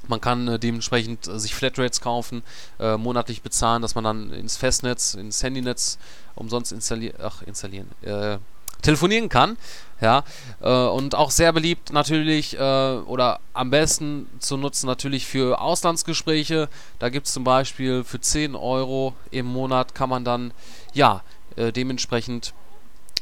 Man 0.09 0.21
kann 0.21 0.49
äh, 0.49 0.59
dementsprechend 0.59 1.29
äh, 1.29 1.39
sich 1.39 1.55
Flatrates 1.55 2.01
kaufen, 2.01 2.43
äh, 2.79 2.97
monatlich 2.97 3.43
bezahlen, 3.43 3.83
dass 3.83 3.95
man 3.95 4.05
dann 4.05 4.33
ins 4.33 4.57
Festnetz, 4.57 5.15
ins 5.15 5.43
Handynetz 5.43 5.99
umsonst 6.35 6.73
installieren, 6.73 7.17
ach, 7.23 7.43
installieren, 7.43 7.89
äh, 8.03 8.39
telefonieren 8.83 9.29
kann. 9.29 9.57
Ja, 10.01 10.25
äh, 10.63 10.71
und 10.71 11.15
auch 11.15 11.31
sehr 11.31 11.53
beliebt 11.53 11.93
natürlich 11.93 12.59
äh, 12.59 12.59
oder 12.61 13.41
am 13.53 13.71
besten 13.71 14.27
zu 14.39 14.57
nutzen 14.57 14.87
natürlich 14.87 15.27
für 15.27 15.61
Auslandsgespräche. 15.61 16.71
Da 16.99 17.11
gibt 17.11 17.27
es 17.27 17.35
zum 17.35 17.45
Beispiel 17.45 18.03
für 18.03 18.21
10 18.21 18.55
Euro 18.55 19.15
im 19.31 19.47
Monat 19.47 19.95
kann 19.95 20.09
man 20.09 20.25
dann 20.25 20.53
ja 20.95 21.23
dementsprechend 21.57 22.55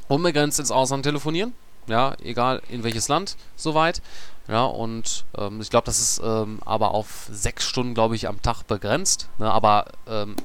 unbegrenzt 0.06 0.60
ins 0.60 0.70
Ausland 0.70 1.02
telefonieren. 1.02 1.54
Ja, 1.88 2.14
egal 2.22 2.62
in 2.68 2.84
welches 2.84 3.08
Land, 3.08 3.36
soweit. 3.56 4.02
Ja, 4.48 4.64
und 4.64 5.24
ähm, 5.36 5.60
ich 5.60 5.70
glaube, 5.70 5.84
das 5.84 6.00
ist 6.00 6.22
ähm, 6.24 6.60
aber 6.64 6.92
auf 6.92 7.28
sechs 7.30 7.64
Stunden, 7.64 7.94
glaube 7.94 8.16
ich, 8.16 8.28
am 8.28 8.40
Tag 8.40 8.62
begrenzt. 8.62 9.28
Ne? 9.38 9.50
Aber 9.50 9.86
ähm, 10.08 10.36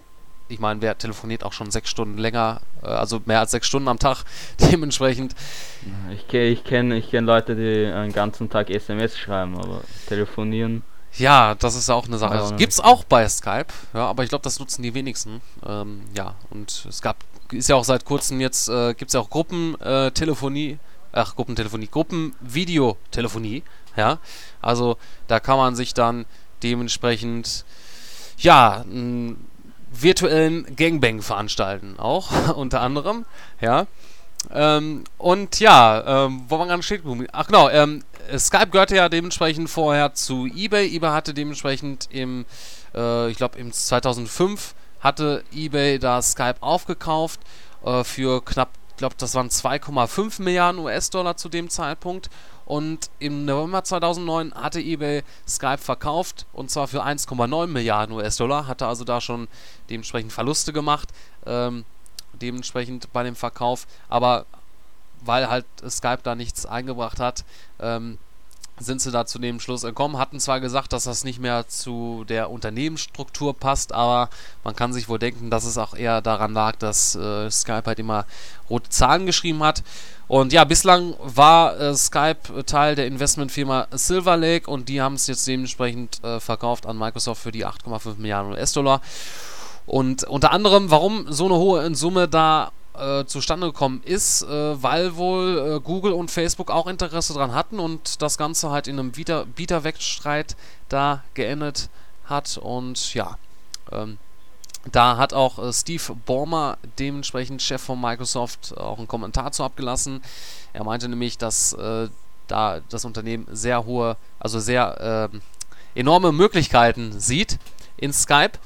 ich 0.50 0.60
meine, 0.60 0.82
wer 0.82 0.98
telefoniert 0.98 1.44
auch 1.44 1.54
schon 1.54 1.72
sechs 1.72 1.90
Stunden 1.90 2.18
länger, 2.18 2.62
äh, 2.82 2.88
also 2.88 3.22
mehr 3.26 3.40
als 3.40 3.52
sechs 3.52 3.68
Stunden 3.68 3.88
am 3.88 4.00
Tag, 4.00 4.24
dementsprechend. 4.60 5.36
Ich 6.14 6.28
kenne 6.28 6.48
ich 6.48 6.64
kenn, 6.64 6.92
ich 6.92 7.10
kenn 7.10 7.26
Leute, 7.26 7.56
die 7.56 7.92
einen 7.92 8.14
ganzen 8.14 8.50
Tag 8.50 8.70
SMS 8.70 9.18
schreiben, 9.18 9.58
aber 9.58 9.82
telefonieren. 10.08 10.84
Ja, 11.16 11.56
das 11.56 11.76
ist 11.76 11.90
auch 11.90 12.08
eine 12.08 12.18
Sache. 12.18 12.34
Also, 12.34 12.56
Gibt's 12.56 12.80
auch 12.80 13.04
bei 13.04 13.28
Skype, 13.30 13.68
ja, 13.94 14.08
aber 14.08 14.24
ich 14.24 14.30
glaube, 14.30 14.44
das 14.44 14.60
nutzen 14.60 14.82
die 14.82 14.94
wenigsten. 14.94 15.42
Ähm, 15.66 16.02
ja, 16.16 16.36
und 16.50 16.86
es 16.90 17.02
gab, 17.02 17.18
ist 17.52 17.70
ja 17.70 17.76
auch 17.76 17.84
seit 17.84 18.04
kurzem 18.04 18.42
jetzt, 18.42 18.68
äh, 18.68 18.94
gibt 18.96 19.10
es 19.10 19.14
ja 19.14 19.20
auch 19.20 19.30
Gruppentelefonie, 19.30 20.72
äh, 20.72 20.78
ach, 21.14 21.36
Gruppentelefonie, 21.36 21.88
Gruppenvideotelefonie, 21.88 23.64
ja. 23.96 24.20
Also 24.62 24.98
da 25.28 25.40
kann 25.40 25.58
man 25.58 25.76
sich 25.76 25.94
dann 25.94 26.26
dementsprechend, 26.62 27.66
ja, 28.38 28.82
einen 28.82 29.48
virtuellen 29.92 30.76
Gangbang 30.76 31.22
veranstalten, 31.22 31.96
auch 31.98 32.56
unter 32.56 32.82
anderem, 32.82 33.26
ja. 33.62 33.88
Ähm, 34.52 35.06
und 35.18 35.60
ja, 35.60 36.26
ähm, 36.26 36.44
wo 36.50 36.58
man 36.58 36.68
gerade 36.68 36.84
steht, 36.84 37.04
ach 37.32 37.48
genau, 37.48 37.70
ähm, 37.70 38.04
Skype 38.38 38.68
gehörte 38.68 38.96
ja 38.96 39.10
dementsprechend 39.10 39.70
vorher 39.70 40.14
zu 40.14 40.48
eBay. 40.48 40.94
eBay 40.94 41.10
hatte 41.10 41.34
dementsprechend 41.34 42.10
im, 42.12 42.46
äh, 42.94 43.30
ich 43.30 43.38
glaube 43.38 43.58
im 43.58 43.72
2005 43.72 44.76
hatte 45.00 45.44
eBay 45.54 46.00
da 46.00 46.22
Skype 46.22 46.56
aufgekauft 46.62 47.40
äh, 47.86 48.04
für 48.04 48.44
knapp, 48.44 48.70
ich 48.94 48.98
glaube 48.98 49.16
das 49.18 49.34
waren 49.36 49.50
2,5 49.50 50.42
Milliarden 50.42 50.80
US-Dollar 50.80 51.36
zu 51.36 51.50
dem 51.50 51.70
Zeitpunkt. 51.70 52.30
Und 52.66 53.10
im 53.20 53.44
November 53.44 53.84
2009 53.84 54.54
hatte 54.54 54.80
eBay 54.80 55.24
Skype 55.48 55.80
verkauft 55.80 56.46
und 56.54 56.72
zwar 56.72 56.88
für 56.88 57.04
1,9 57.04 57.68
Milliarden 57.68 58.16
US-Dollar, 58.16 58.68
hatte 58.68 58.88
also 58.88 59.04
da 59.04 59.20
schon 59.20 59.50
dementsprechend 59.90 60.32
Verluste 60.32 60.72
gemacht. 60.72 61.10
Ähm, 61.46 61.84
dementsprechend 62.34 63.12
bei 63.14 63.24
dem 63.24 63.36
Verkauf, 63.36 63.86
aber 64.10 64.46
weil 65.22 65.50
halt 65.50 65.66
Skype 65.88 66.20
da 66.24 66.36
nichts 66.36 66.66
eingebracht 66.66 67.20
hat, 67.20 67.46
ähm, 67.80 68.18
sind 68.80 69.02
sie 69.02 69.12
da 69.12 69.26
zu 69.26 69.40
dem 69.40 69.60
Schluss 69.60 69.82
gekommen. 69.82 70.18
Hatten 70.18 70.40
zwar 70.40 70.60
gesagt, 70.60 70.94
dass 70.94 71.04
das 71.04 71.24
nicht 71.24 71.40
mehr 71.40 71.68
zu 71.68 72.26
der 72.28 72.50
Unternehmensstruktur 72.50 73.56
passt, 73.56 73.94
aber 73.94 74.30
man 74.64 74.76
kann 74.76 74.94
sich 74.94 75.08
wohl 75.10 75.20
denken, 75.20 75.50
dass 75.50 75.64
es 75.64 75.78
auch 75.78 75.94
eher 75.96 76.22
daran 76.22 76.54
lag, 76.54 76.76
dass 76.78 77.16
äh, 77.16 77.50
Skype 77.50 77.84
halt 77.86 78.00
immer 78.00 78.26
rote 78.70 78.90
Zahlen 78.90 79.26
geschrieben 79.26 79.64
hat. 79.64 79.84
Und 80.28 80.54
ja, 80.54 80.64
bislang 80.64 81.14
war 81.20 81.80
äh, 81.80 81.96
Skype 81.96 82.66
Teil 82.66 82.96
der 82.96 83.08
Investmentfirma 83.08 83.88
Silver 83.92 84.38
Lake 84.38 84.70
und 84.70 84.90
die 84.90 85.02
haben 85.02 85.16
es 85.16 85.28
jetzt 85.28 85.46
dementsprechend 85.48 86.24
äh, 86.24 86.40
verkauft 86.40 86.86
an 86.86 86.98
Microsoft 86.98 87.42
für 87.42 87.52
die 87.52 87.66
8,5 87.66 88.18
Milliarden 88.18 88.54
US-Dollar. 88.54 89.02
Und 89.86 90.24
unter 90.24 90.52
anderem, 90.52 90.90
warum 90.90 91.32
so 91.32 91.46
eine 91.46 91.56
hohe 91.56 91.94
Summe 91.94 92.28
da 92.28 92.72
äh, 92.94 93.26
zustande 93.26 93.68
gekommen 93.68 94.02
ist, 94.04 94.44
äh, 94.44 94.82
weil 94.82 95.16
wohl 95.16 95.76
äh, 95.78 95.80
Google 95.80 96.14
und 96.14 96.32
Facebook 96.32 96.72
auch 96.72 96.88
Interesse 96.88 97.34
daran 97.34 97.54
hatten 97.54 97.80
und 97.80 98.22
das 98.22 98.38
Ganze 98.38 98.72
halt 98.72 98.88
in 98.88 99.00
einem 99.00 99.12
Bieterwettstreit 99.12 100.56
da 100.90 101.24
geendet 101.34 101.90
hat. 102.26 102.58
Und 102.58 103.14
ja, 103.14 103.38
ähm, 103.92 104.18
da 104.92 105.18
hat 105.18 105.34
auch 105.34 105.60
äh, 105.60 105.74
Steve 105.74 106.16
Ballmer, 106.26 106.78
dementsprechend 107.00 107.62
Chef 107.62 107.82
von 107.82 108.00
Microsoft, 108.00 108.78
auch 108.78 108.98
einen 108.98 109.08
Kommentar 109.08 109.52
zu 109.52 109.64
abgelassen. 109.64 110.22
Er 110.74 110.84
meinte 110.84 111.08
nämlich, 111.08 111.38
dass 111.38 111.74
äh, 111.74 112.10
da 112.48 112.82
das 112.90 113.06
Unternehmen 113.06 113.48
sehr 113.52 113.86
hohe, 113.86 114.18
also 114.40 114.60
sehr 114.60 115.30
ähm, 115.34 115.42
enorme 115.96 116.32
Möglichkeiten 116.32 117.20
sieht 117.20 117.58
in 117.98 118.12
Skype 118.12 118.60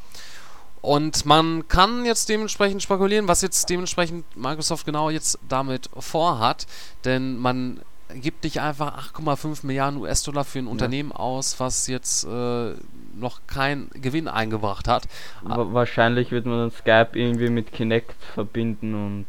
und 0.81 1.25
man 1.25 1.67
kann 1.67 2.05
jetzt 2.05 2.29
dementsprechend 2.29 2.83
spekulieren, 2.83 3.27
was 3.27 3.41
jetzt 3.41 3.69
dementsprechend 3.69 4.25
Microsoft 4.37 4.85
genau 4.85 5.09
jetzt 5.09 5.39
damit 5.47 5.89
vorhat. 5.97 6.67
Denn 7.03 7.37
man 7.37 7.81
gibt 8.13 8.43
nicht 8.43 8.61
einfach 8.61 9.11
8,5 9.13 9.65
Milliarden 9.65 9.99
US-Dollar 9.99 10.45
für 10.45 10.59
ein 10.59 10.65
ja. 10.65 10.71
Unternehmen 10.71 11.11
aus, 11.11 11.59
was 11.59 11.87
jetzt 11.87 12.23
äh, 12.25 12.73
noch 13.15 13.41
keinen 13.47 13.89
Gewinn 13.93 14.27
eingebracht 14.27 14.87
hat. 14.87 15.07
Wahrscheinlich 15.43 16.31
wird 16.31 16.45
man 16.45 16.59
dann 16.59 16.71
Skype 16.71 17.09
irgendwie 17.13 17.49
mit 17.49 17.71
Kinect 17.71 18.15
verbinden 18.33 18.93
und 18.93 19.25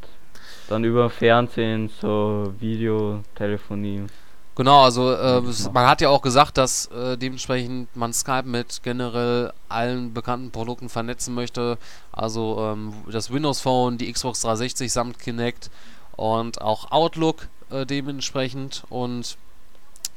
dann 0.69 0.85
über 0.85 1.09
Fernsehen 1.11 1.89
so 2.01 2.53
Videotelefonie. 2.61 4.05
Genau, 4.59 4.83
also 4.83 5.13
äh, 5.13 5.41
man 5.73 5.87
hat 5.87 6.01
ja 6.01 6.09
auch 6.09 6.21
gesagt, 6.21 6.59
dass 6.59 6.87
äh, 6.87 7.17
dementsprechend 7.17 7.95
man 7.95 8.13
Skype 8.13 8.43
mit 8.43 8.83
generell 8.83 9.53
allen 9.69 10.13
bekannten 10.13 10.51
Produkten 10.51 10.89
vernetzen 10.89 11.33
möchte. 11.33 11.79
Also 12.11 12.59
ähm, 12.73 12.93
das 13.09 13.33
Windows 13.33 13.61
Phone, 13.61 13.99
die 13.99 14.13
Xbox 14.13 14.41
360 14.41 14.93
samt 14.93 15.21
Kinect 15.21 15.71
und 16.17 16.61
auch 16.61 16.91
Outlook 16.91 17.47
äh, 17.71 17.87
dementsprechend. 17.87 18.83
Und 18.91 19.39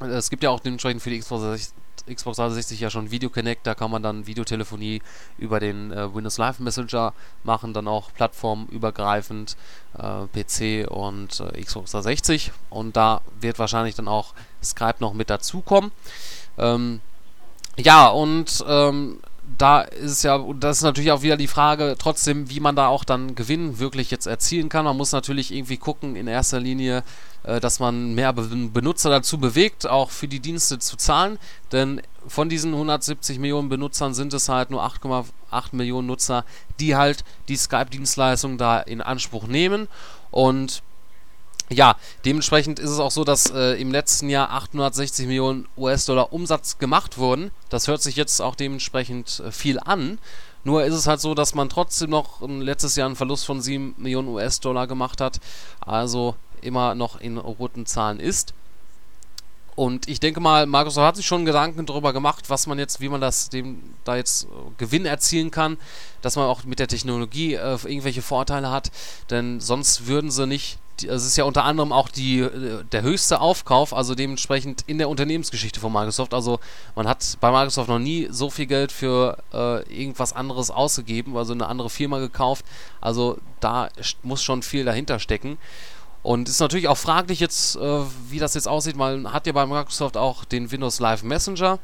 äh, 0.00 0.06
es 0.06 0.28
gibt 0.28 0.42
ja 0.42 0.50
auch 0.50 0.58
dementsprechend 0.58 1.02
für 1.02 1.10
die 1.10 1.20
Xbox 1.20 1.72
Xbox 2.12 2.36
360 2.36 2.80
ja 2.80 2.90
schon 2.90 3.10
Video 3.10 3.30
Connect, 3.30 3.66
da 3.66 3.74
kann 3.74 3.90
man 3.90 4.02
dann 4.02 4.26
Videotelefonie 4.26 5.02
über 5.38 5.60
den 5.60 5.92
äh, 5.92 6.12
Windows 6.14 6.38
Live 6.38 6.58
Messenger 6.58 7.12
machen, 7.44 7.72
dann 7.72 7.88
auch 7.88 8.12
plattformübergreifend 8.12 9.56
äh, 9.98 10.26
PC 10.26 10.90
und 10.90 11.40
äh, 11.40 11.62
Xbox 11.62 11.92
360 11.92 12.52
und 12.70 12.96
da 12.96 13.20
wird 13.40 13.58
wahrscheinlich 13.58 13.94
dann 13.94 14.08
auch 14.08 14.34
Skype 14.62 14.96
noch 14.98 15.12
mit 15.12 15.30
dazukommen. 15.30 15.92
Ähm, 16.58 17.00
ja, 17.76 18.08
und 18.08 18.64
ähm, 18.66 19.20
da 19.58 19.82
ist 19.82 20.12
es 20.12 20.22
ja, 20.22 20.38
das 20.58 20.78
ist 20.78 20.82
natürlich 20.82 21.12
auch 21.12 21.22
wieder 21.22 21.36
die 21.36 21.48
Frage, 21.48 21.96
trotzdem, 21.98 22.48
wie 22.48 22.60
man 22.60 22.76
da 22.76 22.86
auch 22.86 23.04
dann 23.04 23.34
Gewinn 23.34 23.78
wirklich 23.78 24.10
jetzt 24.10 24.26
erzielen 24.26 24.68
kann. 24.68 24.84
Man 24.84 24.96
muss 24.96 25.12
natürlich 25.12 25.52
irgendwie 25.52 25.76
gucken, 25.76 26.16
in 26.16 26.28
erster 26.28 26.60
Linie, 26.60 27.02
äh, 27.42 27.60
dass 27.60 27.80
man 27.80 28.14
mehr 28.14 28.32
Benutzer 28.32 29.10
dazu 29.10 29.38
bewegt, 29.38 29.86
auch 29.86 30.10
für 30.10 30.28
die 30.28 30.40
Dienste 30.40 30.78
zu 30.78 30.96
zahlen. 30.96 31.38
Denn 31.72 32.02
von 32.26 32.48
diesen 32.48 32.72
170 32.72 33.38
Millionen 33.38 33.68
Benutzern 33.68 34.14
sind 34.14 34.32
es 34.32 34.48
halt 34.48 34.70
nur 34.70 34.84
8,8 34.84 35.24
Millionen 35.72 36.06
Nutzer, 36.06 36.44
die 36.78 36.94
halt 36.94 37.24
die 37.48 37.56
Skype-Dienstleistung 37.56 38.58
da 38.58 38.80
in 38.80 39.00
Anspruch 39.00 39.48
nehmen. 39.48 39.88
Und 40.30 40.82
ja, 41.72 41.96
dementsprechend 42.24 42.78
ist 42.78 42.90
es 42.90 42.98
auch 42.98 43.10
so, 43.10 43.24
dass 43.24 43.50
äh, 43.50 43.80
im 43.80 43.90
letzten 43.92 44.28
Jahr 44.28 44.50
860 44.50 45.26
Millionen 45.26 45.68
US-Dollar 45.76 46.32
Umsatz 46.32 46.78
gemacht 46.78 47.18
wurden. 47.18 47.50
Das 47.68 47.88
hört 47.88 48.02
sich 48.02 48.16
jetzt 48.16 48.40
auch 48.40 48.54
dementsprechend 48.54 49.40
äh, 49.40 49.50
viel 49.50 49.78
an. 49.80 50.18
Nur 50.64 50.84
ist 50.84 50.94
es 50.94 51.06
halt 51.06 51.20
so, 51.20 51.34
dass 51.34 51.54
man 51.54 51.68
trotzdem 51.68 52.10
noch 52.10 52.40
letztes 52.40 52.94
Jahr 52.94 53.06
einen 53.06 53.16
Verlust 53.16 53.46
von 53.46 53.60
7 53.60 53.94
Millionen 53.98 54.28
US-Dollar 54.28 54.86
gemacht 54.86 55.20
hat. 55.20 55.40
Also 55.80 56.36
immer 56.60 56.94
noch 56.94 57.20
in 57.20 57.36
roten 57.36 57.86
Zahlen 57.86 58.20
ist. 58.20 58.54
Und 59.74 60.06
ich 60.06 60.20
denke 60.20 60.40
mal, 60.40 60.66
Microsoft 60.66 61.06
hat 61.06 61.16
sich 61.16 61.26
schon 61.26 61.46
Gedanken 61.46 61.86
darüber 61.86 62.12
gemacht, 62.12 62.50
was 62.50 62.66
man 62.66 62.78
jetzt, 62.78 63.00
wie 63.00 63.08
man 63.08 63.22
das 63.22 63.48
dem 63.48 63.94
da 64.04 64.16
jetzt 64.16 64.44
äh, 64.44 64.48
Gewinn 64.76 65.06
erzielen 65.06 65.50
kann, 65.50 65.78
dass 66.20 66.36
man 66.36 66.46
auch 66.46 66.64
mit 66.64 66.78
der 66.78 66.88
Technologie 66.88 67.54
äh, 67.54 67.78
irgendwelche 67.84 68.20
Vorteile 68.20 68.70
hat, 68.70 68.90
denn 69.30 69.60
sonst 69.60 70.06
würden 70.06 70.30
sie 70.30 70.46
nicht 70.46 70.78
es 71.00 71.24
ist 71.24 71.36
ja 71.36 71.44
unter 71.44 71.64
anderem 71.64 71.92
auch 71.92 72.08
die, 72.08 72.40
äh, 72.40 72.84
der 72.90 73.02
höchste 73.02 73.40
Aufkauf, 73.40 73.94
also 73.94 74.14
dementsprechend 74.14 74.84
in 74.86 74.98
der 74.98 75.08
Unternehmensgeschichte 75.08 75.80
von 75.80 75.92
Microsoft. 75.92 76.34
Also 76.34 76.60
man 76.94 77.08
hat 77.08 77.36
bei 77.40 77.50
Microsoft 77.50 77.88
noch 77.88 77.98
nie 77.98 78.28
so 78.30 78.50
viel 78.50 78.66
Geld 78.66 78.92
für 78.92 79.38
äh, 79.52 79.82
irgendwas 79.92 80.32
anderes 80.32 80.70
ausgegeben, 80.70 81.36
also 81.36 81.52
eine 81.52 81.66
andere 81.66 81.90
Firma 81.90 82.18
gekauft. 82.18 82.64
Also 83.00 83.38
da 83.60 83.88
muss 84.22 84.42
schon 84.42 84.62
viel 84.62 84.84
dahinter 84.84 85.18
stecken. 85.18 85.58
Und 86.22 86.48
ist 86.48 86.60
natürlich 86.60 86.86
auch 86.86 86.98
fraglich 86.98 87.40
jetzt, 87.40 87.76
äh, 87.76 88.00
wie 88.28 88.38
das 88.38 88.54
jetzt 88.54 88.68
aussieht. 88.68 88.96
Man 88.96 89.32
hat 89.32 89.46
ja 89.46 89.52
bei 89.52 89.66
Microsoft 89.66 90.16
auch 90.16 90.44
den 90.44 90.70
Windows 90.70 91.00
Live 91.00 91.24
Messenger. 91.24 91.80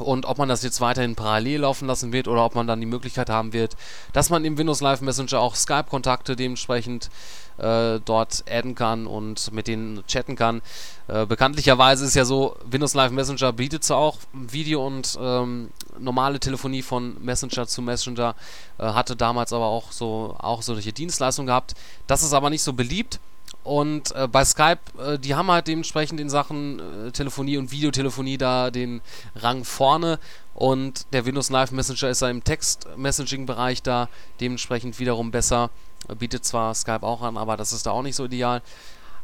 Und 0.00 0.26
ob 0.26 0.38
man 0.38 0.48
das 0.48 0.62
jetzt 0.62 0.80
weiterhin 0.80 1.14
parallel 1.14 1.60
laufen 1.60 1.86
lassen 1.86 2.12
wird 2.12 2.28
oder 2.28 2.44
ob 2.44 2.54
man 2.54 2.66
dann 2.66 2.80
die 2.80 2.86
Möglichkeit 2.86 3.30
haben 3.30 3.52
wird, 3.52 3.76
dass 4.12 4.30
man 4.30 4.44
im 4.44 4.58
Windows 4.58 4.80
Live 4.80 5.00
Messenger 5.00 5.40
auch 5.40 5.54
Skype-Kontakte 5.54 6.36
dementsprechend 6.36 7.10
äh, 7.58 8.00
dort 8.04 8.44
adden 8.50 8.74
kann 8.74 9.06
und 9.06 9.52
mit 9.52 9.66
denen 9.68 10.04
chatten 10.06 10.36
kann. 10.36 10.62
Äh, 11.08 11.26
bekanntlicherweise 11.26 12.04
ist 12.04 12.14
ja 12.14 12.24
so, 12.24 12.56
Windows 12.64 12.94
Live 12.94 13.12
Messenger 13.12 13.52
bietet 13.52 13.84
zwar 13.84 13.98
auch 13.98 14.18
Video 14.32 14.86
und 14.86 15.18
ähm, 15.20 15.70
normale 15.98 16.40
Telefonie 16.40 16.82
von 16.82 17.22
Messenger 17.22 17.66
zu 17.66 17.82
Messenger, 17.82 18.34
äh, 18.78 18.84
hatte 18.84 19.16
damals 19.16 19.52
aber 19.52 19.66
auch 19.66 19.92
so 19.92 20.34
auch 20.38 20.62
solche 20.62 20.92
Dienstleistungen 20.92 21.46
gehabt. 21.46 21.74
Das 22.06 22.22
ist 22.22 22.32
aber 22.32 22.50
nicht 22.50 22.62
so 22.62 22.72
beliebt. 22.72 23.20
Und 23.62 24.14
äh, 24.14 24.26
bei 24.26 24.44
Skype, 24.44 24.80
äh, 24.98 25.18
die 25.18 25.34
haben 25.34 25.50
halt 25.50 25.66
dementsprechend 25.68 26.18
in 26.18 26.30
Sachen 26.30 27.08
äh, 27.08 27.10
Telefonie 27.12 27.58
und 27.58 27.70
Videotelefonie 27.70 28.38
da 28.38 28.70
den 28.70 29.02
Rang 29.36 29.64
vorne. 29.64 30.18
Und 30.54 31.12
der 31.12 31.26
Windows 31.26 31.50
Live 31.50 31.70
Messenger 31.70 32.10
ist 32.10 32.22
ja 32.22 32.30
im 32.30 32.42
Text-Messaging-Bereich 32.42 33.82
da 33.82 34.08
dementsprechend 34.40 34.98
wiederum 34.98 35.30
besser. 35.30 35.70
Bietet 36.18 36.44
zwar 36.44 36.74
Skype 36.74 37.02
auch 37.02 37.22
an, 37.22 37.36
aber 37.36 37.56
das 37.56 37.72
ist 37.72 37.86
da 37.86 37.90
auch 37.90 38.02
nicht 38.02 38.16
so 38.16 38.24
ideal. 38.24 38.62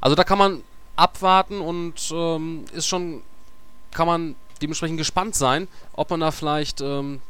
Also 0.00 0.14
da 0.14 0.24
kann 0.24 0.38
man 0.38 0.62
abwarten 0.96 1.60
und 1.60 1.94
ähm, 2.12 2.64
ist 2.72 2.86
schon, 2.86 3.22
kann 3.92 4.06
man 4.06 4.34
dementsprechend 4.60 4.98
gespannt 4.98 5.34
sein, 5.34 5.68
ob 5.94 6.10
man 6.10 6.20
da 6.20 6.30
vielleicht 6.30 6.80
ähm, 6.80 7.20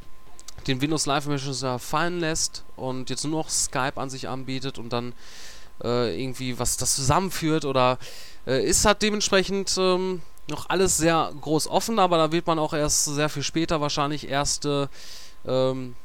den 0.66 0.80
Windows 0.80 1.06
Live 1.06 1.26
Messenger 1.26 1.78
fallen 1.78 2.20
lässt 2.20 2.64
und 2.76 3.10
jetzt 3.10 3.24
nur 3.24 3.42
noch 3.42 3.50
Skype 3.50 3.96
an 3.96 4.10
sich 4.10 4.28
anbietet 4.28 4.78
und 4.78 4.92
dann 4.92 5.12
äh, 5.82 6.20
irgendwie 6.20 6.58
was 6.58 6.76
das 6.76 6.94
zusammenführt 6.96 7.64
oder 7.64 7.98
äh, 8.46 8.64
ist 8.64 8.84
halt 8.84 9.02
dementsprechend 9.02 9.76
ähm, 9.78 10.22
noch 10.48 10.68
alles 10.68 10.96
sehr 10.96 11.32
groß 11.40 11.68
offen, 11.68 11.98
aber 11.98 12.18
da 12.18 12.32
wird 12.32 12.46
man 12.46 12.58
auch 12.58 12.72
erst 12.72 13.04
sehr 13.04 13.28
viel 13.28 13.42
später 13.42 13.80
wahrscheinlich 13.80 14.28
erste 14.28 14.88
ähm, 15.46 15.96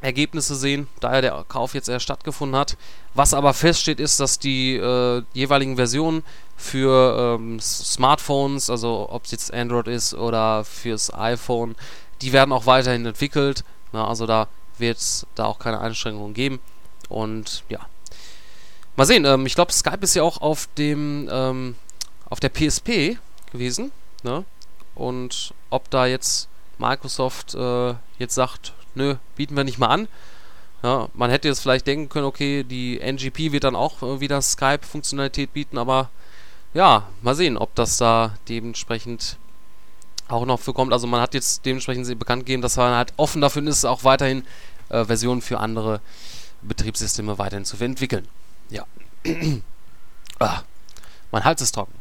Ergebnisse 0.00 0.54
sehen, 0.54 0.88
da 1.00 1.14
ja 1.14 1.20
der 1.20 1.44
Kauf 1.48 1.74
jetzt 1.74 1.88
erst 1.88 2.04
stattgefunden 2.04 2.58
hat. 2.58 2.76
Was 3.14 3.32
aber 3.32 3.54
feststeht, 3.54 4.00
ist, 4.00 4.20
dass 4.20 4.38
die 4.38 4.76
äh, 4.76 5.22
jeweiligen 5.32 5.76
Versionen 5.76 6.22
für 6.56 7.36
ähm, 7.38 7.58
Smartphones, 7.60 8.70
also 8.70 9.08
ob 9.10 9.24
es 9.24 9.30
jetzt 9.30 9.54
Android 9.54 9.88
ist 9.88 10.14
oder 10.14 10.64
fürs 10.64 11.12
iPhone, 11.12 11.74
die 12.20 12.32
werden 12.32 12.52
auch 12.52 12.66
weiterhin 12.66 13.06
entwickelt. 13.06 13.64
Na, 13.92 14.06
also 14.06 14.26
da 14.26 14.48
wird 14.78 14.98
es 14.98 15.26
da 15.34 15.46
auch 15.46 15.58
keine 15.58 15.80
Einschränkungen 15.80 16.34
geben. 16.34 16.60
Und 17.08 17.64
ja, 17.68 17.80
Mal 18.96 19.06
sehen, 19.06 19.24
ähm, 19.24 19.46
ich 19.46 19.54
glaube, 19.54 19.72
Skype 19.72 20.02
ist 20.02 20.14
ja 20.14 20.22
auch 20.22 20.40
auf 20.40 20.68
dem, 20.78 21.28
ähm, 21.30 21.74
auf 22.30 22.40
der 22.40 22.48
PSP 22.48 23.18
gewesen, 23.50 23.90
ne? 24.22 24.44
Und 24.94 25.52
ob 25.70 25.90
da 25.90 26.06
jetzt 26.06 26.48
Microsoft 26.78 27.54
äh, 27.54 27.94
jetzt 28.18 28.34
sagt, 28.34 28.72
nö, 28.94 29.16
bieten 29.36 29.56
wir 29.56 29.64
nicht 29.64 29.78
mal 29.78 29.88
an. 29.88 30.08
Ja, 30.84 31.08
man 31.14 31.30
hätte 31.30 31.48
jetzt 31.48 31.60
vielleicht 31.60 31.86
denken 31.86 32.08
können, 32.08 32.26
okay, 32.26 32.62
die 32.62 33.00
NGP 33.00 33.52
wird 33.52 33.64
dann 33.64 33.74
auch 33.74 34.02
äh, 34.02 34.20
wieder 34.20 34.40
Skype-Funktionalität 34.40 35.52
bieten, 35.52 35.78
aber 35.78 36.10
ja, 36.74 37.08
mal 37.22 37.34
sehen, 37.34 37.56
ob 37.56 37.74
das 37.74 37.96
da 37.96 38.36
dementsprechend 38.48 39.38
auch 40.28 40.46
noch 40.46 40.60
für 40.60 40.72
kommt. 40.72 40.92
Also 40.92 41.06
man 41.06 41.20
hat 41.20 41.34
jetzt 41.34 41.64
dementsprechend 41.66 42.06
bekannt 42.18 42.46
gegeben, 42.46 42.62
dass 42.62 42.76
man 42.76 42.94
halt 42.94 43.12
offen 43.16 43.40
dafür 43.40 43.66
ist, 43.66 43.84
auch 43.84 44.04
weiterhin 44.04 44.44
äh, 44.88 45.04
Versionen 45.04 45.42
für 45.42 45.58
andere 45.58 46.00
Betriebssysteme 46.62 47.38
weiterhin 47.38 47.64
zu 47.64 47.76
entwickeln. 47.76 48.28
Ja. 48.70 48.86
ah, 50.38 50.62
mein 51.30 51.44
Hals 51.44 51.62
ist 51.62 51.74
trocken. 51.74 51.94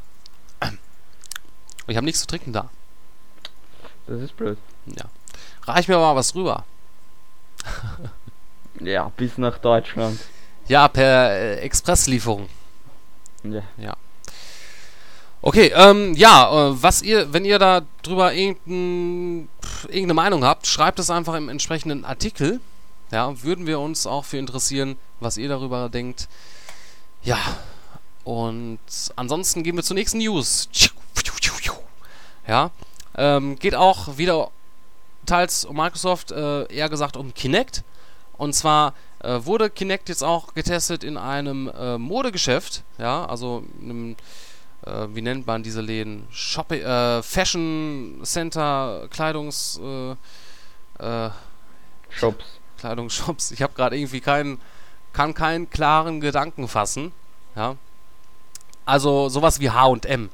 Ich 1.88 1.97
habe 1.97 2.05
nichts 2.05 2.22
zu 2.22 2.28
trinken 2.28 2.53
da. 2.53 2.70
Das 4.07 4.22
ist 4.22 4.36
blöd. 4.38 4.57
Ja. 4.86 5.05
Reich 5.64 5.88
mir 5.88 5.97
mal 5.97 6.16
was 6.16 6.36
rüber. 6.36 6.66
Ja, 8.80 9.11
bis 9.16 9.38
nach 9.38 9.57
Deutschland. 9.57 10.20
Ja, 10.68 10.88
per 10.88 11.32
äh, 11.32 11.55
Expresslieferung. 11.59 12.49
Ja. 13.43 13.61
Ja. 13.78 13.95
Okay, 15.41 15.74
ähm, 15.76 16.14
ja, 16.16 16.70
äh, 16.70 16.82
was 16.82 17.01
ihr, 17.01 17.34
wenn 17.34 17.43
ihr 17.43 17.59
da 17.59 17.82
drüber 18.01 18.34
irgendein, 18.34 19.49
pf, 19.61 19.86
irgendeine 19.86 20.14
Meinung 20.14 20.45
habt, 20.45 20.68
schreibt 20.68 20.99
es 20.99 21.09
einfach 21.09 21.36
im 21.36 21.49
entsprechenden 21.49 22.05
Artikel. 22.05 22.61
Ja, 23.11 23.43
würden 23.43 23.68
wir 23.68 23.80
uns 23.80 24.07
auch 24.07 24.26
für 24.26 24.38
interessieren, 24.38 24.97
was 25.20 25.38
ihr 25.38 25.49
darüber 25.49 25.89
denkt. 25.89 26.30
Ja, 27.24 27.39
und 28.26 28.80
ansonsten 29.15 29.63
gehen 29.63 29.76
wir 29.76 29.84
zur 29.84 29.95
nächsten 29.95 30.17
News. 30.17 30.69
Ja, 32.45 32.71
ähm, 33.15 33.57
geht 33.57 33.76
auch 33.76 34.17
wieder 34.17 34.51
teils 35.26 35.63
um 35.63 35.78
Microsoft, 35.78 36.32
äh, 36.32 36.65
eher 36.65 36.89
gesagt 36.89 37.15
um 37.15 37.34
Kinect. 37.34 37.84
Und 38.38 38.53
zwar 38.53 38.93
äh, 39.19 39.39
wurde 39.43 39.69
Kinect 39.69 40.09
jetzt 40.09 40.24
auch 40.24 40.53
getestet 40.53 41.05
in 41.05 41.15
einem 41.15 41.69
äh, 41.69 41.97
Modegeschäft, 41.97 42.84
ja, 42.97 43.26
also 43.26 43.63
in 43.80 43.89
einem, 43.89 44.15
äh, 44.86 45.15
wie 45.15 45.21
nennt 45.21 45.47
man 45.47 45.63
diese 45.63 45.80
Läden? 45.80 46.28
Shopping, 46.32 46.82
äh, 46.82 47.24
Fashion 47.24 48.19
Center, 48.24 49.07
Kleidungs, 49.09 49.80
äh, 50.99 51.30
Shops. 52.09 52.45
Kleidungsshops. 52.78 53.51
Ich 53.51 53.61
habe 53.61 53.74
gerade 53.74 53.97
irgendwie 53.97 54.19
keinen, 54.19 54.59
kann 55.14 55.34
keinen 55.34 55.70
klaren 55.70 56.20
Gedanken 56.22 56.68
fassen, 56.68 57.11
ja. 57.55 57.76
Also 58.86 59.30
sowas 59.30 59.59
wie 59.59 59.70
H&M, 59.70 60.30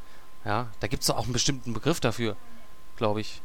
ja, 0.45 0.67
da 0.79 0.87
gibt 0.87 1.03
es 1.03 1.09
auch 1.09 1.25
einen 1.25 1.33
bestimmten 1.33 1.73
Begriff 1.73 1.99
dafür, 1.99 2.35
glaube 2.97 3.21
ich. 3.21 3.41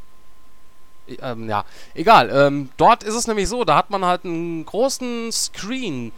Ähm, 1.20 1.48
ja, 1.50 1.64
egal. 1.94 2.30
Ähm, 2.30 2.70
dort 2.78 3.02
ist 3.02 3.14
es 3.14 3.26
nämlich 3.26 3.48
so, 3.48 3.64
da 3.64 3.76
hat 3.76 3.90
man 3.90 4.04
halt 4.06 4.24
einen 4.24 4.64
großen 4.64 5.30
Screen 5.30 6.12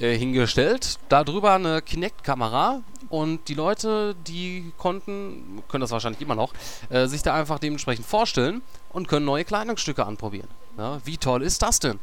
äh, 0.00 0.16
hingestellt, 0.16 0.98
darüber 1.08 1.54
eine 1.54 1.80
Kinect-Kamera 1.80 2.80
und 3.08 3.46
die 3.48 3.54
Leute, 3.54 4.16
die 4.26 4.72
konnten, 4.78 5.62
können 5.68 5.82
das 5.82 5.90
wahrscheinlich 5.92 6.22
immer 6.22 6.34
noch, 6.34 6.52
äh, 6.88 7.06
sich 7.06 7.22
da 7.22 7.34
einfach 7.34 7.60
dementsprechend 7.60 8.06
vorstellen 8.06 8.62
und 8.90 9.06
können 9.06 9.26
neue 9.26 9.44
Kleidungsstücke 9.44 10.04
anprobieren. 10.04 10.48
Ja, 10.78 11.00
wie 11.04 11.18
toll 11.18 11.42
ist 11.42 11.62
das 11.62 11.78
denn? 11.78 12.00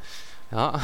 Ja, 0.52 0.80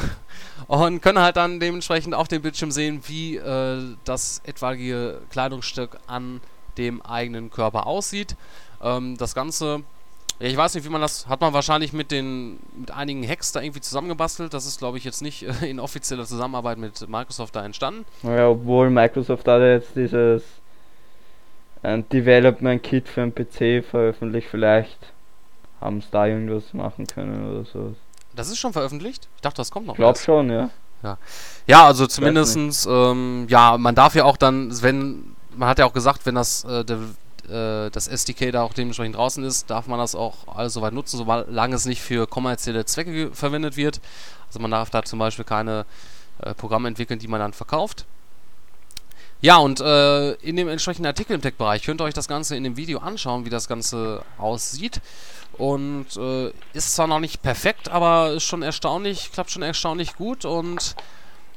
und 0.68 1.02
können 1.02 1.20
halt 1.20 1.38
dann 1.38 1.60
dementsprechend 1.60 2.14
auf 2.14 2.28
dem 2.28 2.42
Bildschirm 2.42 2.72
sehen, 2.72 3.02
wie 3.08 3.38
äh, 3.38 3.82
das 4.04 4.42
etwaige 4.46 5.22
Kleidungsstück 5.32 5.98
an 6.08 6.42
dem 6.78 7.02
eigenen 7.02 7.50
Körper 7.50 7.88
aussieht. 7.88 8.36
Ähm, 8.84 9.18
das 9.18 9.34
Ganze, 9.34 9.84
ja, 10.40 10.48
ich 10.48 10.58
weiß 10.58 10.76
nicht, 10.76 10.86
wie 10.86 10.90
man 10.90 11.02
das, 11.02 11.28
hat 11.28 11.42
man 11.42 11.54
wahrscheinlich 11.54 11.94
mit 11.94 12.12
den, 12.12 12.60
mit 12.78 12.92
einigen 12.92 13.28
Hacks 13.28 13.52
da 13.52 13.62
irgendwie 13.62 13.82
zusammengebastelt. 13.82 14.54
Das 14.54 14.66
ist, 14.66 14.80
glaube 14.80 14.98
ich, 14.98 15.04
jetzt 15.04 15.22
nicht 15.22 15.44
äh, 15.44 15.70
in 15.70 15.80
offizieller 15.80 16.26
Zusammenarbeit 16.26 16.78
mit 16.78 17.08
Microsoft 17.10 17.56
da 17.56 17.66
entstanden. 17.66 18.06
Ja, 18.24 18.50
obwohl 18.50 18.90
Microsoft 18.90 19.48
ja 19.48 19.66
jetzt 19.66 19.96
dieses 19.96 20.44
ein 21.82 22.08
Development 22.10 22.82
Kit 22.82 23.08
für 23.08 23.22
einen 23.22 23.34
PC 23.34 23.86
veröffentlicht, 23.86 24.48
vielleicht 24.50 24.98
haben 25.80 26.02
sie 26.02 26.08
da 26.12 26.26
irgendwas 26.26 26.74
machen 26.74 27.06
können 27.06 27.50
oder 27.50 27.66
so. 27.66 27.96
Das 28.36 28.50
ist 28.50 28.58
schon 28.58 28.74
veröffentlicht? 28.74 29.28
Ich 29.36 29.42
dachte, 29.42 29.58
das 29.58 29.72
kommt 29.72 29.88
noch. 29.88 29.94
Ich 29.94 30.00
glaube 30.00 30.18
schon, 30.20 30.50
ja. 30.50 30.70
Ja, 31.04 31.18
ja 31.68 31.86
also 31.86 32.08
zumindestens, 32.08 32.86
ähm, 32.86 33.46
ja, 33.50 33.78
man 33.78 33.96
darf 33.96 34.16
ja 34.16 34.26
auch 34.26 34.38
dann, 34.38 34.72
wenn, 34.82 35.36
man 35.56 35.70
hat 35.70 35.80
ja 35.80 35.86
auch 35.86 35.94
gesagt, 35.94 36.26
wenn 36.26 36.36
das, 36.36 36.64
äh, 36.66 36.84
der, 36.84 36.98
äh, 37.50 37.90
das 37.92 38.08
SDK 38.08 38.52
da 38.52 38.64
auch 38.64 38.74
dementsprechend 38.74 39.16
draußen 39.16 39.44
ist, 39.44 39.70
darf 39.70 39.88
man 39.88 40.00
das 40.00 40.16
auch 40.16 40.48
alles 40.48 40.74
soweit 40.74 40.94
nutzen, 40.94 41.18
solange 41.18 41.76
es 41.76 41.86
nicht 41.86 42.02
für 42.02 42.28
kommerzielle 42.28 42.86
Zwecke 42.86 43.32
verwendet 43.34 43.78
wird. 43.78 44.02
Also 44.48 44.60
man 44.60 44.72
darf 44.72 44.90
da 44.90 45.04
zum 45.04 45.20
Beispiel 45.20 45.46
keine 45.46 45.86
äh, 46.42 46.54
Programme 46.54 46.88
entwickeln, 46.88 47.20
die 47.20 47.28
man 47.28 47.40
dann 47.40 47.54
verkauft. 47.54 48.06
Ja, 49.46 49.58
und 49.58 49.80
äh, 49.80 50.32
in 50.38 50.56
dem 50.56 50.68
entsprechenden 50.70 51.06
Artikel 51.06 51.34
im 51.34 51.42
Tech-Bereich 51.44 51.84
könnt 51.84 52.02
ihr 52.02 52.06
euch 52.06 52.16
das 52.16 52.28
Ganze 52.28 52.56
in 52.56 52.64
dem 52.64 52.78
Video 52.78 52.98
anschauen, 52.98 53.46
wie 53.46 53.52
das 53.52 53.68
Ganze 53.68 54.24
aussieht. 54.40 55.02
Und 55.60 56.18
äh, 56.18 56.52
ist 56.74 56.96
zwar 56.96 57.06
noch 57.06 57.20
nicht 57.20 57.44
perfekt, 57.44 57.90
aber 57.90 58.32
ist 58.32 58.46
schon 58.46 58.64
erstaunlich, 58.64 59.32
klappt 59.32 59.52
schon 59.52 59.62
erstaunlich 59.62 60.16
gut. 60.16 60.46
Und 60.46 60.96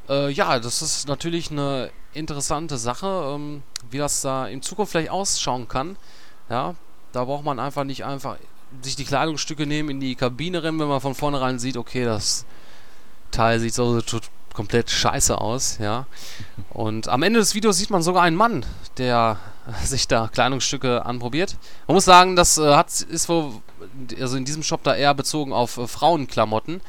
äh, 0.07 0.31
ja, 0.31 0.59
das 0.59 0.83
ist 0.83 1.09
natürlich 1.09 1.51
eine 1.51 1.91
interessante 2.13 2.77
Sache, 2.77 3.33
ähm, 3.35 3.63
wie 3.91 3.97
das 3.97 4.21
da 4.21 4.47
in 4.47 4.61
Zukunft 4.61 4.93
vielleicht 4.93 5.11
ausschauen 5.11 5.67
kann. 5.67 5.97
Ja, 6.51 6.75
da 7.13 7.25
braucht 7.25 7.47
man 7.47 7.59
einfach 7.59 7.85
nicht 7.85 8.05
einfach 8.05 8.37
sich 8.83 8.97
die 8.97 9.07
Kleidungsstücke 9.07 9.67
nehmen, 9.67 9.89
in 9.89 10.01
die 10.01 10.15
Kabine 10.15 10.63
rennen, 10.63 10.79
wenn 10.79 10.89
man 10.89 11.01
von 11.01 11.15
vornherein 11.15 11.59
sieht, 11.59 11.79
okay, 11.79 12.05
das 12.05 12.45
Teil 13.31 13.61
sieht 13.61 13.73
so 13.73 14.03
tot- 14.03 14.29
komplett 14.59 14.91
scheiße 14.91 15.41
aus, 15.41 15.79
ja. 15.79 16.07
Und 16.71 17.07
am 17.07 17.23
Ende 17.23 17.39
des 17.39 17.55
Videos 17.55 17.79
sieht 17.79 17.91
man 17.91 18.03
sogar 18.03 18.25
einen 18.25 18.35
Mann, 18.35 18.67
der 18.97 19.39
sich 19.85 20.09
da 20.09 20.27
Kleidungsstücke 20.27 21.07
anprobiert. 21.07 21.57
Man 21.87 21.95
muss 21.95 22.05
sagen, 22.05 22.35
das 22.35 22.59
äh, 22.59 22.75
hat, 22.75 23.01
ist 23.03 23.29
wohl, 23.29 23.53
also 24.21 24.37
in 24.37 24.45
diesem 24.45 24.65
Shop 24.65 24.83
da 24.83 24.97
eher 24.97 25.15
bezogen 25.15 25.53
auf 25.53 25.77
äh, 25.77 25.87
Frauenklamotten, 25.87 26.81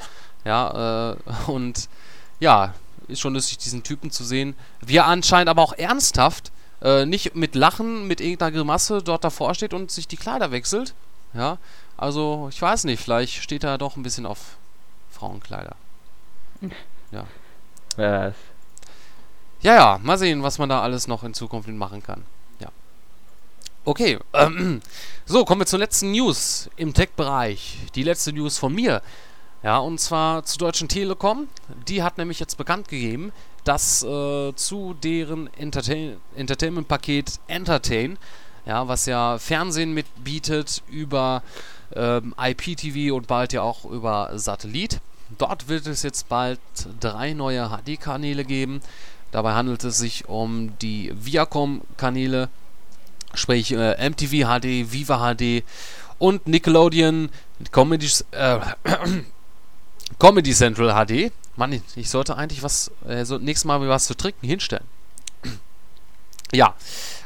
ja, 0.45 1.11
äh, 1.11 1.15
und 1.45 1.89
ja, 2.39 2.73
ist 3.07 3.19
schon 3.19 3.35
lustig, 3.35 3.59
diesen 3.59 3.83
Typen 3.83 4.09
zu 4.09 4.23
sehen. 4.23 4.55
Wie 4.81 4.97
er 4.97 5.05
anscheinend 5.05 5.49
aber 5.49 5.61
auch 5.61 5.73
ernsthaft, 5.73 6.51
äh, 6.81 7.05
nicht 7.05 7.35
mit 7.35 7.53
Lachen, 7.53 8.07
mit 8.07 8.19
irgendeiner 8.19 8.51
Grimasse 8.51 9.03
dort 9.03 9.23
davor 9.23 9.53
steht 9.53 9.75
und 9.75 9.91
sich 9.91 10.07
die 10.07 10.17
Kleider 10.17 10.49
wechselt, 10.49 10.95
ja. 11.35 11.59
Also, 11.97 12.47
ich 12.49 12.59
weiß 12.59 12.85
nicht, 12.85 12.99
vielleicht 13.03 13.43
steht 13.43 13.63
er 13.63 13.77
doch 13.77 13.95
ein 13.95 14.01
bisschen 14.01 14.25
auf 14.25 14.57
Frauenkleider. 15.11 15.75
Ja. 17.11 17.25
Weiß. 17.99 18.33
Ja, 19.61 19.75
ja, 19.75 19.99
mal 20.01 20.17
sehen, 20.17 20.41
was 20.41 20.57
man 20.57 20.69
da 20.69 20.81
alles 20.81 21.07
noch 21.07 21.23
in 21.23 21.33
Zukunft 21.33 21.67
machen 21.67 22.01
kann. 22.01 22.23
Ja. 22.59 22.69
Okay, 23.83 24.17
ähm, 24.33 24.81
so, 25.25 25.43
kommen 25.43 25.61
wir 25.61 25.65
zur 25.65 25.79
letzten 25.79 26.11
News 26.11 26.69
im 26.77 26.93
Tech-Bereich. 26.93 27.77
Die 27.95 28.03
letzte 28.03 28.31
News 28.31 28.57
von 28.57 28.73
mir. 28.73 29.01
Ja, 29.61 29.79
und 29.79 29.99
zwar 29.99 30.45
zur 30.45 30.59
Deutschen 30.59 30.87
Telekom. 30.87 31.49
Die 31.89 32.01
hat 32.01 32.17
nämlich 32.17 32.39
jetzt 32.39 32.55
bekannt 32.55 32.87
gegeben, 32.87 33.33
dass 33.65 34.01
äh, 34.03 34.55
zu 34.55 34.95
deren 35.03 35.53
Entertain 35.55 36.15
Entertainment-Paket 36.35 37.39
Entertain, 37.47 38.17
ja, 38.65 38.87
was 38.87 39.05
ja 39.05 39.37
Fernsehen 39.37 39.93
mitbietet 39.93 40.81
über 40.87 41.43
ähm, 41.93 42.33
IPTV 42.39 43.13
und 43.13 43.27
bald 43.27 43.51
ja 43.51 43.61
auch 43.61 43.83
über 43.83 44.31
Satellit. 44.39 45.01
Dort 45.37 45.67
wird 45.67 45.87
es 45.87 46.03
jetzt 46.03 46.29
bald 46.29 46.59
drei 46.99 47.33
neue 47.33 47.69
HD-Kanäle 47.69 48.45
geben. 48.45 48.81
Dabei 49.31 49.53
handelt 49.53 49.83
es 49.83 49.97
sich 49.97 50.27
um 50.27 50.77
die 50.79 51.13
Viacom-Kanäle, 51.15 52.49
sprich 53.33 53.71
äh, 53.71 54.09
MTV 54.09 54.47
HD, 54.47 54.91
Viva 54.91 55.33
HD 55.35 55.63
und 56.17 56.47
Nickelodeon 56.47 57.29
Comedy, 57.71 58.09
äh, 58.31 58.59
Comedy 60.19 60.51
Central 60.53 61.05
HD. 61.05 61.31
Mann, 61.55 61.79
ich 61.95 62.09
sollte 62.09 62.37
eigentlich 62.37 62.63
was, 62.63 62.91
äh, 63.07 63.23
so 63.25 63.37
nächstes 63.37 63.65
Mal 63.65 63.87
was 63.87 64.05
zu 64.05 64.15
trinken 64.15 64.47
hinstellen. 64.47 64.85
Ja, 66.51 66.75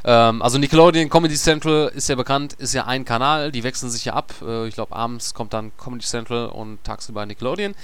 ähm, 0.04 0.42
also 0.42 0.58
Nickelodeon 0.58 1.10
Comedy 1.10 1.36
Central 1.36 1.92
ist 1.96 2.10
ja 2.10 2.16
bekannt, 2.16 2.54
ist 2.54 2.74
ja 2.74 2.86
ein 2.86 3.06
Kanal, 3.06 3.52
die 3.52 3.64
wechseln 3.64 3.90
sich 3.90 4.06
ja 4.06 4.14
ab. 4.14 4.34
Äh, 4.42 4.68
ich 4.68 4.76
glaube, 4.76 4.96
abends 4.96 5.34
kommt 5.34 5.54
dann 5.54 5.72
Comedy 5.78 6.06
Central 6.06 6.48
und 6.48 6.84
tagsüber 6.84 7.26
Nickelodeon. 7.26 7.76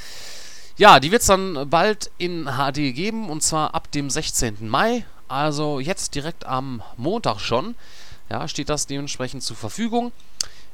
Ja, 0.77 0.99
die 0.99 1.11
wird 1.11 1.21
es 1.21 1.27
dann 1.27 1.69
bald 1.69 2.09
in 2.17 2.45
HD 2.45 2.95
geben 2.95 3.29
und 3.29 3.43
zwar 3.43 3.73
ab 3.75 3.91
dem 3.91 4.09
16. 4.09 4.67
Mai. 4.67 5.05
Also 5.27 5.79
jetzt 5.79 6.15
direkt 6.15 6.45
am 6.45 6.81
Montag 6.97 7.39
schon. 7.39 7.75
Ja, 8.29 8.47
steht 8.47 8.69
das 8.69 8.87
dementsprechend 8.87 9.43
zur 9.43 9.55
Verfügung. 9.55 10.11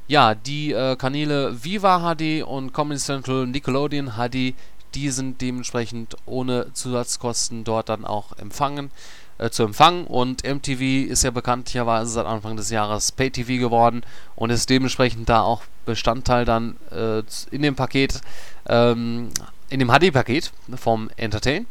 Ja, 0.08 0.34
die 0.34 0.72
äh, 0.72 0.96
Kanäle 0.96 1.64
Viva 1.64 2.14
HD 2.14 2.44
und 2.44 2.72
Comedy 2.72 3.00
Central 3.00 3.46
Nickelodeon 3.46 4.12
HD, 4.12 4.54
die 4.94 5.10
sind 5.10 5.40
dementsprechend 5.40 6.16
ohne 6.26 6.72
Zusatzkosten 6.72 7.64
dort 7.64 7.88
dann 7.88 8.04
auch 8.04 8.32
empfangen, 8.38 8.90
äh, 9.38 9.50
zu 9.50 9.64
empfangen. 9.64 10.06
Und 10.06 10.44
MTV 10.44 11.10
ist 11.10 11.24
ja 11.24 11.30
bekanntlicherweise 11.30 12.10
seit 12.10 12.26
Anfang 12.26 12.56
des 12.56 12.70
Jahres 12.70 13.12
Pay-TV 13.12 13.60
geworden 13.60 14.02
und 14.34 14.50
ist 14.50 14.70
dementsprechend 14.70 15.28
da 15.28 15.42
auch 15.42 15.62
Bestandteil 15.84 16.44
dann 16.44 16.76
äh, 16.90 17.22
in 17.50 17.62
dem 17.62 17.76
Paket, 17.76 18.20
ähm, 18.68 19.30
in 19.68 19.78
dem 19.78 19.88
HD-Paket 19.88 20.52
vom 20.76 21.10
Entertain. 21.16 21.66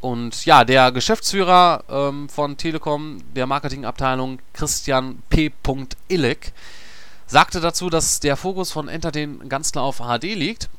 Und 0.00 0.46
ja, 0.46 0.64
der 0.64 0.92
Geschäftsführer 0.92 1.84
ähm, 1.90 2.28
von 2.28 2.56
Telekom, 2.56 3.18
der 3.34 3.46
Marketingabteilung, 3.46 4.38
Christian 4.54 5.22
P. 5.28 5.52
Illek, 6.08 6.52
sagte 7.26 7.60
dazu, 7.60 7.90
dass 7.90 8.18
der 8.18 8.36
Fokus 8.36 8.72
von 8.72 8.88
Entertain 8.88 9.48
ganz 9.48 9.72
klar 9.72 9.84
auf 9.84 9.98
HD 9.98 10.34
liegt 10.34 10.70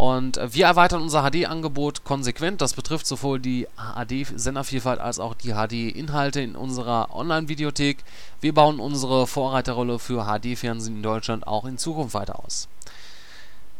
Und 0.00 0.38
äh, 0.38 0.54
wir 0.54 0.64
erweitern 0.64 1.02
unser 1.02 1.30
HD-Angebot 1.30 2.04
konsequent. 2.04 2.62
Das 2.62 2.72
betrifft 2.72 3.06
sowohl 3.06 3.38
die 3.38 3.66
HD-Sendervielfalt 3.76 4.98
als 4.98 5.18
auch 5.18 5.34
die 5.34 5.52
HD-Inhalte 5.52 6.40
in 6.40 6.56
unserer 6.56 7.14
Online-Videothek. 7.14 7.98
Wir 8.40 8.54
bauen 8.54 8.80
unsere 8.80 9.26
Vorreiterrolle 9.26 9.98
für 9.98 10.24
HD-Fernsehen 10.24 10.96
in 10.96 11.02
Deutschland 11.02 11.46
auch 11.46 11.66
in 11.66 11.76
Zukunft 11.76 12.14
weiter 12.14 12.42
aus. 12.42 12.66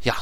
Ja, 0.02 0.14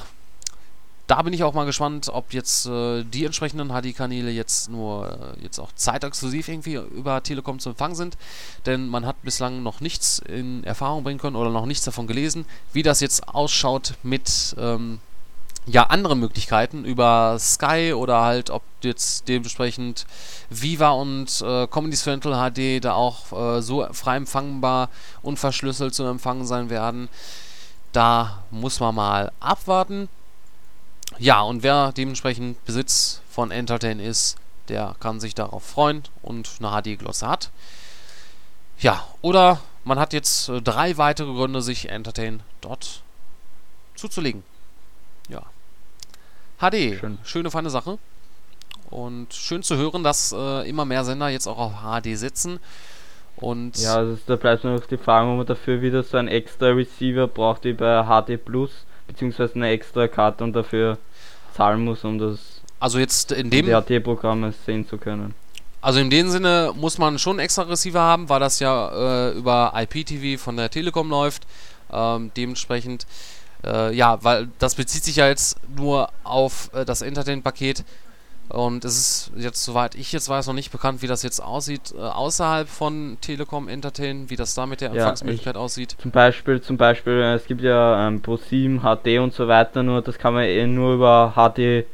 da 1.08 1.20
bin 1.22 1.32
ich 1.32 1.42
auch 1.42 1.52
mal 1.52 1.66
gespannt, 1.66 2.08
ob 2.12 2.32
jetzt 2.32 2.66
äh, 2.66 3.02
die 3.02 3.24
entsprechenden 3.24 3.70
HD-Kanäle 3.70 4.30
jetzt 4.30 4.70
nur 4.70 5.34
äh, 5.36 5.42
jetzt 5.42 5.58
auch 5.58 5.72
zeitexklusiv 5.74 6.46
irgendwie 6.46 6.74
über 6.74 7.24
Telekom 7.24 7.58
zu 7.58 7.70
empfangen 7.70 7.96
sind. 7.96 8.16
Denn 8.66 8.86
man 8.86 9.04
hat 9.04 9.20
bislang 9.22 9.64
noch 9.64 9.80
nichts 9.80 10.20
in 10.20 10.62
Erfahrung 10.62 11.02
bringen 11.02 11.18
können 11.18 11.34
oder 11.34 11.50
noch 11.50 11.66
nichts 11.66 11.84
davon 11.84 12.06
gelesen, 12.06 12.46
wie 12.72 12.84
das 12.84 13.00
jetzt 13.00 13.26
ausschaut 13.26 13.94
mit 14.04 14.54
ähm, 14.60 15.00
ja, 15.68 15.84
andere 15.84 16.16
Möglichkeiten 16.16 16.84
über 16.84 17.36
Sky 17.38 17.92
oder 17.92 18.22
halt, 18.22 18.50
ob 18.50 18.62
jetzt 18.82 19.28
dementsprechend 19.28 20.06
Viva 20.48 20.90
und 20.90 21.42
äh, 21.42 21.66
Comedy 21.66 21.96
Central 21.96 22.50
HD 22.50 22.82
da 22.82 22.94
auch 22.94 23.32
äh, 23.32 23.60
so 23.60 23.86
frei 23.92 24.16
empfangbar 24.16 24.88
und 25.20 25.38
verschlüsselt 25.38 25.94
zu 25.94 26.04
empfangen 26.04 26.46
sein 26.46 26.70
werden. 26.70 27.08
Da 27.92 28.42
muss 28.50 28.80
man 28.80 28.94
mal 28.94 29.32
abwarten. 29.40 30.08
Ja, 31.18 31.42
und 31.42 31.62
wer 31.62 31.92
dementsprechend 31.92 32.64
Besitz 32.64 33.20
von 33.30 33.50
Entertain 33.50 34.00
ist, 34.00 34.36
der 34.68 34.94
kann 35.00 35.20
sich 35.20 35.34
darauf 35.34 35.64
freuen 35.64 36.02
und 36.22 36.48
eine 36.60 36.70
HD-Glosse 36.70 37.26
hat. 37.26 37.50
Ja, 38.78 39.06
oder 39.20 39.60
man 39.84 39.98
hat 39.98 40.12
jetzt 40.12 40.48
äh, 40.48 40.62
drei 40.62 40.96
weitere 40.96 41.32
Gründe, 41.32 41.60
sich 41.60 41.90
Entertain 41.90 42.42
dort 42.60 43.02
zuzulegen. 43.96 44.44
Ja. 45.28 45.42
HD, 46.58 46.98
Schön. 46.98 47.18
schöne, 47.24 47.50
feine 47.50 47.70
Sache. 47.70 47.98
Und 48.90 49.34
schön 49.34 49.62
zu 49.62 49.76
hören, 49.76 50.02
dass 50.02 50.34
äh, 50.36 50.68
immer 50.68 50.84
mehr 50.84 51.04
Sender 51.04 51.28
jetzt 51.28 51.46
auch 51.46 51.58
auf 51.58 51.72
HD 51.82 52.16
sitzen. 52.16 52.58
Und 53.36 53.76
ja, 53.78 53.96
also 53.96 54.18
da 54.26 54.36
bleibt 54.36 54.64
nur 54.64 54.74
noch 54.74 54.86
die 54.86 54.96
Frage, 54.96 55.28
ob 55.30 55.36
man 55.36 55.46
dafür 55.46 55.80
wieder 55.82 56.02
so 56.02 56.16
einen 56.16 56.28
extra 56.28 56.68
Receiver 56.68 57.28
braucht 57.28 57.64
wie 57.64 57.74
bei 57.74 58.02
HD 58.02 58.42
Plus, 58.42 58.70
beziehungsweise 59.06 59.54
eine 59.56 59.68
extra 59.68 60.08
Karte 60.08 60.42
und 60.42 60.54
dafür 60.54 60.98
zahlen 61.54 61.84
muss, 61.84 62.04
um 62.04 62.18
das 62.18 62.58
also 62.80 62.98
jetzt 62.98 63.32
in 63.32 63.50
dem 63.50 63.66
DHT-Programme 63.66 64.52
sehen 64.64 64.86
zu 64.86 64.98
können. 64.98 65.34
Also 65.80 66.00
in 66.00 66.10
dem 66.10 66.28
Sinne 66.28 66.72
muss 66.76 66.98
man 66.98 67.18
schon 67.18 67.38
extra 67.38 67.62
Receiver 67.62 68.00
haben, 68.00 68.28
weil 68.28 68.40
das 68.40 68.60
ja 68.60 69.30
äh, 69.30 69.32
über 69.32 69.72
IPTV 69.74 70.40
von 70.40 70.56
der 70.56 70.70
Telekom 70.70 71.10
läuft. 71.10 71.46
Ähm, 71.90 72.30
dementsprechend 72.36 73.06
äh, 73.64 73.94
ja, 73.94 74.22
weil 74.22 74.48
das 74.58 74.74
bezieht 74.74 75.04
sich 75.04 75.16
ja 75.16 75.28
jetzt 75.28 75.58
nur 75.76 76.10
auf 76.24 76.70
äh, 76.74 76.84
das 76.84 77.02
Entertain-Paket. 77.02 77.84
Und 78.48 78.86
es 78.86 78.96
ist 78.96 79.32
jetzt, 79.36 79.62
soweit 79.62 79.94
ich 79.94 80.10
jetzt 80.10 80.28
weiß, 80.28 80.46
noch 80.46 80.54
nicht 80.54 80.72
bekannt, 80.72 81.02
wie 81.02 81.06
das 81.06 81.22
jetzt 81.22 81.40
aussieht 81.40 81.92
äh, 81.94 82.00
außerhalb 82.00 82.66
von 82.66 83.18
Telekom 83.20 83.68
Entertain, 83.68 84.30
wie 84.30 84.36
das 84.36 84.54
da 84.54 84.64
mit 84.64 84.80
der 84.80 84.90
Empfangsmöglichkeit 84.90 85.54
ja, 85.54 85.60
aussieht. 85.60 85.96
Zum 86.00 86.10
Beispiel, 86.10 86.62
zum 86.62 86.78
Beispiel, 86.78 87.12
äh, 87.12 87.34
es 87.34 87.44
gibt 87.44 87.60
ja 87.60 88.08
ähm, 88.08 88.22
Pro7, 88.22 88.80
HD 88.80 89.20
und 89.20 89.34
so 89.34 89.48
weiter, 89.48 89.82
nur 89.82 90.00
das 90.00 90.16
kann 90.18 90.32
man 90.32 90.44
eh 90.44 90.66
nur 90.66 90.94
über 90.94 91.34
HD 91.36 91.84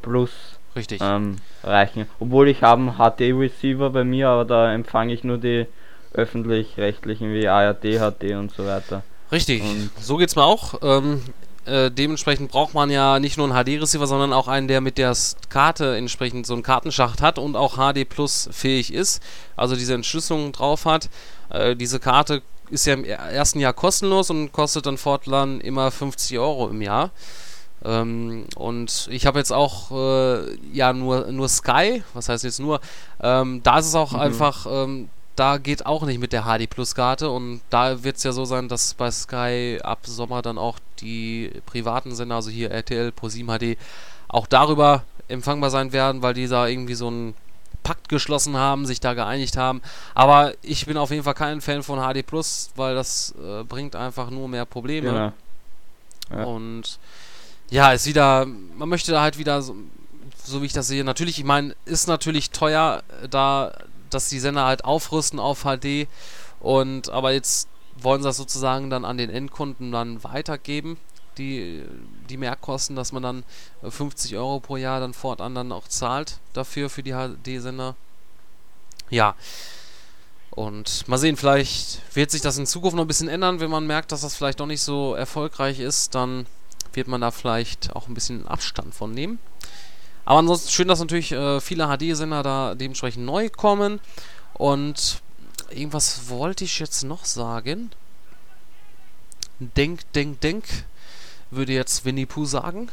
Plus 0.00 0.30
Richtig. 0.76 1.00
Ähm, 1.02 1.38
reichen. 1.64 2.06
Obwohl 2.20 2.48
ich 2.48 2.62
habe 2.62 2.82
einen 2.82 2.96
HD-Receiver 2.98 3.90
bei 3.90 4.04
mir, 4.04 4.28
aber 4.28 4.44
da 4.44 4.72
empfange 4.72 5.12
ich 5.12 5.24
nur 5.24 5.38
die 5.38 5.66
öffentlich-rechtlichen 6.12 7.32
wie 7.32 7.48
ARD, 7.48 7.98
HD 7.98 8.36
und 8.36 8.52
so 8.52 8.66
weiter. 8.66 9.02
Richtig, 9.32 9.62
und 9.62 9.90
so 10.00 10.16
geht's 10.16 10.36
mir 10.36 10.44
auch. 10.44 10.74
Ähm, 10.82 11.22
äh, 11.66 11.90
dementsprechend 11.90 12.50
braucht 12.52 12.74
man 12.74 12.90
ja 12.90 13.18
nicht 13.18 13.36
nur 13.38 13.50
einen 13.50 13.64
HD-Receiver, 13.64 14.06
sondern 14.06 14.32
auch 14.32 14.46
einen, 14.46 14.68
der 14.68 14.80
mit 14.80 14.98
der 14.98 15.16
Karte 15.48 15.96
entsprechend 15.96 16.46
so 16.46 16.54
einen 16.54 16.62
Kartenschacht 16.62 17.20
hat 17.20 17.38
und 17.38 17.56
auch 17.56 17.76
HD 17.76 18.08
Plus 18.08 18.48
fähig 18.52 18.92
ist, 18.92 19.20
also 19.56 19.74
diese 19.74 19.94
Entschlüsselung 19.94 20.52
drauf 20.52 20.84
hat. 20.84 21.10
Äh, 21.50 21.74
diese 21.74 21.98
Karte 21.98 22.42
ist 22.70 22.86
ja 22.86 22.94
im 22.94 23.04
ersten 23.04 23.58
Jahr 23.58 23.72
kostenlos 23.72 24.30
und 24.30 24.52
kostet 24.52 24.86
dann 24.86 24.96
fortland 24.96 25.62
immer 25.62 25.90
50 25.90 26.38
Euro 26.38 26.68
im 26.68 26.82
Jahr. 26.82 27.10
Ähm, 27.84 28.46
und 28.54 29.08
ich 29.10 29.26
habe 29.26 29.38
jetzt 29.38 29.52
auch 29.52 29.90
äh, 29.90 30.56
ja 30.72 30.92
nur, 30.92 31.32
nur 31.32 31.48
Sky, 31.48 32.02
was 32.14 32.28
heißt 32.28 32.44
jetzt 32.44 32.60
nur, 32.60 32.80
ähm, 33.20 33.60
da 33.64 33.78
ist 33.78 33.86
es 33.86 33.94
auch 33.94 34.12
mhm. 34.12 34.20
einfach 34.20 34.66
ähm, 34.70 35.08
da 35.36 35.58
geht 35.58 35.86
auch 35.86 36.02
nicht 36.02 36.18
mit 36.18 36.32
der 36.32 36.44
HD 36.44 36.68
Plus 36.68 36.94
Karte 36.94 37.30
und 37.30 37.60
da 37.70 38.02
wird 38.02 38.16
es 38.16 38.22
ja 38.22 38.32
so 38.32 38.44
sein, 38.44 38.68
dass 38.68 38.94
bei 38.94 39.10
Sky 39.10 39.78
ab 39.82 40.00
Sommer 40.04 40.42
dann 40.42 40.58
auch 40.58 40.78
die 41.00 41.52
privaten 41.66 42.14
Sender, 42.14 42.36
also 42.36 42.50
hier 42.50 42.70
RTL, 42.70 43.10
Pro7 43.10 43.58
HD, 43.58 43.78
auch 44.28 44.46
darüber 44.46 45.04
empfangbar 45.28 45.70
sein 45.70 45.92
werden, 45.92 46.22
weil 46.22 46.34
die 46.34 46.48
da 46.48 46.66
irgendwie 46.66 46.94
so 46.94 47.08
einen 47.08 47.34
Pakt 47.82 48.08
geschlossen 48.08 48.56
haben, 48.56 48.86
sich 48.86 48.98
da 48.98 49.14
geeinigt 49.14 49.56
haben. 49.56 49.82
Aber 50.14 50.54
ich 50.62 50.86
bin 50.86 50.96
auf 50.96 51.10
jeden 51.10 51.22
Fall 51.22 51.34
kein 51.34 51.60
Fan 51.60 51.82
von 51.82 52.00
HD 52.00 52.26
Plus, 52.26 52.70
weil 52.74 52.94
das 52.94 53.34
äh, 53.40 53.62
bringt 53.62 53.94
einfach 53.94 54.30
nur 54.30 54.48
mehr 54.48 54.64
Probleme. 54.64 55.08
Genau. 55.08 55.32
Ja. 56.30 56.44
Und 56.44 56.98
ja, 57.70 57.92
ist 57.92 58.06
wieder, 58.06 58.46
man 58.46 58.88
möchte 58.88 59.12
da 59.12 59.20
halt 59.20 59.38
wieder 59.38 59.62
so, 59.62 59.76
so 60.44 60.62
wie 60.62 60.66
ich 60.66 60.72
das 60.72 60.88
sehe, 60.88 61.04
natürlich, 61.04 61.38
ich 61.38 61.44
meine, 61.44 61.76
ist 61.84 62.08
natürlich 62.08 62.50
teuer, 62.50 63.02
da 63.30 63.72
dass 64.10 64.28
die 64.28 64.40
Sender 64.40 64.64
halt 64.64 64.84
aufrüsten 64.84 65.38
auf 65.38 65.64
HD 65.64 66.08
und 66.60 67.10
aber 67.10 67.32
jetzt 67.32 67.68
wollen 67.98 68.22
sie 68.22 68.28
das 68.28 68.36
sozusagen 68.36 68.90
dann 68.90 69.04
an 69.04 69.16
den 69.18 69.30
Endkunden 69.30 69.92
dann 69.92 70.22
weitergeben, 70.22 70.98
die, 71.38 71.84
die 72.28 72.36
Mehrkosten, 72.36 72.96
dass 72.96 73.12
man 73.12 73.22
dann 73.22 73.44
50 73.88 74.36
Euro 74.36 74.60
pro 74.60 74.76
Jahr 74.76 75.00
dann 75.00 75.14
fortan 75.14 75.54
dann 75.54 75.72
auch 75.72 75.88
zahlt 75.88 76.38
dafür, 76.52 76.90
für 76.90 77.02
die 77.02 77.12
HD-Sender. 77.12 77.94
Ja. 79.10 79.34
Und 80.50 81.06
mal 81.06 81.18
sehen, 81.18 81.36
vielleicht 81.36 82.00
wird 82.14 82.30
sich 82.30 82.40
das 82.40 82.56
in 82.56 82.66
Zukunft 82.66 82.96
noch 82.96 83.04
ein 83.04 83.08
bisschen 83.08 83.28
ändern, 83.28 83.60
wenn 83.60 83.70
man 83.70 83.86
merkt, 83.86 84.12
dass 84.12 84.22
das 84.22 84.34
vielleicht 84.34 84.60
doch 84.60 84.66
nicht 84.66 84.80
so 84.80 85.14
erfolgreich 85.14 85.80
ist, 85.80 86.14
dann 86.14 86.46
wird 86.94 87.08
man 87.08 87.20
da 87.20 87.30
vielleicht 87.30 87.94
auch 87.94 88.08
ein 88.08 88.14
bisschen 88.14 88.48
Abstand 88.48 88.94
von 88.94 89.12
nehmen. 89.12 89.38
Aber 90.26 90.40
ansonsten 90.40 90.70
schön, 90.70 90.88
dass 90.88 90.98
natürlich 90.98 91.32
äh, 91.32 91.60
viele 91.60 91.86
HD-Sender 91.86 92.42
da 92.42 92.74
dementsprechend 92.74 93.24
neu 93.24 93.48
kommen. 93.48 94.00
Und 94.54 95.22
irgendwas 95.70 96.28
wollte 96.28 96.64
ich 96.64 96.80
jetzt 96.80 97.04
noch 97.04 97.24
sagen. 97.24 97.90
Denk, 99.60 100.00
denk, 100.12 100.40
denk, 100.40 100.64
würde 101.50 101.72
jetzt 101.72 102.04
Winnie 102.04 102.26
Pooh 102.26 102.44
sagen. 102.44 102.88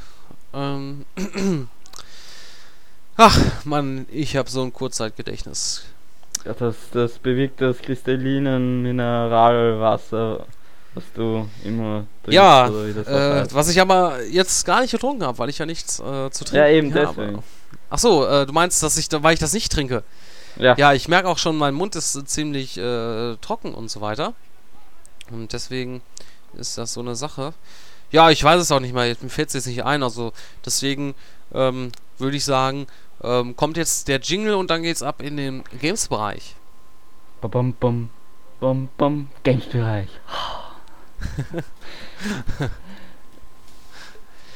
Ähm 0.54 1.06
Ach, 3.18 3.38
Mann, 3.66 4.06
ich 4.12 4.38
habe 4.38 4.50
so 4.50 4.62
ein 4.62 4.72
Kurzzeitgedächtnis. 4.72 5.86
Ja, 6.46 6.54
das, 6.54 6.76
das 6.92 7.18
bewegt 7.18 7.62
das 7.62 7.80
kristallinen 7.80 8.84
Mineralwasser 8.84 10.46
was 10.96 11.04
du 11.16 11.48
immer 11.64 12.06
trinkst. 12.24 12.36
Ja, 12.36 12.68
äh, 12.68 13.48
was 13.52 13.70
ich 13.70 13.80
aber 13.82 14.24
jetzt 14.24 14.66
gar 14.66 14.82
nicht 14.82 14.92
getrunken 14.92 15.24
habe, 15.24 15.38
weil 15.38 15.50
ich 15.50 15.58
ja 15.58 15.66
nichts 15.66 16.00
äh, 16.00 16.30
zu 16.30 16.46
trinken 16.46 16.64
habe. 16.64 16.70
Ja, 16.72 16.78
eben 16.78 16.94
habe. 16.94 17.16
deswegen. 17.16 17.44
Achso, 17.90 18.26
äh, 18.26 18.46
du 18.46 18.54
meinst, 18.54 18.82
dass 18.84 18.98
ich, 18.98 19.08
weil 19.12 19.34
ich 19.34 19.40
das 19.40 19.54
nicht 19.54 19.72
trinke? 19.72 20.04
Ja. 20.58 20.76
Ja, 20.78 20.94
ich 20.94 21.08
merke 21.08 21.28
auch 21.28 21.38
schon, 21.38 21.58
mein 21.58 21.74
Mund 21.74 21.96
ist 21.96 22.28
ziemlich 22.28 22.78
äh, 22.78 23.36
trocken 23.38 23.74
und 23.74 23.90
so 23.90 24.02
weiter. 24.02 24.34
Und 25.32 25.54
deswegen 25.54 26.02
ist 26.54 26.78
das 26.78 26.94
so 26.94 27.02
eine 27.02 27.16
Sache. 27.16 27.54
Ja, 28.12 28.30
ich 28.30 28.44
weiß 28.44 28.62
es 28.62 28.72
auch 28.72 28.80
nicht 28.80 28.94
mehr, 28.94 29.16
mir 29.22 29.30
fällt 29.30 29.48
es 29.50 29.54
jetzt 29.56 29.68
nicht 29.68 29.84
ein. 29.84 30.04
Also 30.04 30.34
deswegen 30.66 31.16
ähm, 31.54 31.92
würde 32.20 32.38
ich 32.38 32.46
sagen, 32.46 32.88
ähm, 33.24 33.56
kommt 33.56 33.78
jetzt 33.78 34.08
der 34.08 34.20
Jingle 34.20 34.56
und 34.56 34.70
dann 34.70 34.84
geht's 34.84 35.02
ab 35.02 35.22
in 35.22 35.38
den 35.38 35.64
Games-Bereich. 35.80 36.56
Bam, 37.42 37.74
bam, 37.74 38.10
bam, 38.60 38.90
bam, 38.98 39.30
Games-Bereich. 39.44 40.10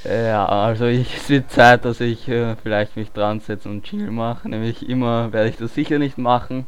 Ja, 0.03 0.45
also 0.45 0.85
ich, 0.85 1.15
es 1.15 1.29
wird 1.29 1.51
Zeit, 1.51 1.85
dass 1.85 2.01
ich 2.01 2.27
äh, 2.29 2.55
vielleicht 2.57 2.95
mich 2.95 3.11
dran 3.11 3.39
setze 3.39 3.69
und 3.69 3.89
Jingle 3.89 4.11
mache. 4.11 4.49
Nämlich 4.49 4.87
immer 4.89 5.33
werde 5.33 5.49
ich 5.49 5.57
das 5.57 5.73
sicher 5.73 5.99
nicht 5.99 6.17
machen. 6.17 6.67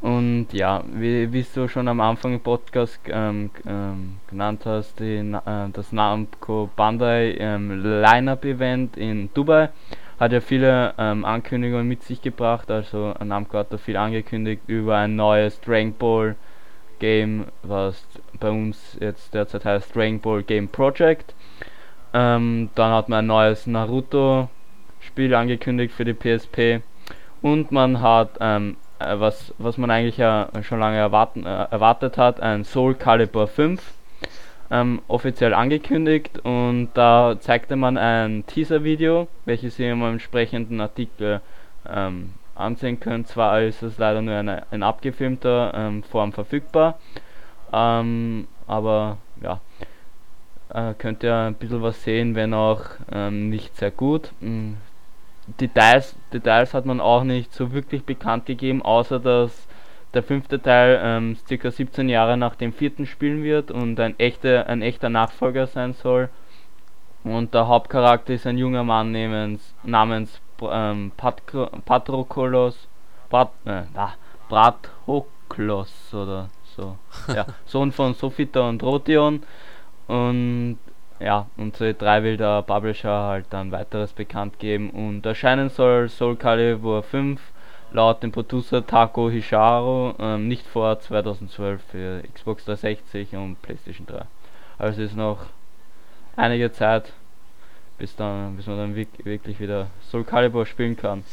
Und 0.00 0.52
ja, 0.52 0.84
wie, 0.92 1.32
wie 1.32 1.44
du 1.54 1.68
schon 1.68 1.88
am 1.88 2.00
Anfang 2.00 2.34
im 2.34 2.40
Podcast 2.40 3.00
ähm, 3.08 3.50
ähm, 3.66 4.18
genannt 4.28 4.62
hast, 4.64 5.00
die, 5.00 5.16
äh, 5.16 5.68
das 5.72 5.90
Namco 5.90 6.70
Bandai 6.76 7.34
ähm, 7.38 7.82
Line-Up 7.82 8.44
Event 8.44 8.96
in 8.96 9.30
Dubai 9.32 9.70
hat 10.20 10.32
ja 10.32 10.40
viele 10.40 10.94
ähm, 10.98 11.24
Ankündigungen 11.24 11.88
mit 11.88 12.02
sich 12.02 12.22
gebracht. 12.22 12.70
Also 12.70 13.14
Namco 13.24 13.58
hat 13.58 13.72
da 13.72 13.78
viel 13.78 13.96
angekündigt 13.96 14.62
über 14.66 14.96
ein 14.96 15.16
neues 15.16 15.60
Dragon 15.60 15.94
Ball 15.94 16.36
Game, 16.98 17.46
was 17.62 18.06
bei 18.38 18.50
uns 18.50 18.96
jetzt 19.00 19.34
derzeit 19.34 19.64
heißt 19.64 19.94
Dragon 19.94 20.20
Ball 20.20 20.42
Game 20.42 20.68
Project. 20.68 21.34
Ähm, 22.12 22.70
dann 22.74 22.92
hat 22.92 23.08
man 23.08 23.20
ein 23.20 23.26
neues 23.26 23.66
Naruto-Spiel 23.66 25.34
angekündigt 25.34 25.94
für 25.94 26.04
die 26.04 26.14
PSP. 26.14 26.82
Und 27.42 27.72
man 27.72 28.00
hat, 28.00 28.30
ähm, 28.40 28.76
äh, 28.98 29.18
was, 29.18 29.54
was 29.58 29.76
man 29.78 29.90
eigentlich 29.90 30.16
ja 30.16 30.48
schon 30.62 30.80
lange 30.80 30.96
erwarten, 30.96 31.44
äh, 31.44 31.66
erwartet 31.70 32.16
hat, 32.18 32.40
ein 32.40 32.64
Soul 32.64 32.94
Calibur 32.94 33.48
5. 33.48 33.82
ähm, 34.70 35.00
offiziell 35.08 35.54
angekündigt 35.54 36.40
und 36.42 36.88
da 36.94 37.36
zeigte 37.38 37.76
man 37.76 37.96
ein 37.96 38.44
Teaser-Video, 38.46 39.28
welches 39.44 39.78
ihr 39.78 39.92
im 39.92 40.02
entsprechenden 40.02 40.80
Artikel 40.80 41.40
ähm, 41.88 42.34
ansehen 42.56 42.98
könnt. 42.98 43.28
Zwar 43.28 43.62
ist 43.62 43.82
es 43.82 43.98
leider 43.98 44.22
nur 44.22 44.34
eine, 44.34 44.64
in 44.70 44.82
abgefilmter 44.82 45.72
ähm, 45.74 46.02
Form 46.02 46.32
verfügbar, 46.32 46.98
ähm, 47.72 48.46
aber 48.66 49.18
ja, 49.42 49.60
äh, 50.70 50.94
könnt 50.94 51.22
ihr 51.22 51.34
ein 51.34 51.54
bisschen 51.54 51.82
was 51.82 52.02
sehen, 52.02 52.34
wenn 52.34 52.54
auch 52.54 52.82
ähm, 53.12 53.48
nicht 53.48 53.76
sehr 53.76 53.90
gut. 53.90 54.32
Mhm. 54.40 54.76
Details, 55.60 56.16
Details 56.32 56.74
hat 56.74 56.86
man 56.86 57.00
auch 57.00 57.22
nicht 57.22 57.52
so 57.52 57.72
wirklich 57.72 58.04
bekannt 58.04 58.46
gegeben, 58.46 58.82
außer 58.82 59.20
dass 59.20 59.68
der 60.14 60.22
fünfte 60.22 60.60
Teil 60.60 61.00
ähm, 61.02 61.36
circa 61.46 61.70
17 61.70 62.08
Jahre 62.08 62.36
nach 62.36 62.56
dem 62.56 62.72
vierten 62.72 63.06
spielen 63.06 63.44
wird 63.44 63.70
und 63.70 64.00
ein 64.00 64.18
echter, 64.18 64.66
ein 64.66 64.82
echter 64.82 65.08
Nachfolger 65.08 65.66
sein 65.66 65.92
soll. 65.92 66.30
Und 67.22 67.54
der 67.54 67.68
Hauptcharakter 67.68 68.34
ist 68.34 68.46
ein 68.46 68.58
junger 68.58 68.84
Mann 68.84 69.12
namens, 69.12 69.74
namens 69.82 70.40
ähm, 70.62 71.12
Patro, 71.16 71.66
Patroklos, 71.84 72.88
Pat, 73.28 73.50
äh, 73.64 73.82
ah, 73.94 74.14
Brathoklos 74.48 76.14
oder 76.14 76.48
so. 76.76 76.96
ja, 77.34 77.46
Sohn 77.66 77.92
von 77.92 78.14
Sophita 78.14 78.68
und 78.68 78.82
Rotion. 78.82 79.42
Und 80.06 80.78
ja, 81.18 81.46
und 81.56 81.76
so 81.76 81.90
drei 81.92 82.22
will 82.22 82.36
der 82.36 82.62
Publisher 82.62 83.22
halt 83.22 83.46
dann 83.50 83.72
weiteres 83.72 84.12
bekannt 84.12 84.58
geben. 84.58 84.90
Und 84.90 85.24
erscheinen 85.24 85.70
soll 85.70 86.08
Soul 86.08 86.36
Calibur 86.36 87.02
5 87.02 87.40
laut 87.92 88.22
dem 88.22 88.32
Producer 88.32 88.86
Taco 88.86 89.30
Hisharo 89.30 90.14
ähm, 90.18 90.48
nicht 90.48 90.66
vor 90.66 91.00
2012 91.00 91.82
für 91.90 92.22
Xbox 92.34 92.64
360 92.66 93.34
und 93.36 93.62
PlayStation 93.62 94.06
3. 94.06 94.22
Also 94.78 95.02
ist 95.02 95.16
noch 95.16 95.38
einige 96.36 96.70
Zeit, 96.72 97.12
bis 97.96 98.14
dann, 98.14 98.56
bis 98.56 98.66
man 98.66 98.76
dann 98.76 98.94
wirklich 98.94 99.58
wieder 99.58 99.86
Soul 100.10 100.24
Calibur 100.24 100.66
spielen 100.66 100.96
kann. 100.96 101.24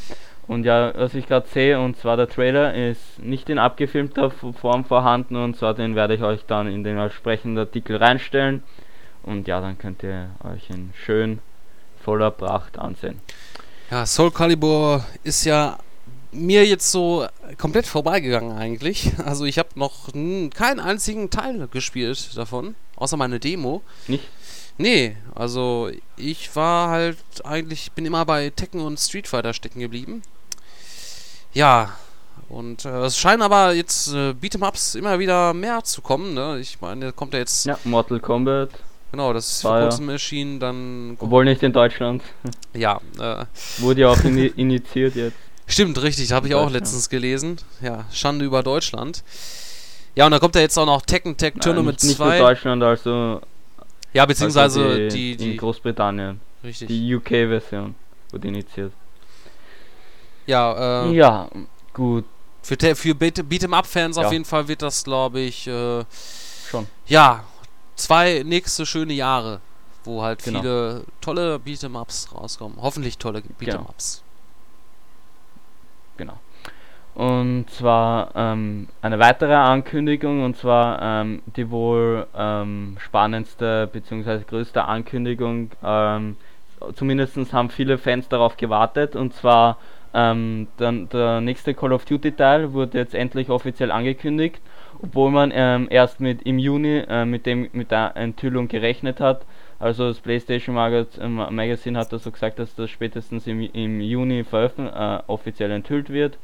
Und 0.48 0.66
ja, 0.66 0.94
was 0.96 1.14
ich 1.16 1.28
gerade 1.28 1.48
sehe, 1.48 1.80
und 1.80 1.98
zwar 1.98 2.18
der 2.18 2.28
Trailer 2.28 2.74
ist 2.74 3.20
nicht 3.20 3.50
in 3.50 3.58
abgefilmter 3.58 4.30
Form 4.32 4.84
vorhanden, 4.84 5.38
und 5.38 5.56
zwar 5.56 5.74
den 5.74 5.96
werde 5.96 6.16
ich 6.16 6.22
euch 6.22 6.46
dann 6.46 6.68
in 6.68 6.84
den 6.84 6.98
entsprechenden 6.98 7.58
Artikel 7.58 7.96
reinstellen. 7.98 8.64
Und 9.24 9.48
ja, 9.48 9.62
dann 9.62 9.78
könnt 9.78 10.04
ihr 10.04 10.32
euch 10.44 10.70
ihn 10.70 10.92
schön 10.94 11.40
voller 12.04 12.32
Pracht 12.32 12.78
ansehen. 12.78 13.22
Ja, 13.90 14.06
Soul 14.06 14.32
Calibur 14.32 15.06
ist 15.24 15.46
ja 15.46 15.78
mir 16.34 16.66
jetzt 16.66 16.92
so 16.92 17.26
komplett 17.58 17.86
vorbeigegangen 17.86 18.58
eigentlich. 18.58 19.12
Also 19.24 19.46
ich 19.46 19.58
habe 19.58 19.70
noch 19.76 20.10
keinen 20.54 20.80
einzigen 20.80 21.30
Teil 21.30 21.68
gespielt 21.70 22.36
davon, 22.36 22.76
außer 22.98 23.16
meine 23.16 23.40
Demo. 23.40 23.82
Nicht? 24.08 24.26
Nee, 24.78 25.16
also 25.36 25.90
ich 26.18 26.56
war 26.56 26.90
halt 26.90 27.18
eigentlich, 27.44 27.92
bin 27.92 28.06
immer 28.06 28.26
bei 28.26 28.50
Tekken 28.50 28.82
und 28.82 29.00
Street 29.00 29.28
Fighter 29.28 29.54
stecken 29.54 29.80
geblieben. 29.80 30.24
Ja, 31.54 31.94
und 32.50 32.86
äh, 32.86 33.06
es 33.06 33.18
scheinen 33.18 33.42
aber 33.42 33.74
jetzt 33.74 34.14
äh, 34.14 34.34
Beat'em-Ups 34.34 34.96
immer 34.96 35.20
wieder 35.20 35.54
mehr 35.54 35.84
zu 35.84 36.02
kommen, 36.02 36.34
ne? 36.34 36.60
Ich 36.60 36.82
meine, 36.82 37.12
kommt 37.12 37.34
ja 37.34 37.40
jetzt... 37.40 37.66
Ja, 37.66 37.78
Mortal 37.84 38.20
Kombat. 38.20 38.70
Genau, 39.12 39.32
das 39.32 39.52
ist 39.52 39.62
vor 39.62 39.80
kurzem 39.80 40.10
erschienen, 40.10 40.60
dann... 40.60 41.18
Obwohl 41.20 41.46
nicht 41.46 41.62
in 41.64 41.72
Deutschland. 41.72 42.24
Ja. 42.74 43.00
Äh, 43.20 43.46
Wurde 43.78 44.02
ja 44.02 44.10
auch 44.10 44.24
in 44.24 44.38
initiiert 44.38 45.16
jetzt. 45.16 45.38
Stimmt, 45.68 46.02
richtig, 46.02 46.32
habe 46.32 46.48
ich 46.48 46.56
auch 46.56 46.72
letztens 46.72 47.10
gelesen. 47.10 47.58
Ja, 47.82 48.06
Schande 48.12 48.46
über 48.46 48.64
Deutschland. 48.64 49.24
Ja, 50.16 50.26
und 50.26 50.32
da 50.32 50.40
kommt 50.40 50.56
ja 50.56 50.62
jetzt 50.62 50.78
auch 50.78 50.86
noch 50.86 51.04
Tekken 51.04 51.38
Tech 51.38 51.54
Tournament 51.60 52.04
nicht, 52.04 52.18
2. 52.18 52.26
Nicht 52.26 52.40
nur 52.40 52.48
Deutschland, 52.50 52.84
also. 52.84 53.42
Ja, 54.14 54.26
beziehungsweise 54.26 54.84
also 54.84 55.10
die, 55.10 55.36
die, 55.36 55.52
In 55.52 55.58
Großbritannien. 55.58 56.40
Richtig. 56.64 56.88
Die 56.88 57.16
UK-Version 57.16 57.96
wurde 58.32 58.48
initiiert. 58.48 58.94
Ja, 60.46 61.06
äh. 61.06 61.14
Ja, 61.14 61.50
gut. 61.94 62.26
Für, 62.62 62.78
für 62.96 63.12
Beat'em-Up-Fans 63.12 64.16
ja. 64.16 64.24
auf 64.24 64.32
jeden 64.32 64.46
Fall 64.46 64.68
wird 64.68 64.82
das, 64.82 65.04
glaube 65.04 65.42
ich, 65.42 65.68
äh, 65.68 66.06
schon. 66.70 66.88
Ja, 67.08 67.44
zwei 67.96 68.44
nächste 68.46 68.86
schöne 68.86 69.14
Jahre, 69.14 69.60
wo 70.06 70.22
halt 70.22 70.44
genau. 70.44 70.62
viele 70.62 71.04
tolle 71.20 71.58
Beat'em-Ups 71.58 72.34
rauskommen. 72.34 72.78
Hoffentlich 72.82 73.18
tolle 73.18 73.40
Beat'em-Ups. 73.60 74.22
Genau 74.22 74.34
genau. 76.18 76.40
Und 77.16 77.70
zwar 77.70 78.32
ähm, 78.36 78.88
eine 79.02 79.20
weitere 79.20 79.54
Ankündigung, 79.54 80.44
und 80.44 80.58
zwar 80.58 81.02
ähm, 81.02 81.44
die 81.56 81.70
wohl 81.70 82.26
ähm, 82.36 82.98
spannendste 83.00 83.88
bzw. 83.92 84.40
größte 84.48 84.86
Ankündigung. 84.86 85.72
Ähm, 85.84 86.38
Zumindest 86.96 87.54
haben 87.54 87.70
viele 87.70 87.98
Fans 87.98 88.28
darauf 88.28 88.58
gewartet, 88.58 89.16
und 89.16 89.34
zwar 89.34 89.78
ähm, 90.14 90.68
dann 90.78 91.08
der 91.10 91.42
nächste 91.42 91.74
Call 91.74 91.94
of 91.94 92.06
Duty 92.06 92.34
Teil 92.34 92.74
wurde 92.74 92.98
jetzt 92.98 93.16
endlich 93.16 93.50
offiziell 93.50 93.92
angekündigt, 93.92 94.62
obwohl 95.02 95.32
man 95.32 95.52
ähm, 95.54 95.88
erst 95.90 96.20
mit 96.20 96.44
im 96.44 96.60
Juni 96.60 97.04
äh, 97.08 97.26
mit 97.26 97.46
dem 97.46 97.70
mit 97.72 97.92
der 97.92 98.16
Enthüllung 98.16 98.68
gerechnet 98.68 99.20
hat. 99.20 99.46
Also 99.80 100.08
das 100.08 100.20
PlayStation 100.20 100.76
Magazine 100.76 101.98
hat 101.98 102.10
so 102.10 102.32
gesagt, 102.32 102.60
dass 102.60 102.76
das 102.76 102.90
spätestens 102.90 103.48
im, 103.48 103.62
im 103.62 104.00
Juni 104.02 104.46
äh, 104.52 105.20
offiziell 105.28 105.72
enthüllt 105.72 106.10
wird. 106.10 106.38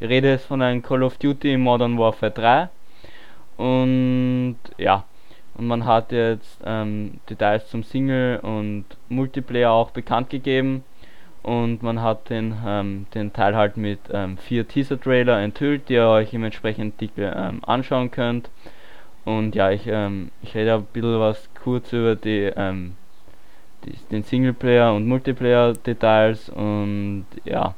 Die 0.00 0.04
Rede 0.04 0.34
ist 0.34 0.44
von 0.44 0.60
einem 0.60 0.82
Call 0.82 1.02
of 1.02 1.16
Duty 1.16 1.56
Modern 1.56 1.98
Warfare 1.98 2.32
3. 2.32 2.68
Und 3.56 4.58
ja, 4.76 5.04
und 5.54 5.66
man 5.66 5.86
hat 5.86 6.12
jetzt 6.12 6.60
ähm, 6.66 7.20
Details 7.30 7.68
zum 7.70 7.82
Single 7.82 8.40
und 8.40 8.84
Multiplayer 9.08 9.70
auch 9.70 9.90
bekannt 9.90 10.28
gegeben. 10.28 10.84
Und 11.42 11.82
man 11.82 12.02
hat 12.02 12.28
den, 12.28 12.54
ähm, 12.66 13.06
den 13.14 13.32
Teil 13.32 13.56
halt 13.56 13.76
mit 13.76 14.00
ähm, 14.12 14.36
vier 14.36 14.68
Teaser-Trailer 14.68 15.40
enthüllt, 15.40 15.88
die 15.88 15.94
ihr 15.94 16.08
euch 16.08 16.34
im 16.34 16.44
entsprechenden 16.44 16.92
Artikel 16.92 17.32
ähm, 17.34 17.60
anschauen 17.64 18.10
könnt. 18.10 18.50
Und 19.24 19.54
ja, 19.54 19.70
ich, 19.70 19.86
ähm, 19.86 20.30
ich 20.42 20.54
rede 20.54 20.74
ein 20.74 20.86
bisschen 20.92 21.20
was 21.20 21.48
kurz 21.62 21.92
über 21.92 22.16
die, 22.16 22.52
ähm, 22.54 22.96
die, 23.84 23.94
den 24.10 24.24
Singleplayer 24.24 24.92
und 24.92 25.06
Multiplayer-Details 25.06 26.50
und 26.50 27.26
ja, 27.44 27.74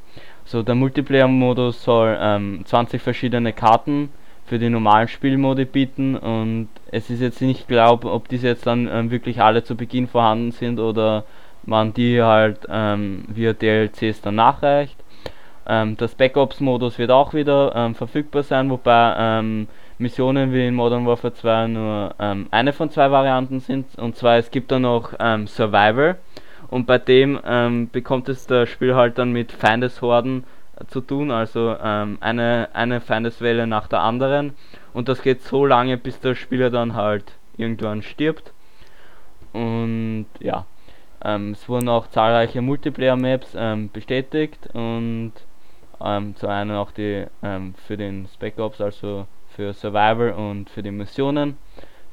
so 0.48 0.62
der 0.62 0.74
Multiplayer-Modus 0.74 1.84
soll 1.84 2.16
ähm, 2.18 2.62
20 2.64 3.02
verschiedene 3.02 3.52
Karten 3.52 4.08
für 4.46 4.58
die 4.58 4.70
normalen 4.70 5.06
Spielmodi 5.06 5.66
bieten 5.66 6.16
und 6.16 6.68
es 6.90 7.10
ist 7.10 7.20
jetzt 7.20 7.42
nicht 7.42 7.68
klar, 7.68 8.02
ob 8.02 8.28
diese 8.28 8.46
jetzt 8.48 8.66
dann 8.66 8.88
ähm, 8.90 9.10
wirklich 9.10 9.42
alle 9.42 9.62
zu 9.62 9.76
Beginn 9.76 10.08
vorhanden 10.08 10.52
sind 10.52 10.80
oder 10.80 11.24
man 11.64 11.92
die 11.92 12.22
halt 12.22 12.60
ähm, 12.70 13.26
via 13.28 13.52
DLCs 13.52 14.22
dann 14.22 14.36
nachreicht. 14.36 14.96
Ähm, 15.66 15.98
das 15.98 16.14
Backups-Modus 16.14 16.98
wird 16.98 17.10
auch 17.10 17.34
wieder 17.34 17.74
ähm, 17.76 17.94
verfügbar 17.94 18.42
sein, 18.42 18.70
wobei 18.70 19.14
ähm, 19.18 19.68
Missionen 19.98 20.54
wie 20.54 20.66
in 20.66 20.74
Modern 20.74 21.06
Warfare 21.06 21.34
2 21.34 21.66
nur 21.66 22.14
ähm, 22.18 22.46
eine 22.50 22.72
von 22.72 22.90
zwei 22.90 23.10
Varianten 23.10 23.60
sind. 23.60 23.98
Und 23.98 24.16
zwar 24.16 24.38
es 24.38 24.50
gibt 24.50 24.72
da 24.72 24.78
noch 24.78 25.12
Survivor 25.46 26.16
und 26.70 26.86
bei 26.86 26.98
dem 26.98 27.40
ähm, 27.44 27.88
bekommt 27.90 28.28
es 28.28 28.46
das 28.46 28.68
Spiel 28.68 28.94
halt 28.94 29.18
dann 29.18 29.32
mit 29.32 29.52
Feindeshorden 29.52 30.44
äh, 30.76 30.84
zu 30.86 31.00
tun, 31.00 31.30
also 31.30 31.76
ähm, 31.82 32.18
eine, 32.20 32.68
eine 32.74 33.00
Feindeswelle 33.00 33.66
nach 33.66 33.88
der 33.88 34.00
anderen. 34.00 34.54
Und 34.92 35.08
das 35.08 35.22
geht 35.22 35.42
so 35.42 35.64
lange, 35.64 35.96
bis 35.96 36.20
der 36.20 36.34
Spieler 36.34 36.70
dann 36.70 36.94
halt 36.94 37.32
irgendwann 37.56 38.02
stirbt. 38.02 38.52
Und 39.52 40.26
ja, 40.40 40.66
ähm, 41.24 41.52
es 41.52 41.68
wurden 41.68 41.88
auch 41.88 42.08
zahlreiche 42.08 42.60
Multiplayer-Maps 42.60 43.54
ähm, 43.56 43.90
bestätigt 43.90 44.68
und 44.74 45.32
ähm, 46.00 46.36
zu 46.36 46.46
einem 46.46 46.76
auch 46.76 46.92
die 46.92 47.26
ähm, 47.42 47.74
für 47.86 47.96
den 47.96 48.28
Spec 48.32 48.58
Ops, 48.58 48.80
also 48.80 49.26
für 49.48 49.72
Survivor 49.72 50.36
und 50.36 50.70
für 50.70 50.82
die 50.82 50.90
Missionen. 50.90 51.56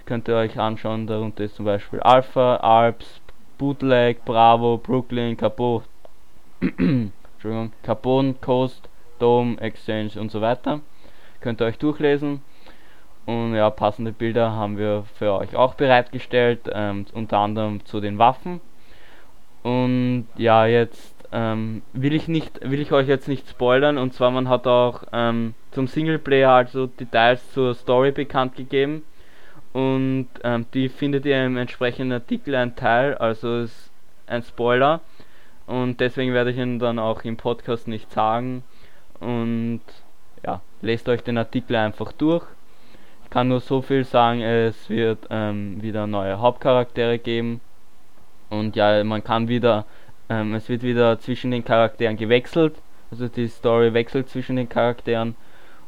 Könnt 0.06 0.28
ihr 0.28 0.36
euch 0.36 0.60
anschauen, 0.60 1.08
darunter 1.08 1.44
ist 1.44 1.56
zum 1.56 1.66
Beispiel 1.66 2.00
Alpha, 2.00 2.58
Alps, 2.58 3.22
Bootleg, 3.58 4.26
Bravo, 4.26 4.78
Brooklyn, 4.78 5.38
Capone, 5.38 5.84
Entschuldigung, 6.62 7.72
Capone, 7.84 8.36
Coast, 8.42 8.90
Dome, 9.20 9.60
Exchange 9.60 10.12
und 10.20 10.32
so 10.32 10.42
weiter. 10.42 10.82
Könnt 11.42 11.62
ihr 11.62 11.66
euch 11.66 11.78
durchlesen. 11.78 12.42
Und 13.26 13.56
ja, 13.56 13.70
passende 13.70 14.12
Bilder 14.12 14.52
haben 14.52 14.78
wir 14.78 15.04
für 15.16 15.34
euch 15.34 15.56
auch 15.56 15.74
bereitgestellt, 15.74 16.62
ähm, 16.72 17.06
unter 17.14 17.40
anderem 17.40 17.84
zu 17.86 18.00
den 18.00 18.20
Waffen. 18.20 18.62
Und 19.64 20.28
ja, 20.38 20.68
jetzt 20.68 21.16
ähm, 21.32 21.82
will 21.94 22.14
ich 22.14 22.28
nicht, 22.28 22.62
will 22.62 22.80
ich 22.80 22.92
euch 22.92 23.08
jetzt 23.08 23.28
nicht 23.28 23.50
spoilern. 23.50 23.98
Und 23.98 24.14
zwar 24.14 24.32
man 24.32 24.48
hat 24.48 24.68
auch 24.68 25.04
ähm, 25.12 25.56
zum 25.72 25.88
Singleplayer 25.88 26.52
also 26.52 26.86
Details 26.88 27.52
zur 27.52 27.74
Story 27.74 28.12
bekannt 28.12 28.56
gegeben. 28.56 29.04
Und 29.76 30.30
ähm, 30.46 30.66
die 30.74 30.88
findet 30.88 31.26
ihr 31.26 31.46
im 31.46 31.58
entsprechenden 31.58 32.14
Artikel 32.14 32.56
ein 32.56 32.78
Teil, 32.78 33.14
also 33.16 33.58
ist 33.58 33.92
ein 34.26 34.42
Spoiler. 34.42 35.02
Und 35.68 36.00
deswegen 36.00 36.34
werde 36.34 36.52
ich 36.52 36.58
ihn 36.58 36.80
dann 36.80 36.98
auch 36.98 37.26
im 37.26 37.36
Podcast 37.36 37.86
nicht 37.90 38.10
sagen. 38.10 38.64
Und 39.20 39.82
ja, 40.46 40.62
lest 40.82 41.10
euch 41.10 41.24
den 41.24 41.38
Artikel 41.38 41.76
einfach 41.76 42.14
durch. 42.14 42.46
kann 43.30 43.50
nur 43.50 43.60
so 43.60 43.82
viel 43.82 44.06
sagen, 44.06 44.42
es 44.42 44.90
wird 44.90 45.28
ähm, 45.30 45.82
wieder 45.82 46.08
neue 46.08 46.40
Hauptcharaktere 46.40 47.20
geben. 47.20 47.60
Und 48.50 48.78
ja, 48.78 49.04
man 49.04 49.26
kann 49.26 49.50
wieder, 49.50 49.86
ähm, 50.30 50.54
es 50.54 50.70
wird 50.70 50.84
wieder 50.84 51.20
zwischen 51.20 51.52
den 51.52 51.66
Charakteren 51.66 52.16
gewechselt. 52.16 52.76
Also 53.12 53.28
die 53.28 53.50
Story 53.50 53.94
wechselt 53.94 54.30
zwischen 54.30 54.56
den 54.56 54.70
Charakteren. 54.70 55.36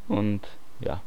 Und 0.10 0.42
ja. 0.82 1.00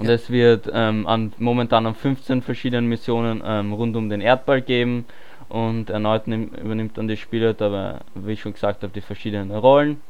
Und 0.00 0.06
Ja. 0.06 0.14
es 0.14 0.30
wird 0.30 0.70
ähm, 0.72 1.06
an, 1.06 1.34
momentan 1.36 1.86
an 1.86 1.94
15 1.94 2.40
verschiedenen 2.40 2.86
Missionen 2.86 3.42
ähm, 3.44 3.74
rund 3.74 3.94
um 3.96 4.08
den 4.08 4.22
Erdball 4.22 4.62
geben. 4.62 5.04
Und 5.50 5.90
erneut 5.90 6.26
nimm, 6.26 6.48
übernimmt 6.48 6.96
dann 6.96 7.06
die 7.06 7.18
Spieler 7.18 7.52
dabei, 7.52 7.96
wie 8.14 8.32
ich 8.32 8.40
schon 8.40 8.54
gesagt 8.54 8.82
habe, 8.82 8.94
die 8.94 9.02
verschiedenen 9.02 9.50
Rollen. 9.50 10.00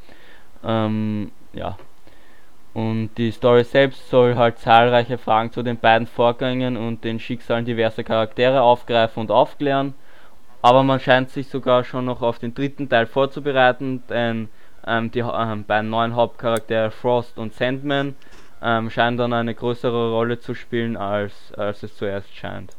Ähm, 0.63 1.31
ja. 1.51 1.77
Und 2.73 3.09
die 3.17 3.31
Story 3.31 3.65
selbst 3.65 4.09
soll 4.09 4.35
halt 4.35 4.59
zahlreiche 4.59 5.17
Fragen 5.17 5.51
zu 5.51 5.61
den 5.61 5.77
beiden 5.77 6.07
Vorgängen 6.07 6.77
und 6.77 7.03
den 7.03 7.19
Schicksalen 7.19 7.65
diverser 7.65 8.03
Charaktere 8.03 8.61
aufgreifen 8.61 9.19
und 9.19 9.29
aufklären. 9.29 9.93
Aber 10.61 10.83
man 10.83 11.01
scheint 11.01 11.31
sich 11.31 11.49
sogar 11.49 11.83
schon 11.83 12.05
noch 12.05 12.21
auf 12.21 12.39
den 12.39 12.53
dritten 12.53 12.87
Teil 12.87 13.07
vorzubereiten, 13.07 14.03
denn 14.09 14.47
ähm, 14.87 15.11
die 15.11 15.19
ähm, 15.19 15.65
beiden 15.65 15.89
neuen 15.89 16.15
Hauptcharaktere 16.15 16.91
Frost 16.91 17.37
und 17.37 17.53
Sandman 17.53 18.15
ähm, 18.61 18.89
scheinen 18.89 19.17
dann 19.17 19.33
eine 19.33 19.55
größere 19.55 20.11
Rolle 20.11 20.39
zu 20.39 20.53
spielen, 20.55 20.97
als, 20.97 21.33
als 21.57 21.83
es 21.83 21.95
zuerst 21.97 22.33
scheint. 22.35 22.75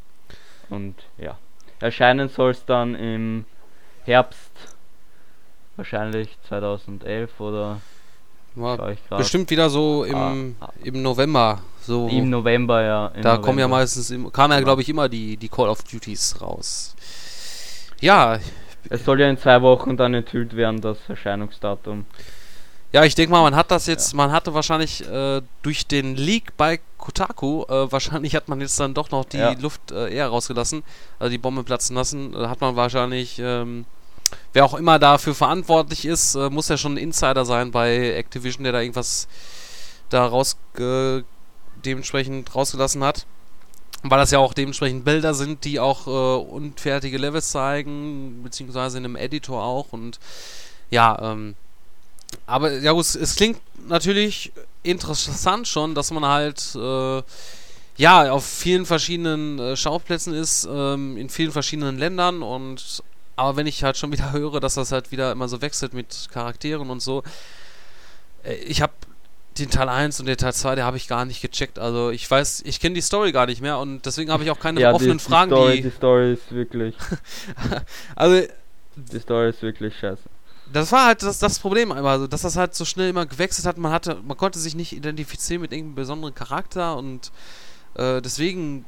Und 0.69 0.95
ja, 1.17 1.37
erscheinen 1.79 2.29
soll 2.29 2.51
es 2.51 2.65
dann 2.65 2.95
im 2.95 3.45
Herbst, 4.05 4.51
wahrscheinlich 5.75 6.37
2011 6.47 7.39
oder 7.39 7.79
Ja, 8.55 8.77
bestimmt 9.17 9.49
wieder 9.49 9.69
so 9.69 10.03
im, 10.03 10.55
Ah, 10.59 10.69
im 10.83 11.01
November. 11.01 11.61
So, 11.81 12.07
Im 12.07 12.29
November, 12.29 12.81
ja. 12.81 13.07
im 13.07 13.21
da 13.23 13.37
kommen 13.37 13.59
ja 13.59 13.65
November. 13.65 13.77
meistens, 13.79 14.09
im, 14.11 14.31
kam 14.31 14.51
ja 14.51 14.57
Genau. 14.57 14.67
glaube 14.67 14.81
ich 14.83 14.89
immer 14.89 15.09
die, 15.09 15.35
die 15.37 15.49
Call 15.49 15.67
of 15.69 15.83
Duties 15.83 16.39
raus. 16.41 16.95
Ja, 17.99 18.39
Es 18.89 19.03
soll 19.05 19.19
ja 19.21 19.29
in 19.29 19.37
zwei 19.37 19.61
Wochen 19.61 19.97
dann 19.97 20.13
enthüllt 20.13 20.55
werden, 20.55 20.79
das 20.81 20.97
Erscheinungsdatum. 21.07 22.05
Ja, 22.93 23.03
ich 23.03 23.15
denke 23.15 23.31
mal, 23.31 23.41
man 23.41 23.55
hat 23.55 23.71
das 23.71 23.87
jetzt, 23.87 24.13
man 24.13 24.31
hatte 24.31 24.53
wahrscheinlich 24.53 25.03
äh, 25.09 25.41
durch 25.63 25.87
den 25.87 26.15
Leak 26.15 26.55
bei 26.57 26.79
Kotaku, 26.99 27.63
äh, 27.63 27.91
wahrscheinlich 27.91 28.35
hat 28.35 28.49
man 28.49 28.61
jetzt 28.61 28.79
dann 28.79 28.93
doch 28.93 29.09
noch 29.09 29.25
die 29.25 29.37
Ja. 29.37 29.53
Luft 29.53 29.91
äh, 29.91 30.13
eher 30.13 30.27
rausgelassen, 30.27 30.83
also 31.17 31.31
die 31.31 31.39
Bombe 31.39 31.63
platzen 31.63 31.95
lassen, 31.95 32.35
äh, 32.35 32.47
hat 32.47 32.61
man 32.61 32.75
wahrscheinlich, 32.75 33.39
ähm, 33.39 33.85
wer 34.53 34.63
auch 34.63 34.75
immer 34.75 34.99
dafür 34.99 35.33
verantwortlich 35.33 36.05
ist, 36.05 36.35
äh, 36.35 36.51
muss 36.51 36.69
ja 36.69 36.77
schon 36.77 36.93
ein 36.93 36.97
Insider 36.97 37.45
sein 37.45 37.71
bei 37.71 38.13
Activision, 38.13 38.63
der 38.63 38.73
da 38.73 38.81
irgendwas 38.81 39.27
da 40.09 40.27
raus, 40.27 40.55
äh, 40.77 41.23
dementsprechend 41.83 42.53
rausgelassen 42.53 43.03
hat. 43.03 43.25
Weil 44.03 44.19
das 44.19 44.29
ja 44.29 44.37
auch 44.37 44.53
dementsprechend 44.53 45.03
Bilder 45.03 45.33
sind, 45.33 45.63
die 45.63 45.79
auch 45.79 46.07
unfertige 46.07 47.17
Levels 47.17 47.51
zeigen, 47.51 48.43
beziehungsweise 48.43 48.97
in 48.97 49.05
einem 49.05 49.15
Editor 49.15 49.63
auch 49.63 49.93
und 49.93 50.19
ja, 50.89 51.17
ähm, 51.21 51.55
aber 52.45 52.79
ja 52.79 52.91
gut, 52.91 53.05
es, 53.05 53.15
es 53.15 53.35
klingt 53.35 53.59
natürlich 53.87 54.51
interessant 54.83 55.67
schon, 55.67 55.95
dass 55.95 56.11
man 56.11 56.25
halt 56.25 56.75
äh, 56.75 57.21
ja 57.97 58.31
auf 58.31 58.45
vielen 58.45 58.85
verschiedenen 58.85 59.59
äh, 59.59 59.77
Schauplätzen 59.77 60.33
ist, 60.33 60.67
ähm, 60.69 61.17
in 61.17 61.29
vielen 61.29 61.51
verschiedenen 61.51 61.97
Ländern 61.97 62.43
und 62.43 63.03
aber 63.35 63.55
wenn 63.55 63.67
ich 63.67 63.83
halt 63.83 63.97
schon 63.97 64.11
wieder 64.11 64.31
höre, 64.31 64.59
dass 64.59 64.75
das 64.75 64.91
halt 64.91 65.11
wieder 65.11 65.31
immer 65.31 65.47
so 65.47 65.61
wechselt 65.61 65.93
mit 65.93 66.27
Charakteren 66.31 66.89
und 66.89 67.01
so, 67.01 67.23
äh, 68.43 68.55
ich 68.55 68.81
habe 68.81 68.93
den 69.57 69.69
Teil 69.69 69.87
1 69.87 70.19
und 70.19 70.25
den 70.25 70.37
Teil 70.37 70.53
2, 70.53 70.75
der 70.75 70.85
habe 70.85 70.97
ich 70.97 71.07
gar 71.07 71.25
nicht 71.25 71.41
gecheckt. 71.41 71.77
Also 71.77 72.09
ich 72.09 72.29
weiß, 72.29 72.63
ich 72.65 72.79
kenne 72.79 72.95
die 72.95 73.01
Story 73.01 73.31
gar 73.31 73.45
nicht 73.45 73.61
mehr 73.61 73.77
und 73.77 74.05
deswegen 74.05 74.31
habe 74.31 74.43
ich 74.43 74.49
auch 74.49 74.59
keine 74.59 74.81
ja, 74.81 74.91
offenen 74.91 75.19
die, 75.19 75.23
Fragen, 75.23 75.51
die 75.51 75.55
Story, 75.55 75.75
die. 75.75 75.81
die 75.83 75.91
Story 75.91 76.33
ist 76.33 76.51
wirklich. 76.51 76.95
also 78.15 78.47
die 78.95 79.19
Story 79.19 79.49
ist 79.49 79.61
wirklich 79.61 79.97
scheiße. 79.97 80.23
Das 80.73 80.91
war 80.91 81.05
halt 81.05 81.23
das, 81.23 81.39
das 81.39 81.59
Problem, 81.59 81.91
also, 81.91 82.27
dass 82.27 82.41
das 82.41 82.55
halt 82.55 82.73
so 82.75 82.83
schnell 82.83 83.09
immer 83.09 83.25
gewechselt 83.25 83.67
hat. 83.67 83.77
Man 83.77 83.91
hatte, 83.91 84.15
man 84.25 84.37
konnte 84.37 84.59
sich 84.59 84.75
nicht 84.75 84.93
identifizieren 84.93 85.61
mit 85.61 85.71
irgendeinem 85.71 85.95
besonderen 85.95 86.35
Charakter 86.35 86.97
und 86.97 87.31
äh, 87.95 88.21
deswegen 88.21 88.85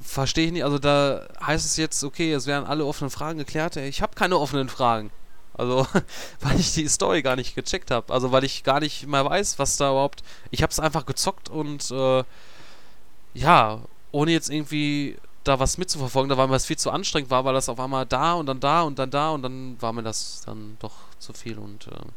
verstehe 0.00 0.46
ich 0.46 0.52
nicht. 0.52 0.64
Also 0.64 0.78
da 0.78 1.26
heißt 1.40 1.64
es 1.64 1.76
jetzt, 1.76 2.02
okay, 2.04 2.32
es 2.32 2.46
werden 2.46 2.66
alle 2.66 2.84
offenen 2.84 3.10
Fragen 3.10 3.38
geklärt. 3.38 3.76
Ich 3.76 4.02
habe 4.02 4.14
keine 4.14 4.38
offenen 4.38 4.68
Fragen. 4.68 5.10
Also, 5.54 5.86
weil 6.40 6.58
ich 6.58 6.74
die 6.74 6.88
Story 6.88 7.22
gar 7.22 7.36
nicht 7.36 7.54
gecheckt 7.54 7.90
habe. 7.90 8.12
Also, 8.12 8.32
weil 8.32 8.44
ich 8.44 8.64
gar 8.64 8.80
nicht 8.80 9.06
mehr 9.06 9.24
weiß, 9.24 9.58
was 9.58 9.76
da 9.76 9.90
überhaupt. 9.90 10.22
Ich 10.50 10.62
habe 10.62 10.70
es 10.72 10.80
einfach 10.80 11.06
gezockt 11.06 11.48
und 11.48 11.90
äh, 11.90 12.24
ja, 13.34 13.80
ohne 14.12 14.32
jetzt 14.32 14.50
irgendwie 14.50 15.16
da 15.44 15.60
was 15.60 15.78
mitzuverfolgen, 15.78 16.28
da 16.28 16.36
war 16.36 16.46
mir 16.46 16.54
das 16.54 16.66
viel 16.66 16.78
zu 16.78 16.90
anstrengend 16.90 17.30
war, 17.30 17.44
weil 17.44 17.54
das 17.54 17.68
auf 17.68 17.78
einmal 17.78 18.06
da 18.06 18.32
und 18.34 18.46
dann 18.46 18.60
da 18.60 18.82
und 18.82 18.98
dann 18.98 19.10
da 19.10 19.30
und 19.30 19.42
dann 19.42 19.80
war 19.80 19.92
mir 19.92 20.02
das 20.02 20.42
dann 20.46 20.76
doch 20.80 20.94
zu 21.18 21.32
viel 21.32 21.58
und 21.58 21.86
ähm, 21.88 22.10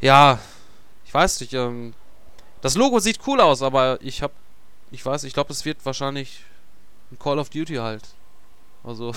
ja, 0.00 0.38
ich 1.04 1.14
weiß 1.14 1.40
nicht, 1.40 1.54
ähm, 1.54 1.94
das 2.60 2.74
Logo 2.74 2.98
sieht 2.98 3.20
cool 3.26 3.40
aus, 3.40 3.62
aber 3.62 3.98
ich 4.00 4.22
hab, 4.22 4.32
ich 4.90 5.04
weiß, 5.04 5.24
ich 5.24 5.34
glaube, 5.34 5.52
es 5.52 5.64
wird 5.64 5.84
wahrscheinlich 5.86 6.42
ein 7.12 7.18
Call 7.18 7.38
of 7.38 7.50
Duty 7.50 7.76
halt. 7.76 8.02
Also, 8.82 9.12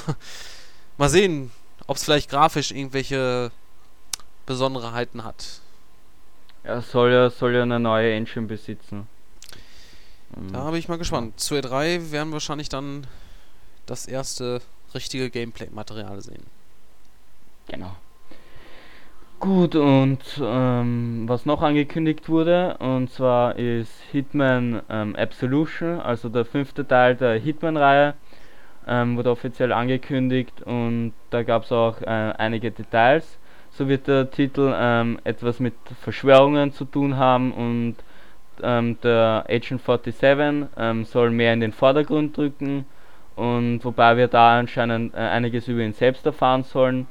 mal 0.98 1.10
sehen, 1.10 1.52
ob 1.88 1.98
es 1.98 2.04
vielleicht 2.04 2.30
grafisch 2.30 2.72
irgendwelche 2.72 3.52
Besonderheiten 4.46 5.24
hat. 5.24 5.62
Er 6.64 6.82
soll 6.82 7.12
ja, 7.12 7.30
soll 7.30 7.56
ja 7.56 7.64
eine 7.64 7.80
neue 7.80 8.14
Engine 8.14 8.48
besitzen. 8.48 9.08
Ähm, 10.38 10.52
Da 10.52 10.70
bin 10.70 10.80
ich 10.80 10.88
mal 10.88 10.98
gespannt. 10.98 11.40
Zu 11.40 11.56
E3 11.56 12.12
werden 12.12 12.32
wahrscheinlich 12.32 12.70
dann 12.70 13.08
das 13.86 14.06
erste 14.06 14.62
richtige 14.94 15.30
Gameplay-Material 15.30 16.22
sehen. 16.22 16.46
Genau. 17.68 17.96
Gut, 19.40 19.76
und 19.76 20.20
ähm, 20.42 21.24
was 21.28 21.46
noch 21.46 21.62
angekündigt 21.62 22.28
wurde, 22.28 22.76
und 22.80 23.10
zwar 23.10 23.56
ist 23.56 23.94
Hitman 24.12 24.82
ähm, 24.90 25.16
Absolution, 25.16 26.02
also 26.02 26.28
der 26.28 26.44
fünfte 26.44 26.86
Teil 26.86 27.16
der 27.16 27.40
Hitman-Reihe, 27.40 28.16
ähm, 28.86 29.16
wurde 29.16 29.32
offiziell 29.32 29.72
angekündigt 29.72 30.62
und 30.64 31.14
da 31.30 31.44
gab 31.44 31.64
es 31.64 31.72
auch 31.72 32.02
äh, 32.02 32.06
einige 32.06 32.72
Details. 32.72 33.38
So 33.72 33.88
wird 33.88 34.08
der 34.08 34.30
Titel 34.30 34.74
ähm, 34.76 35.20
etwas 35.24 35.62
mit 35.62 35.76
Verschwörungen 36.02 36.74
zu 36.74 36.84
tun 36.84 37.16
haben 37.16 37.54
und 37.54 37.96
ähm, 38.64 38.98
der 39.04 39.46
Agent 39.48 39.82
47 39.82 40.70
ähm, 40.78 41.06
soll 41.06 41.32
mehr 41.32 41.54
in 41.54 41.60
den 41.60 41.72
Vordergrund 41.72 42.38
drücken 42.38 42.86
und 43.36 43.80
wobei 43.84 44.18
wir 44.18 44.28
da 44.28 44.60
anscheinend 44.60 45.14
äh, 45.14 45.18
einiges 45.18 45.68
über 45.68 45.82
ihn 45.82 45.94
selbst 45.94 46.26
erfahren 46.26 46.64
sollen. 46.64 47.08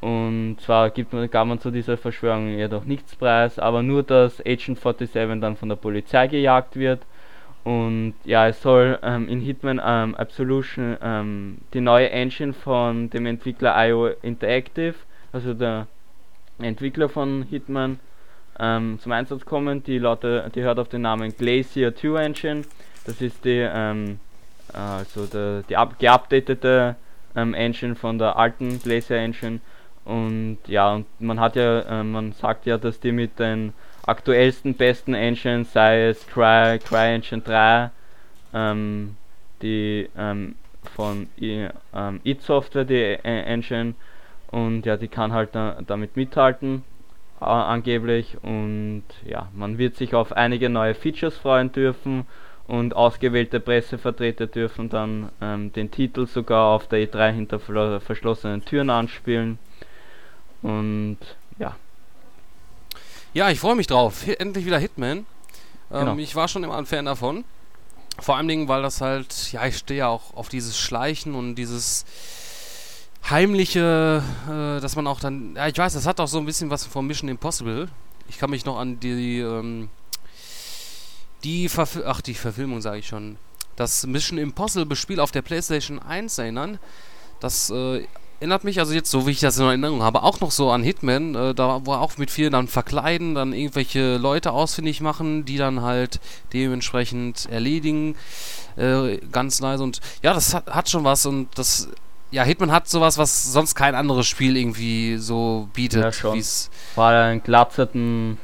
Und 0.00 0.58
zwar 0.60 0.90
gibt 0.90 1.12
man, 1.12 1.28
gab 1.28 1.48
man 1.48 1.58
zu 1.58 1.70
dieser 1.72 1.96
Verschwörung 1.96 2.48
jedoch 2.48 2.84
nichts 2.84 3.16
preis, 3.16 3.58
aber 3.58 3.82
nur, 3.82 4.04
dass 4.04 4.40
Agent 4.40 4.78
47 4.78 5.40
dann 5.40 5.56
von 5.56 5.68
der 5.68 5.76
Polizei 5.76 6.28
gejagt 6.28 6.76
wird. 6.76 7.00
Und 7.64 8.14
ja, 8.24 8.46
es 8.48 8.62
soll 8.62 8.98
ähm, 9.02 9.28
in 9.28 9.40
Hitman 9.40 9.80
ähm, 9.84 10.14
Absolution 10.14 10.96
ähm, 11.02 11.58
die 11.74 11.80
neue 11.80 12.10
Engine 12.10 12.52
von 12.52 13.10
dem 13.10 13.26
Entwickler 13.26 13.74
IO 13.88 14.10
Interactive, 14.22 14.94
also 15.32 15.54
der 15.54 15.86
Entwickler 16.60 17.08
von 17.08 17.42
Hitman, 17.42 17.98
ähm, 18.58 18.98
zum 19.00 19.12
Einsatz 19.12 19.44
kommen. 19.44 19.82
Die, 19.84 19.98
lautet, 19.98 20.54
die 20.54 20.62
hört 20.62 20.78
auf 20.78 20.88
den 20.88 21.02
Namen 21.02 21.36
Glacier 21.36 21.94
2 21.94 22.24
Engine. 22.24 22.62
Das 23.04 23.20
ist 23.20 23.44
die, 23.44 23.66
ähm, 23.72 24.20
also 24.72 25.26
der, 25.26 25.62
die 25.68 25.76
up, 25.76 25.98
geupdatete 25.98 26.96
ähm, 27.36 27.54
Engine 27.54 27.94
von 27.94 28.18
der 28.18 28.36
alten 28.36 28.80
Glacier 28.80 29.16
Engine. 29.16 29.60
Und 30.04 30.58
ja, 30.66 30.94
und 30.94 31.06
man 31.18 31.38
hat 31.38 31.56
ja, 31.56 31.80
äh, 31.80 32.02
man 32.02 32.32
sagt 32.32 32.66
ja, 32.66 32.78
dass 32.78 33.00
die 33.00 33.12
mit 33.12 33.38
den 33.38 33.74
aktuellsten, 34.06 34.74
besten 34.74 35.14
Engines, 35.14 35.72
sei 35.72 36.08
es 36.08 36.26
Cry, 36.26 36.78
CryEngine 36.78 37.42
3, 37.42 37.90
ähm, 38.54 39.16
die 39.60 40.08
ähm, 40.16 40.54
von 40.96 41.28
I, 41.38 41.68
ähm, 41.94 42.20
id 42.24 42.40
Software, 42.40 42.84
die 42.84 42.94
äh, 42.94 43.18
Engine, 43.22 43.94
und 44.50 44.86
ja, 44.86 44.96
die 44.96 45.08
kann 45.08 45.32
halt 45.32 45.54
da, 45.54 45.76
damit 45.86 46.16
mithalten, 46.16 46.84
äh, 47.40 47.44
angeblich. 47.44 48.36
Und 48.42 49.04
ja, 49.24 49.48
man 49.54 49.78
wird 49.78 49.96
sich 49.96 50.14
auf 50.14 50.32
einige 50.32 50.68
neue 50.68 50.94
Features 50.94 51.36
freuen 51.36 51.72
dürfen 51.72 52.26
und 52.66 52.94
ausgewählte 52.94 53.60
Pressevertreter 53.60 54.46
dürfen 54.46 54.90
dann 54.90 55.30
ähm, 55.40 55.72
den 55.72 55.90
Titel 55.90 56.26
sogar 56.26 56.66
auf 56.74 56.86
der 56.86 57.08
E3 57.08 57.32
hinter 57.32 57.60
verschlossenen 58.00 58.64
Türen 58.64 58.90
anspielen. 58.90 59.58
Und 60.62 61.18
ja, 61.58 61.76
Ja, 63.32 63.50
ich 63.50 63.60
freue 63.60 63.76
mich 63.76 63.86
drauf. 63.86 64.26
Endlich 64.38 64.66
wieder 64.66 64.78
Hitman. 64.78 65.18
Ähm, 65.18 65.26
Genau. 65.90 66.16
Ich 66.18 66.34
war 66.36 66.48
schon 66.48 66.64
immer 66.64 66.76
ein 66.76 66.86
Fan 66.86 67.06
davon. 67.06 67.44
Vor 68.20 68.36
allem, 68.36 68.48
Dingen, 68.48 68.68
weil 68.68 68.82
das 68.82 69.00
halt, 69.00 69.52
ja, 69.52 69.64
ich 69.66 69.78
stehe 69.78 70.00
ja 70.00 70.08
auch 70.08 70.34
auf 70.34 70.48
dieses 70.48 70.78
Schleichen 70.78 71.34
und 71.34 71.54
dieses 71.54 72.04
heimliche, 73.30 74.22
äh, 74.46 74.80
dass 74.80 74.96
man 74.96 75.06
auch 75.06 75.20
dann, 75.20 75.54
ja, 75.56 75.68
ich 75.68 75.76
weiß, 75.76 75.94
das 75.94 76.06
hat 76.06 76.20
auch 76.20 76.28
so 76.28 76.38
ein 76.38 76.46
bisschen 76.46 76.70
was 76.70 76.84
von 76.84 77.06
Mission 77.06 77.28
Impossible. 77.28 77.88
Ich 78.28 78.38
kann 78.38 78.50
mich 78.50 78.64
noch 78.64 78.78
an 78.78 79.00
die, 79.00 79.40
ähm, 79.40 79.88
die 81.44 81.68
Verfil 81.68 82.04
Ach, 82.06 82.20
die 82.20 82.34
Verfilmung 82.34 82.80
sage 82.80 82.98
ich 82.98 83.08
schon. 83.08 83.36
Das 83.76 84.06
Mission 84.06 84.38
Impossible 84.38 84.96
Spiel 84.96 85.20
auf 85.20 85.30
der 85.30 85.42
PlayStation 85.42 85.98
1 85.98 86.38
erinnern. 86.38 86.78
Das 87.40 87.70
äh, 87.70 88.06
erinnert 88.40 88.64
mich, 88.64 88.78
also 88.78 88.92
jetzt 88.92 89.10
so 89.10 89.26
wie 89.26 89.32
ich 89.32 89.40
das 89.40 89.58
in 89.58 89.64
Erinnerung 89.64 90.02
habe, 90.02 90.22
auch 90.22 90.40
noch 90.40 90.50
so 90.50 90.70
an 90.70 90.82
Hitman, 90.82 91.34
äh, 91.34 91.54
da 91.54 91.80
wo 91.84 91.94
auch 91.94 92.16
mit 92.18 92.30
vielen 92.30 92.52
dann 92.52 92.68
verkleiden, 92.68 93.34
dann 93.34 93.52
irgendwelche 93.52 94.16
Leute 94.16 94.52
ausfindig 94.52 95.00
machen, 95.00 95.44
die 95.44 95.56
dann 95.56 95.82
halt 95.82 96.20
dementsprechend 96.52 97.46
erledigen, 97.50 98.16
äh, 98.76 99.18
ganz 99.32 99.60
nice 99.60 99.80
und 99.80 100.00
ja, 100.22 100.34
das 100.34 100.54
hat, 100.54 100.66
hat 100.66 100.88
schon 100.88 101.04
was 101.04 101.26
und 101.26 101.48
das, 101.56 101.88
ja, 102.30 102.42
Hitman 102.42 102.70
hat 102.72 102.88
sowas, 102.88 103.18
was 103.18 103.52
sonst 103.52 103.74
kein 103.74 103.94
anderes 103.94 104.26
Spiel 104.26 104.56
irgendwie 104.56 105.16
so 105.16 105.68
bietet, 105.72 106.02
Ja, 106.02 106.12
schon. 106.12 106.36
wie's 106.36 106.70
Vor 106.94 107.04
allem 107.04 107.30
einen 107.30 107.42
glatzerten 107.42 108.38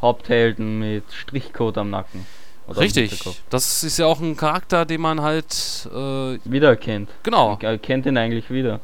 Haupthelden 0.00 0.78
mit 0.78 1.04
Strichcode 1.12 1.78
am 1.78 1.90
Nacken. 1.90 2.26
Oder 2.66 2.80
Richtig, 2.80 3.22
das 3.50 3.82
ist 3.82 3.98
ja 3.98 4.06
auch 4.06 4.20
ein 4.20 4.36
Charakter, 4.36 4.84
den 4.84 5.00
man 5.00 5.20
halt 5.20 5.88
äh, 5.92 6.38
Wiedererkennt. 6.44 7.10
Genau. 7.22 7.58
Er 7.60 7.78
kennt 7.78 8.06
ihn 8.06 8.16
eigentlich 8.16 8.50
wieder. 8.50 8.80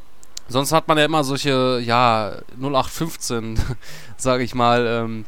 Sonst 0.49 0.71
hat 0.71 0.87
man 0.87 0.97
ja 0.97 1.05
immer 1.05 1.23
solche, 1.23 1.79
ja, 1.79 2.33
0815, 2.59 3.59
sage 4.17 4.43
ich 4.43 4.53
mal, 4.55 4.85
ähm, 4.85 5.25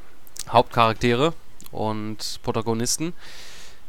Hauptcharaktere 0.49 1.33
und 1.71 2.39
Protagonisten. 2.43 3.13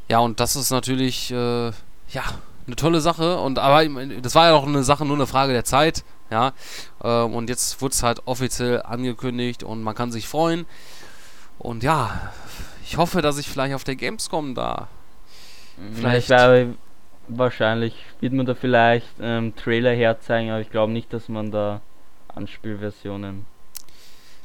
Ja, 0.08 0.18
und 0.20 0.40
das 0.40 0.56
ist 0.56 0.70
natürlich, 0.70 1.30
äh, 1.32 1.66
ja, 2.10 2.24
eine 2.72 2.76
tolle 2.76 3.00
Sache. 3.00 3.38
Und 3.38 3.58
aber 3.58 3.84
ich 3.84 3.90
das 4.22 4.34
war 4.34 4.48
ja 4.48 4.54
auch 4.54 4.66
eine 4.66 4.82
Sache, 4.82 5.04
nur 5.04 5.16
eine 5.16 5.26
Frage 5.26 5.52
der 5.52 5.64
Zeit. 5.64 6.04
Ja, 6.30 6.52
ähm, 7.04 7.34
und 7.34 7.50
jetzt 7.50 7.80
wurde 7.82 7.92
es 7.92 8.02
halt 8.02 8.22
offiziell 8.26 8.82
angekündigt 8.82 9.62
und 9.62 9.82
man 9.82 9.94
kann 9.94 10.10
sich 10.10 10.26
freuen. 10.26 10.66
Und 11.58 11.82
ja, 11.82 12.32
ich 12.84 12.96
hoffe, 12.96 13.22
dass 13.22 13.38
ich 13.38 13.48
vielleicht 13.48 13.74
auf 13.74 13.84
der 13.84 13.96
Gamescom 13.96 14.54
da 14.54 14.88
Vielleicht 15.94 16.28
wäre 16.28 16.74
wahrscheinlich 17.28 17.94
wird 18.20 18.32
man 18.32 18.46
da 18.46 18.54
vielleicht 18.54 19.08
ähm, 19.20 19.54
Trailer 19.56 19.92
herzeigen, 19.92 20.50
aber 20.50 20.60
ich 20.60 20.70
glaube 20.70 20.92
nicht, 20.92 21.12
dass 21.12 21.28
man 21.28 21.50
da 21.50 21.80
Anspielversionen. 22.34 23.46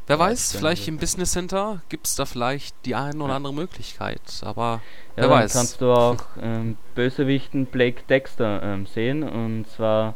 Wer 0.08 0.20
weiß, 0.20 0.55
vielleicht 0.55 0.88
im 0.88 0.97
Business 0.97 1.34
Center 1.34 1.82
gibt 1.89 2.08
es 2.08 2.16
da 2.16 2.26
vielleicht 2.26 2.76
die 2.86 2.95
eine 2.95 3.22
oder 3.22 3.36
andere 3.36 3.53
Möglichkeit. 3.53 4.22
Aber 4.41 4.82
Ja, 5.18 5.24
wer 5.24 5.30
weiß. 5.30 5.53
kannst 5.53 5.82
du 5.82 5.91
auch 5.91 6.18
ähm, 6.41 6.78
Bösewichten 6.95 7.66
Blake 7.66 8.03
Dexter 8.10 8.64
ähm, 8.64 8.86
sehen 8.86 9.24
und 9.24 9.68
zwar 9.70 10.16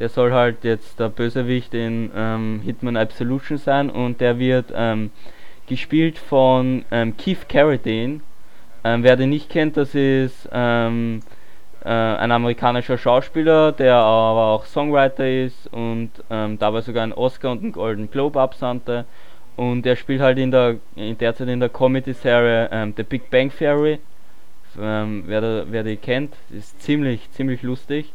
der 0.00 0.08
soll 0.08 0.32
halt 0.32 0.64
jetzt 0.64 1.00
der 1.00 1.08
Bösewicht 1.08 1.74
in 1.74 2.10
ähm, 2.14 2.60
Hitman 2.64 2.96
Absolution 2.96 3.58
sein 3.58 3.90
und 3.90 4.20
der 4.20 4.38
wird 4.38 4.72
ähm, 4.74 5.10
gespielt 5.66 6.18
von 6.18 6.84
ähm, 6.90 7.16
Keith 7.16 7.48
Carradine. 7.48 8.20
Ähm, 8.84 9.02
wer 9.02 9.16
den 9.16 9.30
nicht 9.30 9.50
kennt, 9.50 9.76
das 9.76 9.94
ist 9.94 10.46
äh, 10.52 10.56
ein 10.56 11.22
amerikanischer 12.32 12.98
Schauspieler, 12.98 13.72
der 13.72 13.94
aber 13.94 14.46
auch 14.46 14.66
Songwriter 14.66 15.28
ist 15.28 15.72
und 15.72 16.10
dabei 16.28 16.80
sogar 16.80 17.04
einen 17.04 17.12
Oscar 17.12 17.52
und 17.52 17.62
einen 17.62 17.72
Golden 17.72 18.10
Globe 18.10 18.40
absandte. 18.40 19.06
Und 19.58 19.84
er 19.86 19.96
spielt 19.96 20.20
halt 20.20 20.38
in 20.38 20.52
der 20.52 20.76
in 20.94 21.18
derzeit 21.18 21.48
in 21.48 21.58
der 21.58 21.68
Comedy-Serie 21.68 22.68
ähm, 22.70 22.94
The 22.96 23.02
Big 23.02 23.28
Bang 23.28 23.50
Theory. 23.50 23.98
Ähm, 24.80 25.24
wer, 25.26 25.40
da, 25.40 25.64
wer 25.68 25.82
die 25.82 25.96
kennt, 25.96 26.36
ist 26.56 26.80
ziemlich 26.80 27.28
ziemlich 27.32 27.62
lustig. 27.64 28.12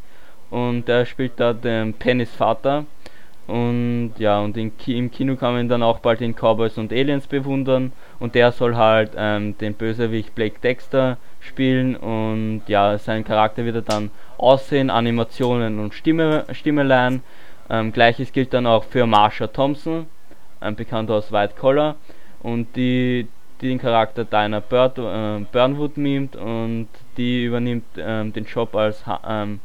Und 0.51 0.87
er 0.87 1.05
spielt 1.05 1.33
da 1.41 1.51
den 1.51 1.95
Pennys 1.95 2.33
Vater. 2.33 2.85
Und 3.45 4.13
ja, 4.19 4.39
und 4.39 4.55
in 4.55 4.71
im 4.87 5.11
Kino 5.11 5.35
kann 5.35 5.51
man 5.51 5.65
ihn 5.65 5.67
dann 5.67 5.83
auch 5.83 5.99
bald 5.99 6.21
in 6.21 6.33
Cowboys 6.33 6.77
und 6.77 6.93
Aliens 6.93 7.27
bewundern. 7.27 7.91
Und 8.21 8.35
der 8.35 8.53
soll 8.53 8.77
halt 8.77 9.11
ähm, 9.17 9.57
den 9.57 9.73
Bösewicht 9.73 10.33
Blake 10.35 10.61
Dexter 10.63 11.17
spielen. 11.41 11.97
Und 11.97 12.61
ja, 12.67 12.97
sein 12.97 13.25
Charakter 13.25 13.65
wird 13.65 13.75
er 13.75 13.81
dann 13.81 14.11
aussehen, 14.37 14.89
Animationen 14.89 15.79
und 15.79 15.93
Stimme, 15.93 16.45
Stimme 16.53 16.83
leihen. 16.83 17.21
Ähm, 17.69 17.91
Gleiches 17.91 18.31
gilt 18.31 18.53
dann 18.53 18.65
auch 18.65 18.85
für 18.85 19.05
Marsha 19.05 19.47
Thompson, 19.47 20.05
bekannt 20.72 21.11
aus 21.11 21.32
White 21.32 21.55
Collar. 21.59 21.95
Und 22.41 22.76
die, 22.76 23.28
die 23.61 23.70
den 23.70 23.80
Charakter 23.80 24.26
Dinah 24.26 24.59
Bird, 24.59 24.97
äh, 24.97 25.45
Burnwood 25.51 25.97
mimt 25.97 26.36
und 26.36 26.89
die 27.18 27.45
übernimmt 27.45 27.86
ähm, 27.97 28.34
den 28.34 28.45
Job 28.45 28.76
als, 28.76 29.05
Ha- 29.05 29.22
ähm, 29.28 29.59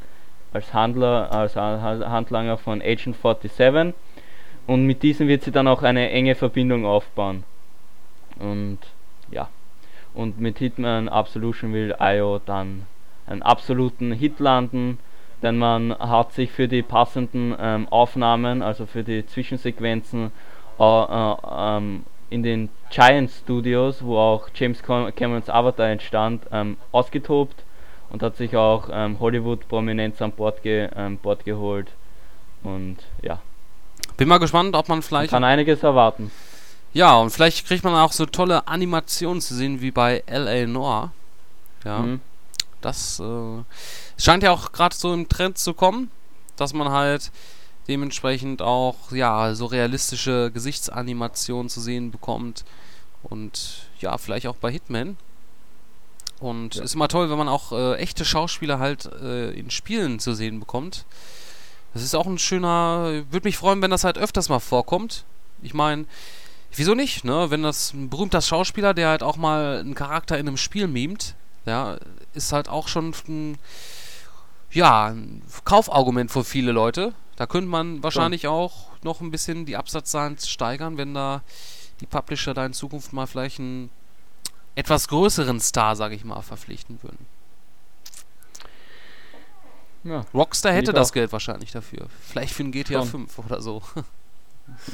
als 0.52 0.72
Handler, 0.72 1.32
als 1.32 1.56
Ha- 1.56 1.80
Ha- 1.82 2.08
Handlanger 2.10 2.56
von 2.56 2.80
Agent 2.80 3.16
47 3.16 3.94
und 4.68 4.84
mit 4.84 5.02
diesem 5.02 5.26
wird 5.28 5.42
sie 5.42 5.50
dann 5.50 5.66
auch 5.66 5.82
eine 5.82 6.10
enge 6.10 6.34
Verbindung 6.34 6.84
aufbauen. 6.84 7.42
Und 8.38 8.78
ja, 9.30 9.48
und 10.14 10.40
mit 10.40 10.58
Hitman 10.58 11.08
Absolution 11.08 11.72
will 11.72 11.94
IO 11.98 12.40
dann 12.44 12.86
einen 13.26 13.42
absoluten 13.42 14.12
Hit 14.12 14.38
landen, 14.40 14.98
denn 15.42 15.58
man 15.58 15.96
hat 15.98 16.32
sich 16.32 16.50
für 16.50 16.68
die 16.68 16.82
passenden 16.82 17.54
ähm, 17.58 17.88
Aufnahmen, 17.88 18.62
also 18.62 18.86
für 18.86 19.02
die 19.02 19.26
Zwischensequenzen 19.26 20.32
ähm, 20.80 22.04
in 22.30 22.42
den 22.42 22.68
Giant 22.90 23.30
Studios, 23.30 24.02
wo 24.02 24.18
auch 24.18 24.48
James 24.54 24.82
Cam- 24.82 25.14
Camerons 25.14 25.48
Avatar 25.48 25.88
entstand, 25.88 26.44
ähm, 26.52 26.76
ausgetobt 26.92 27.64
und 28.10 28.22
hat 28.22 28.36
sich 28.36 28.56
auch 28.56 28.88
ähm, 28.92 29.18
Hollywood-Prominenz 29.20 30.20
an 30.22 30.32
Bord, 30.32 30.62
ge 30.62 30.88
ähm, 30.96 31.18
Bord 31.18 31.44
geholt. 31.44 31.88
Und 32.62 32.98
ja, 33.22 33.40
Bin 34.16 34.28
mal 34.28 34.38
gespannt, 34.38 34.74
ob 34.74 34.88
man 34.88 34.98
man 34.98 35.02
vielleicht. 35.02 35.30
kann 35.30 35.44
einiges 35.44 35.82
erwarten. 35.82 36.30
Ja, 36.92 37.16
und 37.16 37.30
vielleicht 37.30 37.66
kriegt 37.66 37.84
man 37.84 37.94
auch 37.94 38.12
so 38.12 38.24
tolle 38.26 38.66
Animationen 38.66 39.40
zu 39.40 39.54
sehen 39.54 39.80
wie 39.80 39.90
bei 39.90 40.22
L.A. 40.26 40.66
Noir. 40.66 41.12
Ja. 41.84 41.98
Mhm. 42.00 42.20
Das 42.80 43.20
äh, 43.20 43.62
scheint 44.20 44.42
ja 44.42 44.52
auch 44.52 44.72
gerade 44.72 44.94
so 44.94 45.12
im 45.12 45.28
Trend 45.28 45.58
zu 45.58 45.74
kommen, 45.74 46.10
dass 46.56 46.72
man 46.72 46.90
halt 46.90 47.30
dementsprechend 47.88 48.62
auch 48.62 49.12
ja 49.12 49.54
so 49.54 49.66
realistische 49.66 50.50
Gesichtsanimationen 50.52 51.68
zu 51.68 51.80
sehen 51.80 52.10
bekommt 52.10 52.64
und 53.22 53.88
ja 54.00 54.16
vielleicht 54.18 54.46
auch 54.46 54.56
bei 54.56 54.70
Hitman 54.70 55.16
und 56.40 56.76
ist 56.76 56.94
immer 56.94 57.08
toll, 57.08 57.30
wenn 57.30 57.38
man 57.38 57.48
auch 57.48 57.72
äh, 57.72 57.96
echte 57.96 58.24
Schauspieler 58.24 58.78
halt 58.78 59.06
äh, 59.20 59.50
in 59.50 59.70
Spielen 59.70 60.20
zu 60.20 60.34
sehen 60.34 60.60
bekommt. 60.60 61.04
Das 61.94 62.02
ist 62.02 62.14
auch 62.14 62.26
ein 62.26 62.38
schöner, 62.38 63.24
würde 63.30 63.48
mich 63.48 63.56
freuen, 63.56 63.82
wenn 63.82 63.90
das 63.90 64.04
halt 64.04 64.18
öfters 64.18 64.48
mal 64.48 64.60
vorkommt. 64.60 65.24
Ich 65.62 65.74
meine, 65.74 66.04
wieso 66.74 66.94
nicht, 66.94 67.24
ne? 67.24 67.50
Wenn 67.50 67.62
das 67.62 67.92
ein 67.92 68.08
berühmter 68.08 68.40
Schauspieler, 68.40 68.94
der 68.94 69.08
halt 69.08 69.22
auch 69.22 69.36
mal 69.36 69.78
einen 69.78 69.94
Charakter 69.94 70.38
in 70.38 70.46
einem 70.46 70.56
Spiel 70.56 70.86
mimt, 70.86 71.34
ja, 71.66 71.96
ist 72.34 72.52
halt 72.52 72.68
auch 72.68 72.88
schon 72.88 73.14
ein, 73.26 73.58
ja, 74.70 75.06
ein 75.06 75.42
Kaufargument 75.64 76.30
für 76.30 76.44
viele 76.44 76.72
Leute. 76.72 77.14
Da 77.38 77.46
könnte 77.46 77.70
man 77.70 78.02
wahrscheinlich 78.02 78.48
auch 78.48 78.90
noch 79.04 79.20
ein 79.20 79.30
bisschen 79.30 79.64
die 79.64 79.76
Absatzzahlen 79.76 80.36
steigern, 80.38 80.98
wenn 80.98 81.14
da 81.14 81.42
die 82.00 82.06
Publisher 82.06 82.52
da 82.52 82.66
in 82.66 82.72
Zukunft 82.72 83.12
mal 83.12 83.26
vielleicht 83.28 83.60
einen 83.60 83.90
etwas 84.74 85.06
größeren 85.06 85.60
Star, 85.60 85.94
sage 85.94 86.16
ich 86.16 86.24
mal, 86.24 86.42
verpflichten 86.42 86.98
würden. 87.00 87.26
Ja, 90.02 90.24
Rockstar 90.34 90.72
hätte 90.72 90.92
das 90.92 91.10
auch. 91.10 91.14
Geld 91.14 91.32
wahrscheinlich 91.32 91.70
dafür. 91.70 92.06
Vielleicht 92.20 92.54
für 92.54 92.64
ein 92.64 92.72
GTA 92.72 93.00
Schon. 93.02 93.28
5 93.28 93.38
oder 93.38 93.60
so. 93.62 93.82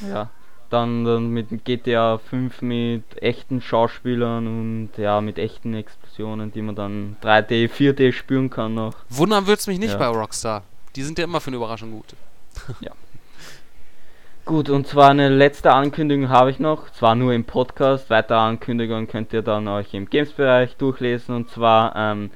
Ja, 0.09 0.31
dann, 0.71 1.05
dann 1.05 1.31
mit 1.31 1.65
GTA 1.65 2.19
5 2.19 2.63
mit 2.63 3.21
echten 3.21 3.61
Schauspielern 3.61 4.47
und 4.47 4.91
ja, 4.99 5.21
mit 5.21 5.37
echten 5.39 5.75
Explosionen, 5.75 6.53
die 6.53 6.63
man 6.63 6.77
dann 6.77 7.17
3D, 7.23 7.69
4D 7.71 8.13
spüren 8.13 8.51
kann 8.51 8.75
noch. 8.75 8.95
Wundern 9.09 9.47
würde 9.49 9.59
es 9.59 9.67
mich 9.67 9.81
nicht 9.81 9.93
Ja. 9.93 9.99
bei 9.99 10.07
Rockstar. 10.07 10.63
Die 10.95 11.03
sind 11.03 11.19
ja 11.19 11.25
immer 11.25 11.41
für 11.41 11.49
eine 11.49 11.57
Überraschung 11.57 11.91
gut. 11.91 12.15
Gut, 14.45 14.69
und 14.69 14.87
zwar 14.87 15.09
eine 15.09 15.31
letzte 15.31 15.73
Ankündigung 15.73 16.29
habe 16.29 16.51
ich 16.51 16.59
noch, 16.59 16.91
zwar 16.91 17.15
nur 17.15 17.33
im 17.33 17.45
Podcast, 17.45 18.11
weitere 18.11 18.37
Ankündigungen 18.37 19.09
könnt 19.09 19.33
ihr 19.33 19.41
dann 19.41 19.67
euch 19.69 19.95
im 19.95 20.11
Games-Bereich 20.11 20.77
durchlesen. 20.77 21.35
Und 21.35 21.49
zwar 21.49 21.97
ähm, 21.97 22.31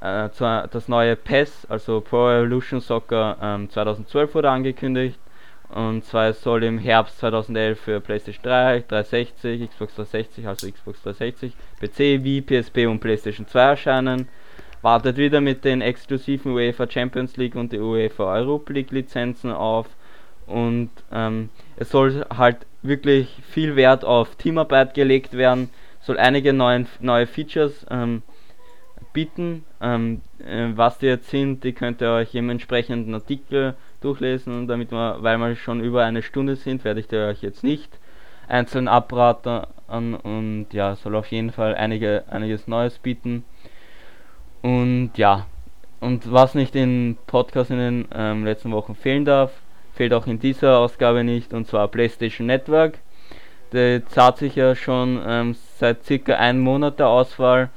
äh, 0.00 0.28
das 0.38 0.86
neue 0.86 1.16
PES, 1.16 1.66
also 1.68 2.00
Pro 2.00 2.30
Evolution 2.30 2.80
Soccer 2.80 3.36
ähm, 3.42 3.68
2012 3.70 4.34
wurde 4.36 4.50
angekündigt. 4.50 5.18
Und 5.70 6.04
zwar 6.04 6.32
soll 6.32 6.62
im 6.62 6.78
Herbst 6.78 7.18
2011 7.18 7.80
für 7.80 8.00
PlayStation 8.00 8.42
3, 8.44 8.84
360, 8.88 9.68
Xbox 9.68 9.96
360, 9.96 10.46
also 10.46 10.70
Xbox 10.70 11.02
360, 11.02 11.52
PC, 11.80 12.24
Wii, 12.24 12.40
PSP 12.40 12.86
und 12.86 13.00
PlayStation 13.00 13.46
2 13.46 13.60
erscheinen. 13.60 14.28
Wartet 14.82 15.16
wieder 15.16 15.40
mit 15.40 15.64
den 15.64 15.80
exklusiven 15.80 16.52
UEFA 16.52 16.88
Champions 16.88 17.36
League 17.36 17.56
und 17.56 17.72
die 17.72 17.80
UEFA 17.80 18.34
Europa 18.34 18.72
League 18.72 18.90
Lizenzen 18.92 19.50
auf 19.52 19.86
und 20.48 20.90
ähm, 21.12 21.50
es 21.76 21.90
soll 21.90 22.24
halt 22.34 22.66
wirklich 22.82 23.28
viel 23.50 23.76
Wert 23.76 24.04
auf 24.04 24.34
Teamarbeit 24.36 24.94
gelegt 24.94 25.34
werden, 25.34 25.68
soll 26.00 26.18
einige 26.18 26.52
neuen, 26.52 26.86
neue 27.00 27.26
Features 27.26 27.84
ähm, 27.90 28.22
bieten. 29.12 29.64
Ähm, 29.80 30.22
äh, 30.38 30.68
was 30.74 30.98
die 30.98 31.06
jetzt 31.06 31.28
sind, 31.28 31.64
die 31.64 31.72
könnt 31.72 32.00
ihr 32.00 32.12
euch 32.12 32.34
im 32.34 32.48
entsprechenden 32.48 33.14
Artikel 33.14 33.74
durchlesen 34.00 34.66
damit 34.68 34.90
wir, 34.90 35.18
weil 35.20 35.38
wir 35.38 35.54
schon 35.56 35.80
über 35.82 36.04
eine 36.04 36.22
Stunde 36.22 36.56
sind, 36.56 36.84
werde 36.84 37.00
ich 37.00 37.12
euch 37.12 37.42
jetzt 37.42 37.62
nicht 37.62 37.98
einzeln 38.46 38.88
abraten 38.88 39.64
und 39.88 40.68
ja, 40.72 40.96
soll 40.96 41.16
auf 41.16 41.26
jeden 41.26 41.50
Fall 41.50 41.74
einige, 41.74 42.24
einiges 42.28 42.66
Neues 42.66 42.98
bieten. 42.98 43.44
Und 44.62 45.12
ja, 45.16 45.46
und 46.00 46.32
was 46.32 46.54
nicht 46.54 46.74
in 46.74 47.16
Podcast 47.26 47.70
in 47.70 47.78
den 47.78 48.08
ähm, 48.14 48.44
letzten 48.44 48.72
Wochen 48.72 48.94
fehlen 48.94 49.24
darf, 49.24 49.52
fehlt 49.94 50.12
auch 50.12 50.26
in 50.26 50.38
dieser 50.38 50.78
Ausgabe 50.78 51.24
nicht, 51.24 51.52
und 51.52 51.66
zwar 51.66 51.88
PlayStation 51.88 52.46
Network. 52.46 52.98
Der 53.72 54.06
zahlt 54.06 54.38
sich 54.38 54.54
ja 54.56 54.74
schon 54.74 55.20
ähm, 55.26 55.56
seit 55.76 56.04
circa 56.04 56.36
einem 56.36 56.60
Monat 56.60 56.98
der 56.98 57.08
Auswahl 57.08 57.70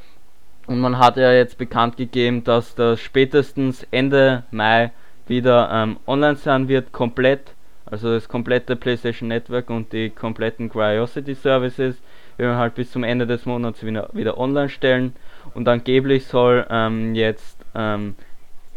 und 0.68 0.80
man 0.80 1.00
hat 1.00 1.18
ja 1.18 1.34
jetzt 1.34 1.58
bekannt 1.58 1.98
gegeben, 1.98 2.44
dass 2.44 2.76
das 2.76 3.02
spätestens 3.02 3.86
Ende 3.92 4.44
Mai 4.52 4.92
wieder 5.28 5.70
ähm, 5.72 5.98
online 6.08 6.36
sein 6.36 6.68
wird, 6.68 6.92
komplett. 6.92 7.56
Also 7.86 8.14
das 8.14 8.30
komplette 8.30 8.78
PlayStation 8.78 9.28
Network 9.28 9.70
und 9.70 9.92
die 9.92 10.12
kompletten 10.12 10.70
Curiosity 10.70 11.36
Services 11.36 11.98
werden 12.38 12.56
halt 12.56 12.76
bis 12.76 12.92
zum 12.92 13.04
Ende 13.04 13.28
des 13.28 13.46
Monats 13.46 13.84
wieder, 13.84 14.10
wieder 14.14 14.38
online 14.38 14.70
stellen. 14.70 15.14
Und 15.54 15.68
angeblich 15.68 16.26
soll 16.26 16.66
ähm, 16.70 17.16
jetzt 17.16 17.58
ähm, 17.76 18.16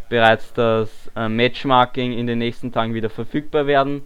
bereits 0.08 0.52
das 0.52 1.10
äh, 1.16 1.28
Matchmarking 1.28 2.12
in 2.12 2.26
den 2.26 2.38
nächsten 2.38 2.72
Tagen 2.72 2.94
wieder 2.94 3.10
verfügbar 3.10 3.66
werden 3.66 4.02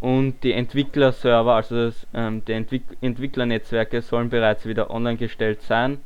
und 0.00 0.42
die 0.44 0.52
Entwicklerserver, 0.52 1.54
also 1.54 1.86
das, 1.86 2.06
ähm, 2.12 2.44
die 2.44 2.52
Entwick 2.52 2.84
Entwicklernetzwerke 3.00 4.02
sollen 4.02 4.28
bereits 4.28 4.66
wieder 4.66 4.90
online 4.90 5.16
gestellt 5.16 5.62
sein. 5.62 5.98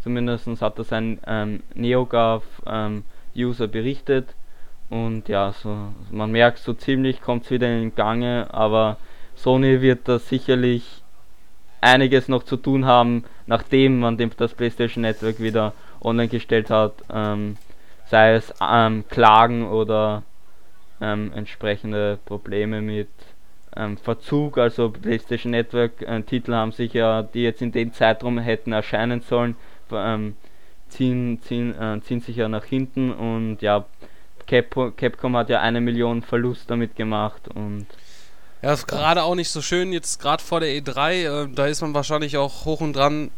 Zumindest 0.00 0.48
hat 0.60 0.78
das 0.78 0.92
ein 0.92 1.20
ähm, 1.26 1.62
NeoGAF-User 1.74 3.64
ähm, 3.64 3.70
berichtet. 3.70 4.34
Und 4.90 5.28
ja, 5.28 5.52
so, 5.52 5.76
man 6.10 6.30
merkt 6.30 6.58
so 6.58 6.74
ziemlich, 6.74 7.20
kommt 7.20 7.44
es 7.44 7.50
wieder 7.50 7.68
in 7.74 7.94
Gange, 7.94 8.48
aber 8.50 8.98
Sony 9.34 9.80
wird 9.80 10.08
da 10.08 10.18
sicherlich 10.18 11.03
einiges 11.84 12.28
noch 12.28 12.42
zu 12.42 12.56
tun 12.56 12.86
haben, 12.86 13.24
nachdem 13.46 14.00
man 14.00 14.18
das 14.36 14.54
PlayStation 14.54 15.02
Network 15.02 15.40
wieder 15.40 15.72
online 16.02 16.28
gestellt 16.28 16.70
hat. 16.70 16.94
Ähm, 17.12 17.56
sei 18.06 18.34
es 18.34 18.52
ähm, 18.60 19.04
Klagen 19.08 19.66
oder 19.66 20.22
ähm, 21.00 21.32
entsprechende 21.34 22.18
Probleme 22.24 22.80
mit 22.80 23.08
ähm, 23.76 23.96
Verzug, 23.96 24.58
also 24.58 24.90
PlayStation 24.90 25.50
Network 25.50 26.02
äh, 26.02 26.22
Titel 26.22 26.54
haben 26.54 26.72
sich 26.72 26.92
ja, 26.92 27.22
die 27.22 27.42
jetzt 27.42 27.62
in 27.62 27.72
dem 27.72 27.92
Zeitraum 27.92 28.38
hätten 28.38 28.72
erscheinen 28.72 29.20
sollen, 29.20 29.56
ähm, 29.92 30.36
ziehen, 30.88 31.40
ziehen, 31.42 31.74
äh, 31.80 32.00
ziehen 32.02 32.20
sich 32.20 32.36
ja 32.36 32.48
nach 32.48 32.64
hinten 32.64 33.12
und 33.12 33.62
ja, 33.62 33.84
Cap 34.46 34.96
Capcom 34.96 35.36
hat 35.36 35.48
ja 35.48 35.60
eine 35.60 35.80
Million 35.80 36.22
Verlust 36.22 36.70
damit 36.70 36.96
gemacht 36.96 37.48
und 37.48 37.86
ja, 38.64 38.72
ist 38.72 38.88
gerade 38.88 39.24
auch 39.24 39.34
nicht 39.34 39.50
so 39.50 39.60
schön, 39.60 39.92
jetzt 39.92 40.20
gerade 40.20 40.42
vor 40.42 40.58
der 40.60 40.70
E3, 40.70 41.12
äh, 41.12 41.48
da 41.54 41.66
ist 41.66 41.82
man 41.82 41.92
wahrscheinlich 41.92 42.38
auch 42.38 42.64
hoch 42.64 42.80
und 42.80 42.94
dran, 42.94 43.30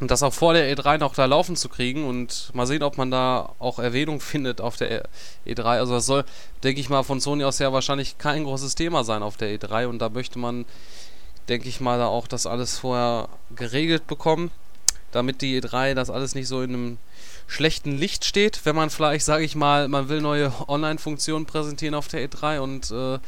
das 0.00 0.24
auch 0.24 0.34
vor 0.34 0.54
der 0.54 0.76
E3 0.76 0.98
noch 0.98 1.14
da 1.14 1.26
laufen 1.26 1.54
zu 1.54 1.68
kriegen 1.68 2.04
und 2.04 2.50
mal 2.52 2.66
sehen, 2.66 2.82
ob 2.82 2.98
man 2.98 3.12
da 3.12 3.52
auch 3.60 3.78
Erwähnung 3.78 4.18
findet 4.20 4.60
auf 4.60 4.76
der 4.76 5.04
E3. 5.46 5.62
Also 5.62 5.94
das 5.94 6.06
soll, 6.06 6.24
denke 6.64 6.80
ich 6.80 6.88
mal, 6.88 7.04
von 7.04 7.20
Sony 7.20 7.44
aus 7.44 7.60
ja 7.60 7.72
wahrscheinlich 7.72 8.18
kein 8.18 8.42
großes 8.42 8.74
Thema 8.74 9.04
sein 9.04 9.22
auf 9.22 9.36
der 9.36 9.56
E3 9.56 9.86
und 9.86 10.00
da 10.00 10.08
möchte 10.08 10.40
man, 10.40 10.64
denke 11.48 11.68
ich 11.68 11.80
mal, 11.80 11.98
da 11.98 12.08
auch 12.08 12.26
das 12.26 12.46
alles 12.46 12.76
vorher 12.76 13.28
geregelt 13.54 14.08
bekommen, 14.08 14.50
damit 15.12 15.42
die 15.42 15.62
E3 15.62 15.94
das 15.94 16.10
alles 16.10 16.34
nicht 16.34 16.48
so 16.48 16.60
in 16.60 16.74
einem 16.74 16.98
schlechten 17.46 17.96
Licht 17.96 18.24
steht, 18.24 18.62
wenn 18.64 18.74
man 18.74 18.90
vielleicht, 18.90 19.24
sage 19.24 19.44
ich 19.44 19.54
mal, 19.54 19.86
man 19.86 20.08
will 20.08 20.20
neue 20.20 20.52
Online-Funktionen 20.66 21.46
präsentieren 21.46 21.94
auf 21.94 22.08
der 22.08 22.28
E3 22.28 22.58
und 22.58 22.90
äh, 22.90 23.20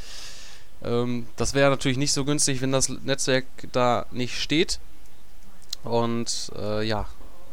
ähm, 0.85 1.27
das 1.37 1.55
wäre 1.55 1.71
natürlich 1.71 1.99
nicht 1.99 2.13
so 2.13 2.25
günstig, 2.25 2.61
wenn 2.61 2.73
das 2.73 2.89
Netzwerk 2.89 3.45
da 3.73 4.07
nicht 4.11 4.41
steht. 4.41 4.81
Und 5.85 6.53
äh, 6.57 6.87
ja, 6.87 7.07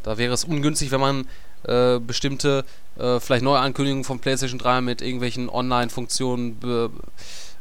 da 0.03 0.17
wäre 0.17 0.33
es 0.33 0.43
ungünstig, 0.43 0.91
wenn 0.91 1.01
man 1.01 1.27
äh, 1.63 1.99
bestimmte, 1.99 2.65
äh, 2.97 3.19
vielleicht 3.19 3.43
neue 3.43 3.59
Ankündigungen 3.59 4.03
von 4.03 4.19
PlayStation 4.19 4.59
3 4.59 4.81
mit 4.81 5.01
irgendwelchen 5.01 5.49
Online-Funktionen 5.49 6.57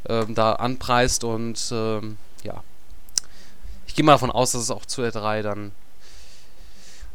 ähm, 0.07 0.35
da 0.35 0.53
anpreist. 0.53 1.23
Und 1.23 1.69
ähm, 1.71 2.17
ja, 2.43 2.63
ich 3.87 3.95
gehe 3.95 4.05
mal 4.05 4.13
davon 4.13 4.31
aus, 4.31 4.51
dass 4.51 4.61
es 4.61 4.71
auch 4.71 4.85
zu 4.85 5.01
R3 5.01 5.41
dann 5.41 5.71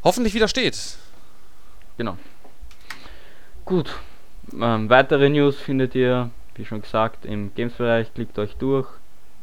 hoffentlich 0.03 0.35
wieder 0.35 0.49
steht. 0.49 0.97
Genau. 1.97 2.19
Gut. 3.65 3.95
Ähm, 4.53 4.91
weitere 4.91 5.31
News 5.31 5.57
findet 5.57 5.95
ihr, 5.95 6.31
wie 6.55 6.65
schon 6.65 6.83
gesagt, 6.83 7.25
im 7.25 7.55
Games-Bereich. 7.55 8.13
Klickt 8.15 8.39
euch 8.39 8.55
durch 8.57 8.89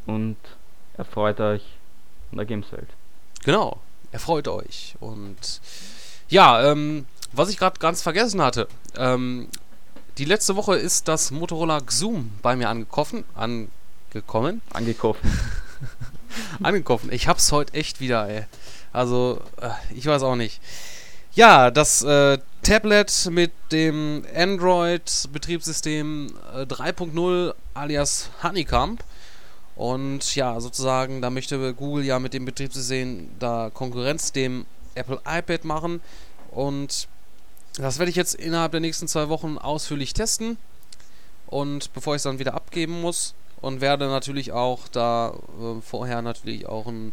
und 0.06 0.38
erfreut 0.98 1.40
euch 1.40 1.64
an 2.32 2.38
der 2.38 2.46
Games-Welt. 2.46 2.90
Genau 3.44 3.80
erfreut 4.12 4.48
euch. 4.48 4.96
Und 5.00 5.62
ja, 6.30 6.72
ähm, 6.72 7.06
was 7.32 7.50
ich 7.50 7.58
gerade 7.58 7.80
ganz 7.80 8.02
vergessen 8.02 8.42
hatte, 8.42 8.68
ähm, 8.98 9.48
die 10.18 10.26
letzte 10.26 10.56
Woche 10.56 10.76
ist 10.76 11.08
das 11.08 11.32
Motorola 11.32 11.80
Xoom 11.80 12.32
bei 12.42 12.56
mir 12.56 12.70
angekommen. 12.70 13.24
Angekommen? 13.36 14.62
Angekommen. 14.74 15.20
angekommen. 16.62 17.10
Ich 17.12 17.28
hab's 17.28 17.52
heute 17.52 17.74
echt 17.74 18.00
wieder, 18.00 18.28
ey. 18.28 18.46
Also, 18.94 19.42
äh, 19.62 19.70
ich 19.96 20.06
weiß 20.06 20.24
auch 20.24 20.36
nicht. 20.36 20.62
Ja, 21.34 21.72
das 21.72 22.02
äh, 22.02 22.40
Tablet 22.62 23.30
mit 23.32 23.52
dem 23.72 24.26
Android-Betriebssystem 24.36 26.34
äh, 26.54 26.64
3.0 26.64 27.54
alias 27.74 28.30
Honeycomb 28.44 29.02
und 29.82 30.36
ja, 30.36 30.60
sozusagen, 30.60 31.24
da 31.24 31.32
möchte 31.32 31.74
Google 31.74 32.06
ja 32.06 32.20
mit 32.20 32.36
dem 32.36 32.46
Betriebssystem 32.46 33.30
da 33.40 33.72
Konkurrenz 33.74 34.32
dem 34.32 34.68
Apple 34.94 35.20
iPad 35.26 35.66
machen. 35.66 36.02
Und 36.52 37.08
das 37.78 37.98
werde 37.98 38.12
ich 38.12 38.16
jetzt 38.16 38.36
innerhalb 38.36 38.74
der 38.74 38.82
nächsten 38.82 39.08
zwei 39.08 39.28
Wochen 39.30 39.58
ausführlich 39.58 40.14
testen. 40.14 40.58
Und 41.48 41.94
bevor 41.94 42.14
ich 42.14 42.20
es 42.20 42.24
dann 42.24 42.38
wieder 42.38 42.54
abgeben 42.54 43.02
muss. 43.02 43.34
Und 43.60 43.82
werde 43.82 44.06
natürlich 44.06 44.52
auch 44.52 44.88
da 44.88 45.30
äh, 45.30 45.82
vorher 45.82 46.22
natürlich 46.22 46.68
auch 46.68 46.86
ein 46.86 47.12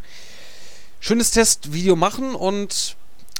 schönes 1.01 1.31
Testvideo 1.31 1.97
machen. 1.97 2.35
Und 2.35 2.98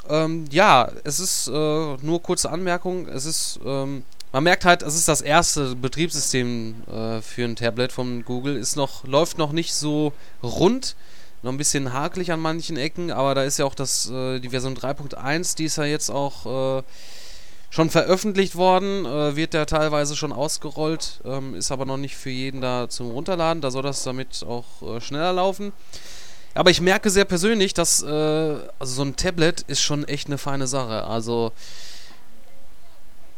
ähm, 0.09 0.45
ja, 0.51 0.91
es 1.05 1.21
ist 1.21 1.49
äh, 1.49 1.51
nur 1.51 2.23
kurze 2.23 2.51
Anmerkung. 2.51 3.09
Es 3.09 3.25
ist 3.25 3.61
ähm, 3.65 4.03
man 4.33 4.45
merkt 4.45 4.65
halt, 4.65 4.83
es 4.83 4.95
ist 4.95 5.09
das 5.09 5.21
erste 5.23 5.75
Betriebssystem 5.75 6.83
äh, 6.87 7.21
für 7.23 7.45
ein 7.45 7.57
Tablet 7.57 7.93
von 7.93 8.25
Google. 8.25 8.57
Ist 8.57 8.77
noch, 8.77 9.05
läuft 9.05 9.39
noch 9.39 9.53
nicht 9.53 9.73
so 9.73 10.13
rund, 10.43 10.97
noch 11.43 11.53
ein 11.53 11.57
bisschen 11.57 11.93
hakelig 11.93 12.31
an 12.31 12.41
manchen 12.41 12.77
Ecken, 12.77 13.11
aber 13.11 13.35
da 13.35 13.45
ist 13.45 13.59
ja 13.59 13.65
auch 13.65 13.75
das, 13.75 14.11
äh, 14.11 14.39
die 14.41 14.51
Version 14.51 14.77
3.1, 14.77 15.57
die 15.57 15.65
ist 15.65 15.77
ja 15.77 15.85
jetzt 15.85 16.11
auch 16.11 16.81
äh, 16.81 16.83
schon 17.71 17.89
veröffentlicht 17.89 18.55
worden, 18.57 19.07
äh, 19.07 19.35
wird 19.35 19.55
ja 19.55 19.65
teilweise 19.65 20.15
schon 20.15 20.33
ausgerollt, 20.33 21.21
ähm, 21.25 21.55
ist 21.55 21.73
aber 21.73 21.87
noch 21.87 21.97
nicht 21.97 22.17
für 22.17 22.31
jeden 22.31 22.61
da 22.61 22.89
zum 22.89 23.11
Runterladen. 23.11 23.63
Da 23.63 23.71
soll 23.71 23.83
das 23.83 24.03
damit 24.03 24.45
auch 24.47 24.97
äh, 24.97 25.01
schneller 25.01 25.33
laufen. 25.33 25.73
Aber 26.59 26.71
ich 26.71 26.81
merke 26.81 27.09
sehr 27.09 27.25
persönlich, 27.25 27.73
dass 27.73 28.03
äh, 28.03 28.07
also 28.09 28.93
so 28.93 29.03
ein 29.03 29.15
Tablet 29.15 29.61
ist 29.69 29.81
schon 29.81 30.03
echt 30.03 30.27
eine 30.27 30.39
feine 30.39 30.67
Sache. 30.67 31.05
Also 31.05 31.53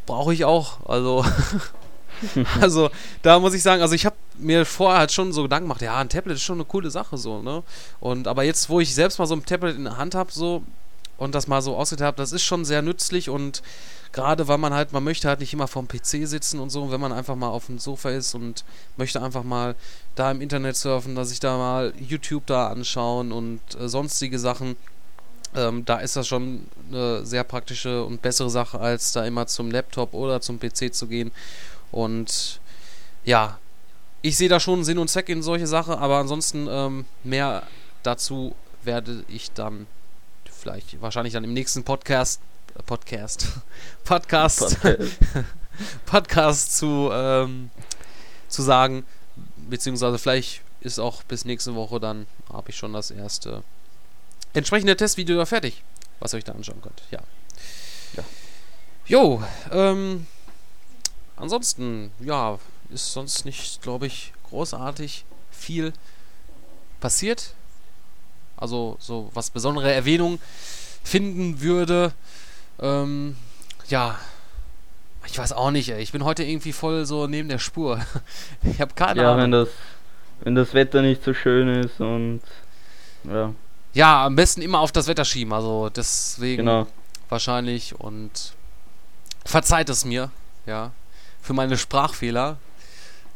brauche 0.07 0.33
ich 0.33 0.47
auch. 0.47 0.89
Also, 0.89 1.23
also 2.63 2.89
da 3.21 3.39
muss 3.39 3.53
ich 3.53 3.63
sagen, 3.63 3.83
also 3.83 3.95
ich 3.95 4.07
habe 4.07 4.17
mir 4.39 4.65
vorher 4.65 5.01
halt 5.01 5.13
schon 5.13 5.35
so 5.35 5.43
Gedanken 5.43 5.67
gemacht, 5.67 5.83
ja, 5.83 5.99
ein 5.99 6.09
Tablet 6.09 6.37
ist 6.37 6.43
schon 6.45 6.57
eine 6.57 6.65
coole 6.65 6.91
Sache 6.91 7.19
so, 7.19 7.43
ne? 7.43 7.63
Und 8.01 8.27
aber 8.27 8.43
jetzt, 8.45 8.71
wo 8.71 8.81
ich 8.81 8.95
selbst 8.95 9.19
mal 9.19 9.27
so 9.27 9.35
ein 9.35 9.45
Tablet 9.45 9.77
in 9.77 9.85
der 9.85 9.99
Hand 9.99 10.15
habe, 10.15 10.33
so 10.33 10.63
und 11.19 11.35
das 11.35 11.47
mal 11.47 11.61
so 11.61 11.77
ausgetestet 11.77 12.07
habe, 12.07 12.17
das 12.17 12.33
ist 12.33 12.45
schon 12.45 12.65
sehr 12.65 12.81
nützlich 12.81 13.29
und 13.29 13.63
gerade 14.13 14.49
weil 14.49 14.59
man 14.59 14.75
halt, 14.75 14.93
man 14.93 15.05
möchte 15.05 15.29
halt 15.29 15.41
nicht 15.41 15.53
immer 15.53 15.69
vorm 15.69 15.87
PC 15.87 16.27
sitzen 16.27 16.59
und 16.59 16.71
so, 16.71 16.91
wenn 16.91 17.01
man 17.01 17.13
einfach 17.13 17.37
mal 17.37 17.49
auf 17.49 17.67
dem 17.67 17.79
Sofa 17.79 18.11
ist 18.11 18.35
und 18.35 18.65
möchte 18.97 19.23
einfach 19.23 19.45
mal 19.45 19.75
da 20.15 20.31
im 20.31 20.41
Internet 20.41 20.77
surfen, 20.77 21.15
dass 21.15 21.31
ich 21.31 21.41
da 21.41 21.57
mal 21.57 21.93
YouTube 21.99 22.47
da 22.47 22.69
anschauen 22.69 23.33
und 23.33 23.61
äh, 23.79 23.89
sonstige 23.89 24.39
Sachen 24.39 24.77
ähm, 25.55 25.85
da 25.85 25.99
ist 25.99 26.17
das 26.17 26.29
schon 26.29 26.67
eine 26.91 27.25
sehr 27.27 27.45
praktische 27.45 28.05
und 28.05 28.23
bessere 28.23 28.51
Sache, 28.51 28.79
als 28.79 29.13
da 29.13 29.25
immer 29.25 29.47
zum 29.47 29.71
Laptop 29.71 30.15
oder 30.15 30.41
zum 30.41 30.61
PC 30.61 30.95
zu 30.95 31.09
gehen. 31.09 31.33
Und 31.91 32.61
ja, 33.25 33.59
ich 34.23 34.37
sehe 34.37 34.49
da 34.49 34.61
schon 34.61 34.85
Sinn 34.85 34.99
und 34.99 35.09
Zweck 35.09 35.29
in 35.29 35.43
solche 35.43 35.67
Sachen, 35.67 35.95
aber 35.95 36.19
ansonsten 36.19 36.69
ähm, 36.71 37.05
mehr 37.25 37.65
dazu 38.03 38.55
werde 38.83 39.25
ich 39.29 39.51
dann 39.53 39.87
vielleicht 40.51 41.01
wahrscheinlich 41.03 41.33
dann 41.33 41.45
im 41.45 41.53
nächsten 41.53 41.83
Podcast 41.83 42.41
Podcast 42.87 43.49
Podcast 44.05 44.77
Podcast, 46.07 46.77
zu 46.77 47.11
ähm, 47.13 47.71
zu 48.49 48.63
sagen 48.63 49.05
beziehungsweise 49.57 50.19
vielleicht 50.19 50.63
ist 50.81 50.99
auch 50.99 51.23
bis 51.23 51.45
nächste 51.45 51.75
Woche 51.75 52.01
dann 52.01 52.27
habe 52.53 52.71
ich 52.71 52.77
schon 52.77 52.93
das 52.93 53.11
erste 53.11 53.63
entsprechende 54.53 54.97
Testvideo 54.97 55.37
da 55.37 55.47
fertig, 55.47 55.83
was 56.19 56.35
ihr 56.35 56.39
euch 56.39 56.45
da 56.45 56.53
anschauen 56.53 56.83
könnt. 56.83 57.03
Ja. 57.11 57.21
ja. 58.17 58.25
Jo, 59.07 59.43
ähm, 59.71 60.27
ansonsten, 61.37 62.13
ja, 62.21 62.59
ist 62.91 63.13
sonst 63.13 63.45
nicht, 63.45 63.83
glaube 63.83 64.07
ich, 64.07 64.33
großartig 64.49 65.25
viel 65.51 65.93
passiert. 67.01 67.55
Also, 68.57 68.97
so 69.01 69.31
was 69.33 69.51
besondere 69.51 69.93
Erwähnung 69.93 70.39
finden 71.03 71.61
würde. 71.61 72.13
Ähm, 72.81 73.37
ja, 73.89 74.19
ich 75.27 75.39
weiß 75.39 75.53
auch 75.53 75.71
nicht, 75.71 75.91
ey. 75.91 76.01
Ich 76.03 76.13
bin 76.13 76.25
heute 76.25 76.43
irgendwie 76.45 76.73
voll 76.73 77.05
so 77.07 77.27
neben 77.27 77.49
der 77.49 77.59
Spur. 77.59 78.01
Ich 78.63 78.81
habe 78.81 78.95
keine 78.95 79.23
ja, 79.23 79.29
Ahnung. 79.33 79.43
wenn 79.45 79.51
das, 79.53 79.69
wenn 80.41 80.55
das 80.55 80.75
Wetter 80.75 81.03
nicht 81.03 81.23
so 81.23 81.35
schön 81.35 81.69
ist 81.83 82.01
und 82.01 82.41
ja. 83.25 83.53
Ja, 83.93 84.25
am 84.27 84.37
besten 84.37 84.63
immer 84.63 84.81
auf 84.81 84.93
das 84.93 85.09
Wetter 85.09 85.25
schieben. 85.25 85.53
Also 85.53 85.91
deswegen 85.91 86.65
Genau. 86.65 86.87
wahrscheinlich 87.29 87.99
und 87.99 88.55
verzeiht 89.45 89.89
es 89.89 90.05
mir, 90.05 90.31
ja, 90.67 90.93
für 91.43 91.53
meine 91.55 91.77
Sprachfehler. 91.77 92.59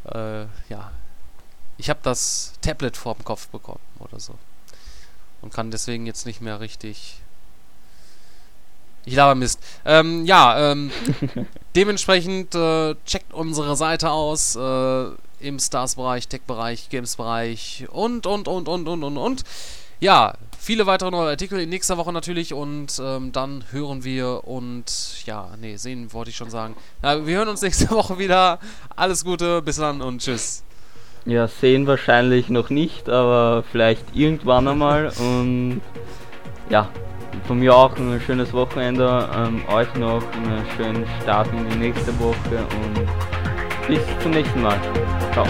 Äh, 0.06 0.42
ja, 0.68 0.92
ich 1.76 1.90
habe 1.90 2.00
das 2.02 2.52
Tablet 2.60 2.96
vorm 2.96 3.24
Kopf 3.24 3.48
bekommen 3.48 3.80
oder 3.98 4.20
so 4.20 4.34
und 5.42 5.52
kann 5.52 5.70
deswegen 5.70 6.06
jetzt 6.06 6.24
nicht 6.24 6.40
mehr 6.40 6.60
richtig. 6.60 7.20
Ich 9.06 9.14
laber 9.14 9.35
Mist. 9.35 9.60
Ähm, 9.85 10.24
ja, 10.24 10.72
ähm, 10.72 10.90
dementsprechend 11.76 12.55
äh, 12.55 12.94
checkt 13.05 13.32
unsere 13.32 13.76
Seite 13.76 14.10
aus 14.10 14.56
äh, 14.56 15.06
im 15.40 15.59
Stars-Bereich, 15.59 16.28
Tech-Bereich, 16.28 16.89
Games-Bereich 16.89 17.86
und, 17.90 18.26
und, 18.26 18.48
und, 18.48 18.68
und, 18.68 18.89
und, 18.89 19.05
und, 19.05 19.16
und. 19.16 19.44
Ja, 20.01 20.35
viele 20.59 20.86
weitere 20.86 21.10
neue 21.10 21.31
Artikel 21.31 21.60
in 21.60 21.68
nächster 21.68 21.97
Woche 21.98 22.12
natürlich 22.12 22.55
und 22.55 23.01
ähm, 23.02 23.32
dann 23.32 23.64
hören 23.70 24.05
wir 24.05 24.44
und 24.44 25.24
ja, 25.26 25.51
nee, 25.60 25.76
sehen 25.76 26.12
wollte 26.12 26.31
ich 26.31 26.36
schon 26.36 26.51
sagen. 26.51 26.74
Ja, 27.02 27.26
wir 27.26 27.36
hören 27.36 27.48
uns 27.48 27.62
nächste 27.62 27.90
Woche 27.90 28.18
wieder. 28.18 28.59
Alles 28.97 29.24
Gute, 29.24 29.62
bis 29.62 29.76
dann 29.76 30.01
und 30.01 30.22
tschüss. 30.22 30.62
Ja, 31.26 31.48
sehen 31.48 31.86
wahrscheinlich 31.86 32.48
noch 32.51 32.68
nicht, 32.70 33.09
aber 33.09 33.64
vielleicht 33.70 34.05
irgendwann 34.14 34.68
einmal. 34.68 35.10
Und 35.18 35.81
ja, 36.68 36.90
von 37.47 37.59
mir 37.59 37.74
auch 37.74 37.97
ein 37.97 38.20
schönes 38.20 38.52
Wochenende. 38.52 39.28
Ähm, 39.36 39.62
euch 39.69 39.93
noch 39.94 40.23
einen 40.32 40.65
schönen 40.77 41.05
Start 41.23 41.48
in 41.52 41.69
die 41.70 41.77
nächste 41.77 42.19
Woche 42.19 42.66
und 42.85 43.89
bis 43.89 44.01
zum 44.23 44.32
nächsten 44.32 44.62
Mal. 44.62 44.78
Ciao. 45.32 45.47